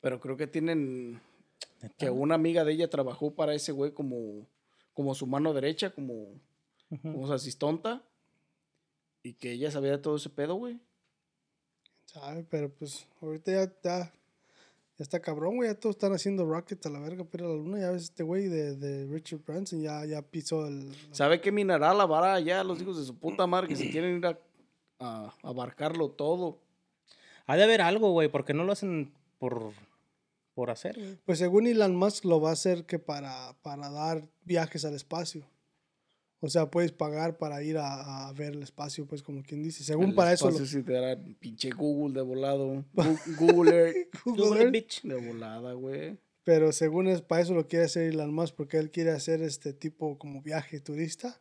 pero 0.00 0.20
creo 0.20 0.36
que 0.36 0.46
tienen 0.46 1.20
que 1.98 2.10
una 2.10 2.34
amiga 2.36 2.64
de 2.64 2.72
ella 2.72 2.88
trabajó 2.90 3.34
para 3.34 3.54
ese 3.54 3.72
güey 3.72 3.92
como, 3.92 4.46
como 4.94 5.14
su 5.14 5.26
mano 5.26 5.52
derecha, 5.52 5.90
como, 5.90 6.40
como 7.02 7.26
su 7.26 7.32
asistonta, 7.32 8.04
y 9.26 9.34
que 9.34 9.50
ella 9.50 9.72
sabía 9.72 10.00
todo 10.00 10.16
ese 10.16 10.30
pedo, 10.30 10.54
güey. 10.54 10.78
¿Sabe? 12.04 12.44
Pero 12.48 12.70
pues 12.70 13.08
ahorita 13.20 13.50
ya, 13.50 13.72
ya, 13.82 13.98
ya 14.04 15.02
está 15.02 15.18
cabrón, 15.18 15.56
güey. 15.56 15.68
Ya 15.68 15.74
todos 15.74 15.96
están 15.96 16.12
haciendo 16.12 16.44
rockets 16.44 16.86
a 16.86 16.90
la 16.90 17.00
verga 17.00 17.24
a 17.30 17.36
la 17.42 17.48
luna. 17.48 17.80
Ya 17.80 17.90
ves 17.90 18.04
este 18.04 18.22
güey 18.22 18.46
de, 18.46 18.76
de 18.76 19.06
Richard 19.06 19.40
Branson 19.44 19.80
ya, 19.80 20.04
ya 20.04 20.22
pisó 20.22 20.68
el... 20.68 20.94
¿Sabe 21.10 21.40
qué 21.40 21.50
mineral 21.50 22.00
habrá 22.00 22.34
allá 22.34 22.62
los 22.62 22.80
hijos 22.80 22.98
de 22.98 23.04
su 23.04 23.18
puta 23.18 23.48
madre 23.48 23.66
que 23.66 23.74
se 23.74 23.90
quieren 23.90 24.18
ir 24.18 24.26
a, 24.26 24.38
a 25.00 25.34
abarcarlo 25.42 26.10
todo? 26.10 26.60
Ha 27.46 27.56
de 27.56 27.64
haber 27.64 27.80
algo, 27.80 28.12
güey, 28.12 28.28
porque 28.28 28.54
no 28.54 28.62
lo 28.62 28.72
hacen 28.72 29.12
por, 29.38 29.72
por 30.54 30.70
hacer, 30.70 30.96
güey. 30.96 31.18
Pues 31.24 31.40
según 31.40 31.66
Elon 31.66 31.96
Musk 31.96 32.24
lo 32.26 32.40
va 32.40 32.50
a 32.50 32.52
hacer 32.52 32.86
que 32.86 33.00
para, 33.00 33.56
para 33.62 33.90
dar 33.90 34.22
viajes 34.44 34.84
al 34.84 34.94
espacio. 34.94 35.44
O 36.46 36.48
sea, 36.48 36.70
puedes 36.70 36.92
pagar 36.92 37.36
para 37.38 37.62
ir 37.62 37.76
a, 37.78 38.28
a 38.28 38.32
ver 38.32 38.52
el 38.54 38.62
espacio, 38.62 39.06
pues 39.06 39.22
como 39.22 39.42
quien 39.42 39.62
dice. 39.62 39.84
Según 39.84 40.10
El 40.10 40.14
para 40.14 40.32
eso... 40.32 40.50
Lo, 40.50 40.64
sí 40.64 40.82
te 40.82 40.92
dará 40.92 41.20
pinche 41.38 41.70
Google 41.70 42.14
de 42.14 42.22
volado. 42.22 42.84
Google 43.38 44.08
Google 44.24 44.70
bitch. 44.70 45.02
de 45.02 45.16
volada, 45.16 45.72
güey. 45.74 46.18
pero 46.44 46.72
según 46.72 47.08
es 47.08 47.20
para 47.22 47.42
eso 47.42 47.52
lo 47.54 47.66
quiere 47.68 47.84
hacer 47.84 48.04
Elon 48.04 48.32
Musk, 48.34 48.54
porque 48.54 48.78
él 48.78 48.90
quiere 48.90 49.10
hacer 49.10 49.42
este 49.42 49.72
tipo 49.74 50.18
como 50.18 50.40
viaje 50.42 50.80
turista. 50.80 51.40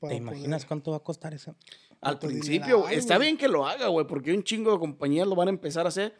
¿Te 0.00 0.14
imaginas 0.14 0.62
poder- 0.62 0.68
cuánto 0.68 0.90
va 0.92 0.96
a 0.98 1.00
costar 1.04 1.34
eso? 1.34 1.54
Al 2.00 2.18
principio, 2.18 2.80
güey, 2.82 2.94
está 2.96 3.16
güey. 3.16 3.28
bien 3.28 3.36
que 3.38 3.48
lo 3.48 3.66
haga, 3.66 3.88
güey, 3.88 4.06
porque 4.06 4.32
un 4.32 4.42
chingo 4.42 4.72
de 4.72 4.78
compañías 4.78 5.26
lo 5.26 5.34
van 5.34 5.48
a 5.48 5.50
empezar 5.50 5.84
a 5.84 5.90
hacer. 5.90 6.14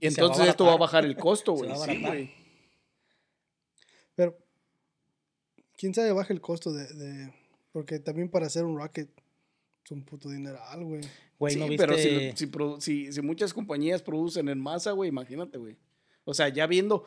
Y 0.00 0.06
Y 0.06 0.10
se 0.10 0.22
va 0.22 0.28
a 0.28 0.30
entonces 0.30 0.48
esto 0.50 0.64
va 0.64 0.72
a 0.74 0.76
bajar 0.78 1.04
el 1.04 1.16
costo, 1.16 1.52
güey. 1.54 1.70
Sí, 1.84 2.00
güey. 2.00 2.30
Pero, 4.14 4.36
quién 5.78 5.94
sabe 5.94 6.12
baja 6.12 6.34
el 6.34 6.42
costo 6.42 6.72
de, 6.72 6.86
de- 6.92 7.32
Porque 7.72 7.98
también 8.00 8.28
para 8.28 8.46
hacer 8.46 8.64
un 8.64 8.76
rocket 8.76 9.08
es 9.84 9.90
un 9.92 10.04
puto 10.04 10.28
dineral, 10.28 10.84
güey. 10.84 11.00
Güey, 11.38 11.54
Sí, 11.54 11.58
¿no 11.60 11.68
viste? 11.68 11.86
pero 11.86 11.96
si, 11.96 12.32
si, 12.36 12.46
produ- 12.50 12.80
si- 12.80 13.10
si 13.12 13.22
muchas 13.22 13.54
compañías 13.54 14.02
producen 14.02 14.48
en 14.50 14.58
masa, 14.60 14.92
güey, 14.92 15.08
imagínate, 15.08 15.56
güey. 15.56 15.78
O 16.24 16.34
sea, 16.34 16.48
ya 16.50 16.66
viendo, 16.66 17.04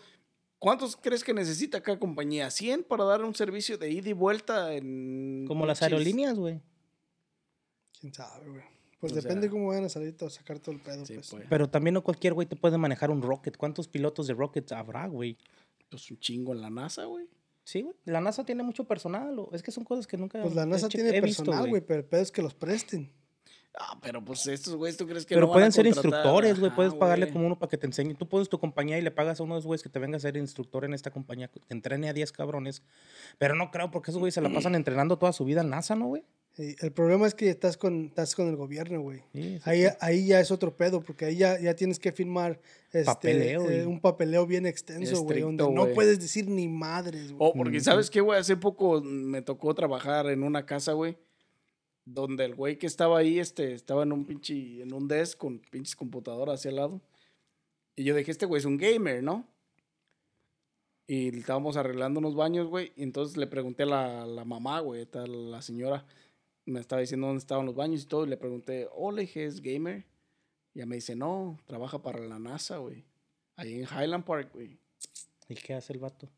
¿cuántos 0.57 0.95
crees 0.95 1.23
que 1.23 1.33
necesita 1.33 1.83
cada 1.83 1.99
compañía? 1.99 2.47
¿100 2.49 2.83
para 2.87 3.03
dar 3.03 3.23
un 3.23 3.35
servicio 3.35 3.77
de 3.77 3.91
ida 3.91 4.09
y 4.09 4.13
vuelta 4.13 4.73
en... 4.73 5.45
Como 5.47 5.65
las 5.67 5.81
aerolíneas, 5.83 6.39
güey. 6.39 6.59
Quién 7.99 8.13
sabe, 8.13 8.49
güey. 8.49 8.63
Pues 8.99 9.13
O 9.13 9.15
depende 9.15 9.41
sea, 9.43 9.51
cómo 9.51 9.67
vayan 9.67 9.85
a 9.85 9.89
salir 9.89 10.15
a 10.21 10.29
sacar 10.29 10.59
todo 10.59 10.73
el 10.75 10.81
pedo, 10.81 11.05
Sí, 11.05 11.15
pues. 11.15 11.29
pues. 11.31 11.45
Pero 11.49 11.69
también 11.69 11.95
no 11.95 12.03
cualquier 12.03 12.33
güey 12.33 12.47
te 12.47 12.55
puede 12.55 12.77
manejar 12.77 13.09
un 13.11 13.21
rocket. 13.21 13.57
¿Cuántos 13.57 13.87
pilotos 13.87 14.27
de 14.27 14.33
rockets 14.35 14.71
habrá, 14.71 15.07
güey? 15.07 15.37
Pues 15.89 16.09
un 16.11 16.19
chingo 16.19 16.53
en 16.53 16.61
la 16.61 16.69
NASA, 16.69 17.05
güey. 17.05 17.27
Sí, 17.71 17.83
güey. 17.83 17.95
La 18.03 18.19
NASA 18.19 18.43
tiene 18.43 18.63
mucho 18.63 18.83
personal. 18.83 19.39
o- 19.39 19.49
Es 19.53 19.63
que 19.63 19.71
son 19.71 19.85
cosas 19.85 20.05
que 20.05 20.17
nunca. 20.17 20.41
Pues 20.41 20.53
la 20.55 20.65
NASA 20.65 20.89
tiene 20.89 21.15
he 21.15 21.21
personal, 21.21 21.69
güey, 21.69 21.81
pero 21.81 21.99
el 22.01 22.05
pedo 22.05 22.21
es 22.21 22.29
que 22.29 22.41
los 22.41 22.53
presten. 22.53 23.09
Ah, 23.79 23.97
pero 24.01 24.21
pues 24.25 24.45
estos 24.47 24.75
güeyes, 24.75 24.97
¿tú 24.97 25.07
crees 25.07 25.25
que 25.25 25.33
Pero 25.35 25.47
no 25.47 25.53
van 25.53 25.53
a 25.53 25.55
pueden 25.59 25.71
ser 25.71 25.85
contratar? 25.85 26.11
instructores, 26.19 26.59
güey. 26.59 26.75
Puedes 26.75 26.93
pagarle 26.93 27.31
como 27.31 27.45
uno 27.45 27.57
para 27.57 27.69
que 27.69 27.77
te 27.77 27.85
enseñe. 27.85 28.13
Tú 28.15 28.27
pones 28.27 28.49
tu 28.49 28.59
compañía 28.59 28.97
y 28.99 29.01
le 29.01 29.11
pagas 29.11 29.39
a 29.39 29.43
uno 29.43 29.53
de 29.53 29.59
esos 29.59 29.67
güeyes 29.67 29.83
que 29.83 29.87
te 29.87 29.99
venga 29.99 30.17
a 30.17 30.19
ser 30.19 30.35
instructor 30.35 30.83
en 30.83 30.93
esta 30.93 31.11
compañía. 31.11 31.47
Que 31.47 31.61
te 31.61 31.73
entrene 31.73 32.09
a 32.09 32.13
10 32.13 32.33
cabrones. 32.33 32.83
Pero 33.37 33.55
no 33.55 33.71
creo, 33.71 33.89
porque 33.89 34.11
esos 34.11 34.19
güeyes 34.19 34.33
se 34.33 34.41
la 34.41 34.49
pasan 34.53 34.75
entrenando 34.75 35.17
toda 35.17 35.31
su 35.31 35.45
vida 35.45 35.61
en 35.61 35.69
NASA, 35.69 35.95
¿no, 35.95 36.07
güey? 36.07 36.25
Y 36.57 36.75
el 36.83 36.91
problema 36.91 37.27
es 37.27 37.33
que 37.33 37.49
estás 37.49 37.77
con, 37.77 38.07
estás 38.07 38.35
con 38.35 38.47
el 38.47 38.55
gobierno, 38.55 39.01
güey. 39.01 39.19
Sí, 39.33 39.41
sí, 39.41 39.59
Ahí, 39.63 39.83
sí. 39.83 39.89
ahí 40.01 40.27
ya 40.27 40.39
es 40.39 40.51
otro 40.51 40.75
pedo, 40.75 41.01
porque 41.01 41.25
ahí 41.25 41.37
ya, 41.37 41.59
ya 41.59 41.75
tienes 41.75 41.97
que 41.97 42.11
firmar 42.11 42.59
este, 42.91 43.05
Papeleo 43.05 43.69
eh, 43.69 43.85
un 43.85 44.01
papeleo 44.01 44.45
bien 44.45 44.65
extenso, 44.65 45.21
güey, 45.21 45.39
donde 45.39 45.69
no 45.71 45.87
puedes 45.93 46.19
decir 46.19 46.49
ni 46.49 46.67
madres, 46.67 47.31
güey. 47.31 47.49
Oh, 47.49 47.53
porque. 47.53 47.79
¿sabes 47.79 48.09
qué, 48.09 48.19
güey? 48.19 48.37
Hace 48.37 48.57
poco 48.57 49.01
me 49.01 49.41
tocó 49.41 49.73
trabajar 49.73 50.27
en 50.27 50.43
una 50.43 50.65
casa, 50.65 50.91
güey, 50.91 51.17
donde 52.03 52.43
el 52.43 52.53
güey 52.53 52.77
que 52.77 52.87
estaba 52.87 53.17
ahí, 53.19 53.39
este, 53.39 53.73
estaba 53.73 54.03
en 54.03 54.11
un 54.11 54.25
pinche, 54.25 54.81
en 54.81 54.93
un 54.93 55.07
desk 55.07 55.37
con 55.37 55.59
pinches 55.59 55.95
computadoras 55.95 56.59
hacia 56.59 56.69
el 56.69 56.75
lado. 56.75 57.01
Y 57.95 58.03
yo 58.03 58.13
dije, 58.13 58.31
este 58.31 58.45
güey 58.45 58.59
es 58.59 58.65
un 58.65 58.77
gamer, 58.77 59.23
¿no? 59.23 59.47
Y 61.07 61.37
estábamos 61.37 61.77
arreglando 61.77 62.19
unos 62.19 62.35
baños, 62.35 62.67
güey, 62.67 62.91
y 62.97 63.03
entonces 63.03 63.37
le 63.37 63.47
pregunté 63.47 63.83
a 63.83 63.85
la, 63.85 64.25
la 64.25 64.43
mamá, 64.43 64.81
güey, 64.81 65.05
tal, 65.05 65.51
la 65.51 65.61
señora, 65.61 66.05
me 66.65 66.79
estaba 66.79 67.01
diciendo 67.01 67.27
dónde 67.27 67.39
estaban 67.39 67.65
los 67.65 67.75
baños 67.75 68.03
y 68.03 68.05
todo, 68.05 68.25
y 68.25 68.29
le 68.29 68.37
pregunté, 68.37 68.87
oh, 68.93 69.11
le 69.11 69.21
dije, 69.21 69.45
¿es 69.45 69.61
gamer? 69.61 70.05
Y 70.73 70.79
ella 70.79 70.85
me 70.85 70.95
dice, 70.95 71.15
no, 71.15 71.59
trabaja 71.65 72.01
para 72.01 72.19
la 72.19 72.39
NASA, 72.39 72.77
güey, 72.77 73.05
ahí 73.55 73.81
en 73.81 73.83
Highland 73.83 74.23
Park, 74.23 74.51
güey. 74.53 74.79
¿Y 75.49 75.55
qué 75.55 75.73
hace 75.73 75.93
el 75.93 75.99
vato? 75.99 76.29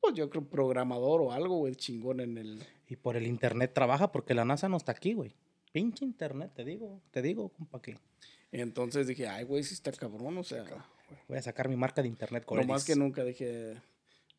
Pues 0.00 0.14
yo 0.14 0.30
creo 0.30 0.48
programador 0.48 1.20
o 1.20 1.32
algo, 1.32 1.58
güey, 1.58 1.74
chingón 1.74 2.20
en 2.20 2.38
el... 2.38 2.62
Y 2.88 2.96
por 2.96 3.16
el 3.16 3.26
internet 3.26 3.72
trabaja, 3.74 4.12
porque 4.12 4.34
la 4.34 4.44
NASA 4.44 4.68
no 4.68 4.76
está 4.76 4.92
aquí, 4.92 5.12
güey. 5.12 5.34
Pinche 5.72 6.04
internet, 6.04 6.52
te 6.54 6.64
digo, 6.64 7.02
te 7.10 7.20
digo, 7.20 7.50
compa, 7.50 7.82
que 7.82 7.98
Entonces 8.52 9.06
dije, 9.06 9.26
ay, 9.26 9.44
güey, 9.44 9.62
sí 9.62 9.74
está 9.74 9.92
cabrón, 9.92 10.38
o 10.38 10.44
sea, 10.44 10.64
voy 11.28 11.36
a 11.36 11.42
sacar 11.42 11.68
mi 11.68 11.76
marca 11.76 12.00
de 12.00 12.08
internet 12.08 12.44
con 12.44 12.58
lo 12.58 12.64
más 12.64 12.84
que 12.84 12.96
nunca 12.96 13.24
dije... 13.24 13.76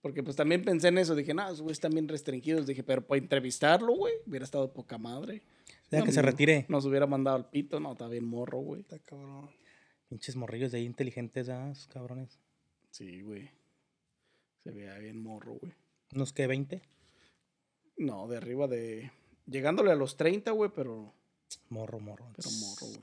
Porque 0.08 0.24
pues 0.24 0.38
también 0.38 0.64
pensé 0.64 0.88
en 0.88 1.00
eso, 1.00 1.16
dije, 1.16 1.34
no, 1.34 1.44
esos 1.44 1.60
güeyes 1.60 1.80
están 1.80 1.92
bien 1.92 2.08
restringidos. 2.08 2.66
Dije, 2.66 2.82
pero 2.82 3.06
para 3.06 3.20
entrevistarlo, 3.20 3.94
güey, 3.94 4.14
hubiera 4.26 4.46
estado 4.46 4.72
poca 4.72 4.98
madre. 4.98 5.42
Ya 5.92 6.00
No, 6.00 6.06
que 6.06 6.14
se 6.14 6.22
retire. 6.22 6.66
Nos 6.70 6.86
hubiera 6.86 7.06
mandado 7.06 7.36
al 7.36 7.50
pito, 7.50 7.82
no, 7.82 7.92
está 7.92 8.08
bien 8.08 8.24
morro, 8.24 8.60
güey. 8.60 8.80
Está 8.80 9.00
cabrón. 9.00 9.50
Pinches 10.08 10.38
morrillos 10.38 10.72
de 10.72 10.78
ahí 10.78 10.86
inteligentes, 10.86 11.50
¿ah? 11.50 11.74
Cabrones. 11.92 12.40
Sí, 12.90 13.22
güey. 13.22 13.52
Se 14.64 14.72
veía 14.72 14.98
bien 14.98 15.22
morro, 15.22 15.56
güey. 15.60 15.74
¿Unos 16.16 16.32
que 16.32 16.48
20? 16.48 16.82
No, 17.98 18.30
de 18.30 18.38
arriba 18.38 18.68
de... 18.70 19.12
Llegándole 19.46 19.92
a 19.92 19.96
los 19.96 20.16
30, 20.16 20.52
güey, 20.52 20.72
pero... 20.74 21.14
Morro, 21.68 22.00
morro. 22.00 22.32
Pero 22.34 22.50
morro, 22.62 22.88
güey. 22.88 23.02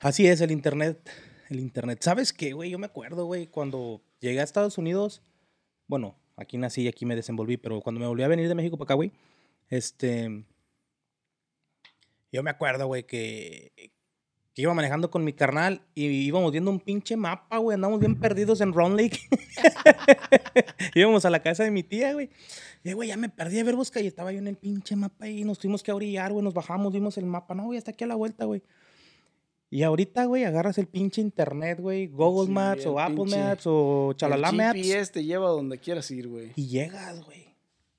Así 0.00 0.26
es 0.26 0.40
el 0.40 0.50
internet. 0.50 1.08
El 1.50 1.60
internet. 1.60 2.00
¿Sabes 2.02 2.32
qué, 2.32 2.52
güey? 2.52 2.70
Yo 2.70 2.80
me 2.80 2.86
acuerdo, 2.86 3.26
güey, 3.26 3.46
cuando 3.46 4.02
llegué 4.18 4.40
a 4.40 4.42
Estados 4.42 4.76
Unidos. 4.76 5.22
Bueno, 5.92 6.16
aquí 6.38 6.56
nací 6.56 6.84
y 6.84 6.88
aquí 6.88 7.04
me 7.04 7.14
desenvolví, 7.14 7.58
pero 7.58 7.82
cuando 7.82 8.00
me 8.00 8.06
volví 8.06 8.22
a 8.22 8.28
venir 8.28 8.48
de 8.48 8.54
México 8.54 8.78
para 8.78 8.86
acá, 8.86 8.94
güey. 8.94 9.12
Este. 9.68 10.42
Yo 12.32 12.42
me 12.42 12.48
acuerdo, 12.48 12.86
güey, 12.86 13.02
que, 13.02 13.92
iba 14.54 14.72
manejando 14.72 15.10
con 15.10 15.22
mi 15.22 15.34
carnal 15.34 15.82
y 15.94 16.06
íbamos 16.06 16.50
viendo 16.50 16.70
un 16.70 16.80
pinche 16.80 17.14
mapa, 17.14 17.58
güey. 17.58 17.74
Andamos 17.74 18.00
bien 18.00 18.18
perdidos 18.18 18.62
en 18.62 18.72
Round 18.72 18.98
Lake. 18.98 19.18
íbamos 20.94 21.26
a 21.26 21.30
la 21.30 21.42
casa 21.42 21.62
de 21.62 21.70
mi 21.70 21.82
tía, 21.82 22.14
güey. 22.14 22.30
Y, 22.84 22.94
güey, 22.94 23.10
ya 23.10 23.18
me 23.18 23.28
perdí 23.28 23.58
a 23.58 23.64
ver 23.64 23.76
busca 23.76 24.00
y 24.00 24.06
estaba 24.06 24.32
yo 24.32 24.38
en 24.38 24.46
el 24.46 24.56
pinche 24.56 24.96
mapa 24.96 25.28
y 25.28 25.44
nos 25.44 25.58
tuvimos 25.58 25.82
que 25.82 25.92
orillar, 25.92 26.32
güey. 26.32 26.42
Nos 26.42 26.54
bajamos, 26.54 26.90
vimos 26.94 27.18
el 27.18 27.26
mapa. 27.26 27.54
No, 27.54 27.64
güey, 27.64 27.76
hasta 27.76 27.90
aquí 27.90 28.04
a 28.04 28.06
la 28.06 28.14
vuelta, 28.14 28.46
güey. 28.46 28.62
Y 29.74 29.84
ahorita, 29.84 30.26
güey, 30.26 30.44
agarras 30.44 30.76
el 30.76 30.86
pinche 30.86 31.22
internet, 31.22 31.80
güey, 31.80 32.06
Google 32.06 32.46
Sí, 32.48 32.52
Maps 32.52 32.84
o 32.84 33.00
Apple 33.00 33.16
pinche- 33.24 33.38
Maps 33.38 33.62
o 33.64 34.12
Chalala 34.14 34.50
el 34.50 34.56
Maps. 34.56 34.76
GPS 34.78 35.12
te 35.12 35.24
lleva 35.24 35.46
a 35.46 35.50
donde 35.52 35.78
quieras 35.78 36.10
ir, 36.10 36.28
güey. 36.28 36.52
Y 36.56 36.66
llegas, 36.68 37.22
güey. 37.24 37.56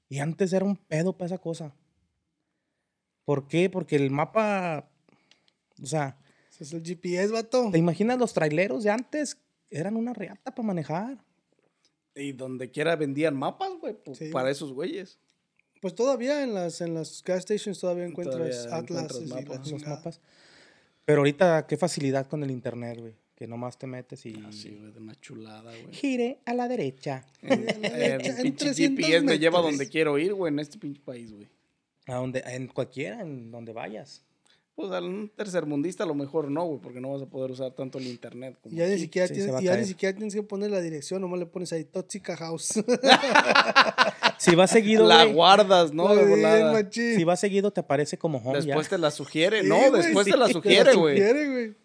Y 0.07 0.19
antes 0.19 0.53
era 0.53 0.65
un 0.65 0.75
pedo 0.75 1.17
para 1.17 1.25
esa 1.25 1.37
cosa. 1.39 1.73
¿Por 3.25 3.47
qué? 3.47 3.69
Porque 3.71 3.95
el 3.95 4.11
mapa. 4.11 4.87
O 5.81 5.85
sea, 5.87 6.17
Ese 6.51 6.63
es 6.65 6.73
el 6.73 6.83
GPS, 6.83 7.33
vato. 7.33 7.69
¿te 7.71 7.79
imaginas 7.79 8.19
los 8.19 8.33
traileros 8.33 8.83
de 8.83 8.91
antes? 8.91 9.37
Eran 9.71 9.95
una 9.95 10.13
reata 10.13 10.53
para 10.53 10.67
manejar. 10.67 11.25
Y 12.13 12.33
donde 12.33 12.69
quiera 12.69 12.95
vendían 12.95 13.35
mapas, 13.35 13.71
güey, 13.81 13.97
Sí. 14.13 14.29
para 14.29 14.51
esos 14.51 14.71
güeyes. 14.73 15.17
Pues 15.81 15.95
todavía 15.95 16.43
en 16.43 16.53
las, 16.53 16.79
en 16.81 16.93
las 16.93 17.23
gas 17.23 17.41
stations 17.41 17.79
todavía 17.79 18.05
encuentras 18.05 18.65
Todavía 18.65 18.77
atlas 18.77 19.19
encuentras 19.19 19.67
y. 19.67 19.71
Los 19.71 19.87
mapas. 19.87 20.21
Pero 21.05 21.19
ahorita, 21.19 21.67
qué 21.67 21.77
facilidad 21.77 22.27
con 22.27 22.43
el 22.43 22.51
internet, 22.51 22.99
güey. 22.99 23.15
Que 23.35 23.47
nomás 23.47 23.77
te 23.77 23.87
metes 23.87 24.25
y. 24.25 24.35
Así, 24.45 24.75
güey, 24.75 24.91
de 24.91 24.99
una 24.99 25.15
chulada, 25.15 25.71
güey. 25.71 25.93
Gire 25.93 26.39
a 26.45 26.53
la 26.53 26.67
derecha. 26.67 27.25
En, 27.41 27.65
derecha, 27.65 28.17
el 28.17 28.25
en 28.25 28.43
pinche 28.43 28.65
300 28.65 29.05
GPS 29.05 29.25
me 29.25 29.39
lleva 29.39 29.57
metros. 29.59 29.71
donde 29.71 29.89
quiero 29.89 30.17
ir, 30.17 30.33
güey, 30.33 30.53
en 30.53 30.59
este 30.59 30.77
pinche 30.77 31.01
país, 31.01 31.31
güey. 31.33 31.47
A 32.05 32.15
donde, 32.15 32.43
en 32.45 32.67
cualquiera, 32.67 33.21
en 33.21 33.49
donde 33.51 33.73
vayas. 33.73 34.23
Pues 34.75 34.91
a 34.91 34.99
un 34.99 35.29
tercermundista 35.35 36.03
a 36.03 36.07
lo 36.07 36.15
mejor 36.15 36.49
no, 36.49 36.65
güey, 36.65 36.79
porque 36.79 36.99
no 36.99 37.11
vas 37.11 37.21
a 37.21 37.27
poder 37.27 37.51
usar 37.51 37.71
tanto 37.73 37.99
el 37.99 38.07
internet 38.07 38.57
como 38.61 38.75
ya, 38.75 38.87
ni 38.87 38.97
siquiera 38.97 39.27
Sí, 39.27 39.35
tienes, 39.35 39.53
va 39.53 39.61
ya 39.61 39.77
ni 39.77 39.85
siquiera 39.85 40.15
tienes 40.15 40.33
que 40.33 40.41
poner 40.41 40.71
la 40.71 40.81
dirección, 40.81 41.21
nomás 41.21 41.39
le 41.39 41.45
pones 41.45 41.71
ahí 41.73 41.83
Toxica 41.83 42.35
House. 42.37 42.73
Si 44.39 44.55
vas 44.55 44.71
seguido, 44.71 45.07
La 45.07 45.23
guardas, 45.23 45.93
¿no? 45.93 46.13
De 46.13 46.25
volada. 46.25 46.89
Si 46.91 47.23
vas 47.23 47.39
seguido, 47.39 47.71
te 47.71 47.79
aparece 47.79 48.17
como 48.17 48.39
home 48.39 48.57
Después 48.57 48.87
ya. 48.87 48.89
te 48.89 48.97
la 48.97 49.09
sugiere. 49.09 49.61
Sí, 49.61 49.69
no, 49.69 49.77
güey, 49.77 49.91
después 49.91 50.25
sí, 50.25 50.31
te 50.31 50.37
la 50.37 50.47
te 50.47 50.53
sugiere, 50.53 50.95
güey. 50.95 51.75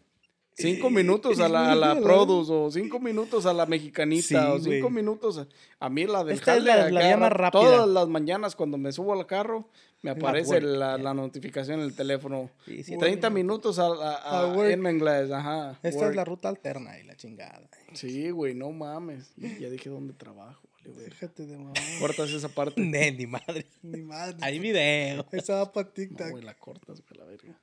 Cinco 0.59 0.91
minutos 0.91 1.39
a 1.41 1.49
la, 1.49 1.73
a 1.73 1.75
la 1.77 2.01
Produce 2.01 2.53
o 2.53 2.71
cinco 2.71 2.99
minutos 3.01 3.47
a 3.47 3.53
la 3.53 3.65
mexicanita 3.67 4.27
Sí, 4.27 4.35
o 4.35 4.59
cinco 4.59 4.89
güey. 4.89 4.91
minutos 5.03 5.39
a, 5.39 5.47
a 5.79 5.89
mí 5.89 6.07
la 6.07 6.25
del 6.25 6.35
Esta 6.37 6.57
es 6.57 6.65
la- 6.65 7.17
más 7.17 7.33
rápida. 7.33 7.61
Todas 7.61 7.89
las 7.89 8.09
mañanas 8.09 8.57
cuando 8.57 8.77
me 8.77 8.91
subo 8.93 9.13
al 9.13 9.27
carro 9.27 9.69
me 10.03 10.11
aparece 10.11 10.55
work, 10.55 10.65
la, 10.65 10.99
la 10.99 11.15
notificación 11.15 11.81
en 11.81 11.87
el 11.87 11.95
teléfono. 11.95 12.51
Sí, 12.65 12.83
sí, 12.83 12.97
30 12.99 13.31
minutos 13.31 13.79
a, 13.79 13.87
a, 13.87 14.51
a- 14.53 14.71
en 14.71 14.87
inglés, 14.87 15.31
ajá. 15.31 15.79
Esta 15.83 16.01
work. 16.01 16.11
es 16.11 16.17
la 16.17 16.25
ruta 16.25 16.49
alterna 16.49 16.99
y 16.99 17.05
la 17.05 17.15
chingada. 17.17 17.69
Sí, 17.95 18.31
güey, 18.31 18.55
no 18.55 18.71
mames. 18.73 19.33
Y 19.37 19.61
ya 19.61 19.71
dije 19.71 19.89
dónde 19.91 20.13
trabajo. 20.13 20.63
Déjate 20.85 21.47
de 21.47 21.57
mamá. 21.59 21.75
Cortas 22.01 22.31
esa 22.31 22.49
parte. 22.49 22.81
Ne, 22.81 23.13
ni 23.13 23.27
madre. 23.27 23.67
Ni 23.83 24.01
madre. 24.03 24.37
Hay 24.41 24.59
video. 24.59 25.27
Esa 25.33 25.57
va 25.57 25.73
para 25.73 25.87
No, 25.89 25.93
TikTok. 25.93 26.31
güey, 26.31 26.43
la 26.45 26.55
cortas, 26.55 27.03
güey, 27.07 27.19
la 27.21 27.25
verga. 27.27 27.61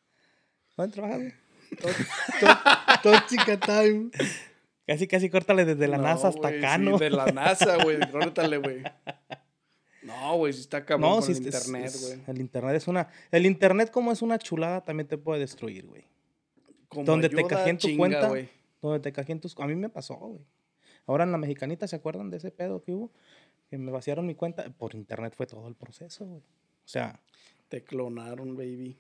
¿Dónde 0.77 0.93
trabajas, 0.93 1.19
güey? 1.21 1.33
Tóxica 3.03 3.59
Time. 3.59 4.09
Casi, 4.87 5.07
casi 5.07 5.29
córtale 5.29 5.65
desde 5.65 5.87
la 5.87 5.97
No, 5.97 6.03
NASA 6.03 6.27
hasta 6.27 6.49
güey, 6.49 6.59
acá, 6.59 6.75
sí, 6.77 6.81
¿no? 6.83 6.97
de 6.97 7.09
la 7.09 7.25
NASA, 7.27 7.83
güey. 7.83 7.97
Córtale, 8.11 8.57
güey. 8.57 8.83
No, 10.03 10.37
güey, 10.37 10.53
si 10.53 10.59
está 10.61 10.85
cabrón 10.85 11.09
No, 11.09 11.15
con 11.15 11.23
sí, 11.23 11.31
el 11.31 11.39
es- 11.39 11.45
internet, 11.67 11.91
güey. 11.99 12.19
el 12.27 12.41
internet 12.41 12.75
es 12.75 12.87
una... 12.87 13.07
El 13.31 13.45
internet 13.47 13.89
como 13.89 14.11
es 14.11 14.21
una 14.21 14.37
chulada 14.37 14.83
también 14.83 15.07
te 15.07 15.17
puede 15.17 15.39
destruir, 15.39 15.87
güey. 15.87 16.03
Donde 17.03 17.29
te 17.29 17.43
cajeen 17.45 17.77
tu 17.79 17.87
chinga, 17.87 17.97
cuenta. 17.97 18.27
güey. 18.29 18.47
Donde 18.81 18.99
te 18.99 19.11
cajeen 19.11 19.39
tus... 19.39 19.57
A 19.59 19.65
mí 19.65 19.75
me 19.75 19.89
pasó, 19.89 20.15
güey. 20.15 20.45
Ahora 21.07 21.23
en 21.23 21.31
la 21.31 21.39
mexicanita, 21.39 21.87
¿se 21.87 21.95
acuerdan 21.95 22.29
de 22.29 22.37
ese 22.37 22.51
pedo 22.51 22.83
que 22.83 22.91
hubo? 22.91 23.11
Que 23.69 23.79
me 23.79 23.91
vaciaron 23.91 24.27
mi 24.27 24.35
cuenta. 24.35 24.69
Por 24.69 24.93
internet 24.93 25.33
fue 25.35 25.47
todo 25.47 25.67
el 25.67 25.73
proceso, 25.75 26.25
güey. 26.25 26.41
O 26.41 26.87
sea, 26.87 27.19
Te 27.69 27.83
clonaron, 27.83 28.55
baby. 28.55 28.95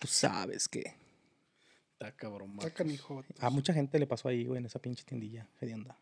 Tú 0.00 0.06
sabes 0.06 0.68
que... 0.68 0.94
Está 1.92 2.14
cabrón, 2.14 2.54
Está 2.58 2.72
canijo. 2.72 3.24
A 3.40 3.50
mucha 3.50 3.72
gente 3.72 3.98
le 3.98 4.06
pasó 4.06 4.28
ahí, 4.28 4.44
güey, 4.44 4.58
en 4.58 4.66
esa 4.66 4.78
pinche 4.78 5.04
tiendilla. 5.04 5.48
hedionda. 5.60 5.98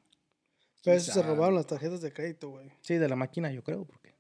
Pero 0.85 0.97
eso 0.99 1.13
se 1.13 1.23
robaron 1.23 1.55
las 1.55 1.67
tarjetas 1.67 2.01
de 2.01 2.13
crédito, 2.13 2.51
güey. 2.51 2.71
Sí, 2.83 2.95
de 2.95 3.09
la 3.09 3.17
máquina, 3.17 3.51
yo 3.51 3.65
creo, 3.65 3.85
porque... 3.85 4.15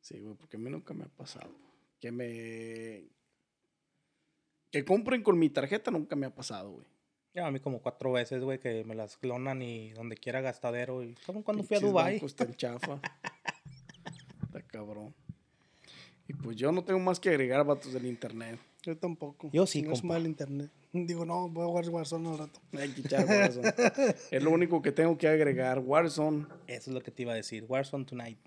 Sí, 0.00 0.20
güey, 0.20 0.34
porque 0.36 0.56
a 0.56 0.60
mí 0.60 0.68
nunca 0.68 0.92
me 0.94 1.04
ha 1.04 1.08
pasado. 1.08 1.54
Que 1.98 2.12
me... 2.12 3.08
Que 4.70 4.84
compren 4.84 5.22
con 5.22 5.38
mi 5.38 5.50
tarjeta 5.50 5.90
nunca 5.90 6.14
me 6.14 6.26
ha 6.26 6.34
pasado, 6.34 6.72
güey. 6.72 6.86
Ya, 7.34 7.46
a 7.46 7.50
mí 7.50 7.60
como 7.60 7.80
cuatro 7.80 8.12
veces, 8.12 8.42
güey, 8.42 8.60
que 8.60 8.84
me 8.84 8.94
las 8.94 9.16
clonan 9.16 9.62
y 9.62 9.92
donde 9.92 10.16
quiera 10.16 10.42
gastadero. 10.42 11.02
Y 11.02 11.14
como 11.26 11.42
cuando 11.42 11.62
fui 11.64 11.78
a 11.78 11.80
Dubai. 11.80 12.20
tan 12.36 12.54
chafa. 12.54 13.00
Está 14.44 14.62
cabrón. 14.66 15.14
Y 16.32 16.34
pues 16.42 16.56
yo 16.56 16.72
no 16.72 16.82
tengo 16.82 16.98
más 16.98 17.20
que 17.20 17.28
agregar, 17.28 17.64
vatos 17.66 17.92
del 17.92 18.06
internet. 18.06 18.58
Yo 18.82 18.96
tampoco. 18.96 19.50
Yo 19.52 19.66
sí, 19.66 19.82
No 19.82 19.92
es 19.92 20.02
mal 20.02 20.24
internet. 20.24 20.70
Digo, 20.92 21.24
no, 21.26 21.48
voy 21.48 21.64
a 21.64 21.66
jugar 21.68 21.88
Warzone 21.88 22.28
al 22.30 22.38
rato. 22.38 22.60
Hay 22.72 22.88
que 22.90 23.02
echar 23.02 23.26
Warzone. 23.26 23.72
es 24.30 24.42
lo 24.42 24.50
único 24.50 24.80
que 24.82 24.92
tengo 24.92 25.16
que 25.18 25.28
agregar. 25.28 25.78
Warzone. 25.78 26.46
Eso 26.66 26.90
es 26.90 26.94
lo 26.94 27.02
que 27.02 27.10
te 27.10 27.22
iba 27.22 27.32
a 27.32 27.36
decir. 27.36 27.64
Warzone 27.68 28.04
Tonight. 28.04 28.38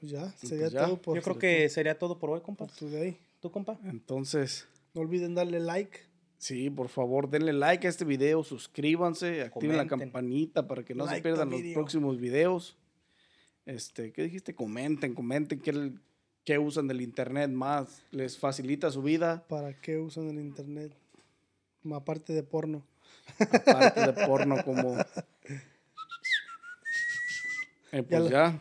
Pues 0.00 0.12
ya, 0.12 0.34
Pues 0.40 0.48
sería 0.50 0.68
ya. 0.68 0.86
todo 0.86 1.00
por, 1.00 1.16
Yo 1.16 1.22
creo 1.22 1.38
que 1.38 1.68
sería 1.68 1.98
todo 1.98 2.18
por 2.18 2.30
hoy, 2.30 2.40
compa. 2.40 2.66
por 2.66 2.74
today. 2.74 3.16
¿Tú, 3.40 3.50
compa? 3.50 3.78
Entonces, 3.84 4.66
No 4.94 5.00
olviden 5.02 5.34
darle 5.34 5.60
like. 5.60 6.00
sí, 6.38 6.68
por 6.70 6.88
favor, 6.88 7.28
denle 7.30 7.52
like 7.52 7.86
a 7.86 7.90
este 7.90 8.04
video, 8.04 8.42
suscríbanse, 8.44 9.42
activen 9.42 9.76
la 9.76 9.86
campanita 9.86 10.66
para 10.66 10.84
que 10.84 10.94
no 10.94 11.06
se 11.08 11.20
pierdan 11.22 11.50
los 11.50 11.60
próximos 11.72 12.18
videos. 12.18 12.76
Este, 13.66 14.12
¿qué 14.12 14.22
dijiste? 14.22 14.54
Comenten, 14.54 15.14
comenten 15.14 15.60
qué, 15.60 15.92
qué 16.44 16.58
usan 16.58 16.86
del 16.88 17.00
internet 17.00 17.50
más, 17.50 18.02
les 18.10 18.38
facilita 18.38 18.90
su 18.90 19.02
vida, 19.02 19.44
¿Para 19.48 19.78
qué 19.80 19.98
usan 19.98 20.28
el 20.28 20.38
internet? 20.38 20.92
Aparte 21.92 22.32
de 22.32 22.42
porno. 22.42 22.84
aparte 23.38 24.12
de 24.12 24.12
porno 24.26 24.56
como... 24.64 24.96
Eh, 27.92 28.02
pues 28.02 28.22
lo- 28.22 28.30
ya, 28.30 28.60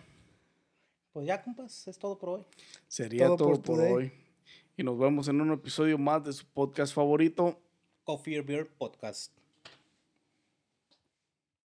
Pues 1.14 1.28
ya, 1.28 1.42
compas, 1.44 1.88
es 1.88 1.98
todo 1.98 2.18
por 2.18 2.30
hoy. 2.30 2.46
sería 2.88 3.26
Todo 3.28 3.38
todo, 3.38 3.48
por 3.50 3.62
por 3.62 3.80
hoy. 3.82 4.12
Y 4.78 4.84
nos 4.84 4.98
vemos 5.00 5.28
en 5.28 5.40
un 5.42 5.52
episodio 5.54 5.98
más 5.98 6.24
de 6.24 6.34
su 6.34 6.46
podcast 6.46 6.94
favorito. 6.94 7.60
Coffee 8.04 8.40
or 8.40 8.46
Beer 8.46 8.68
Podcast. 8.68 9.32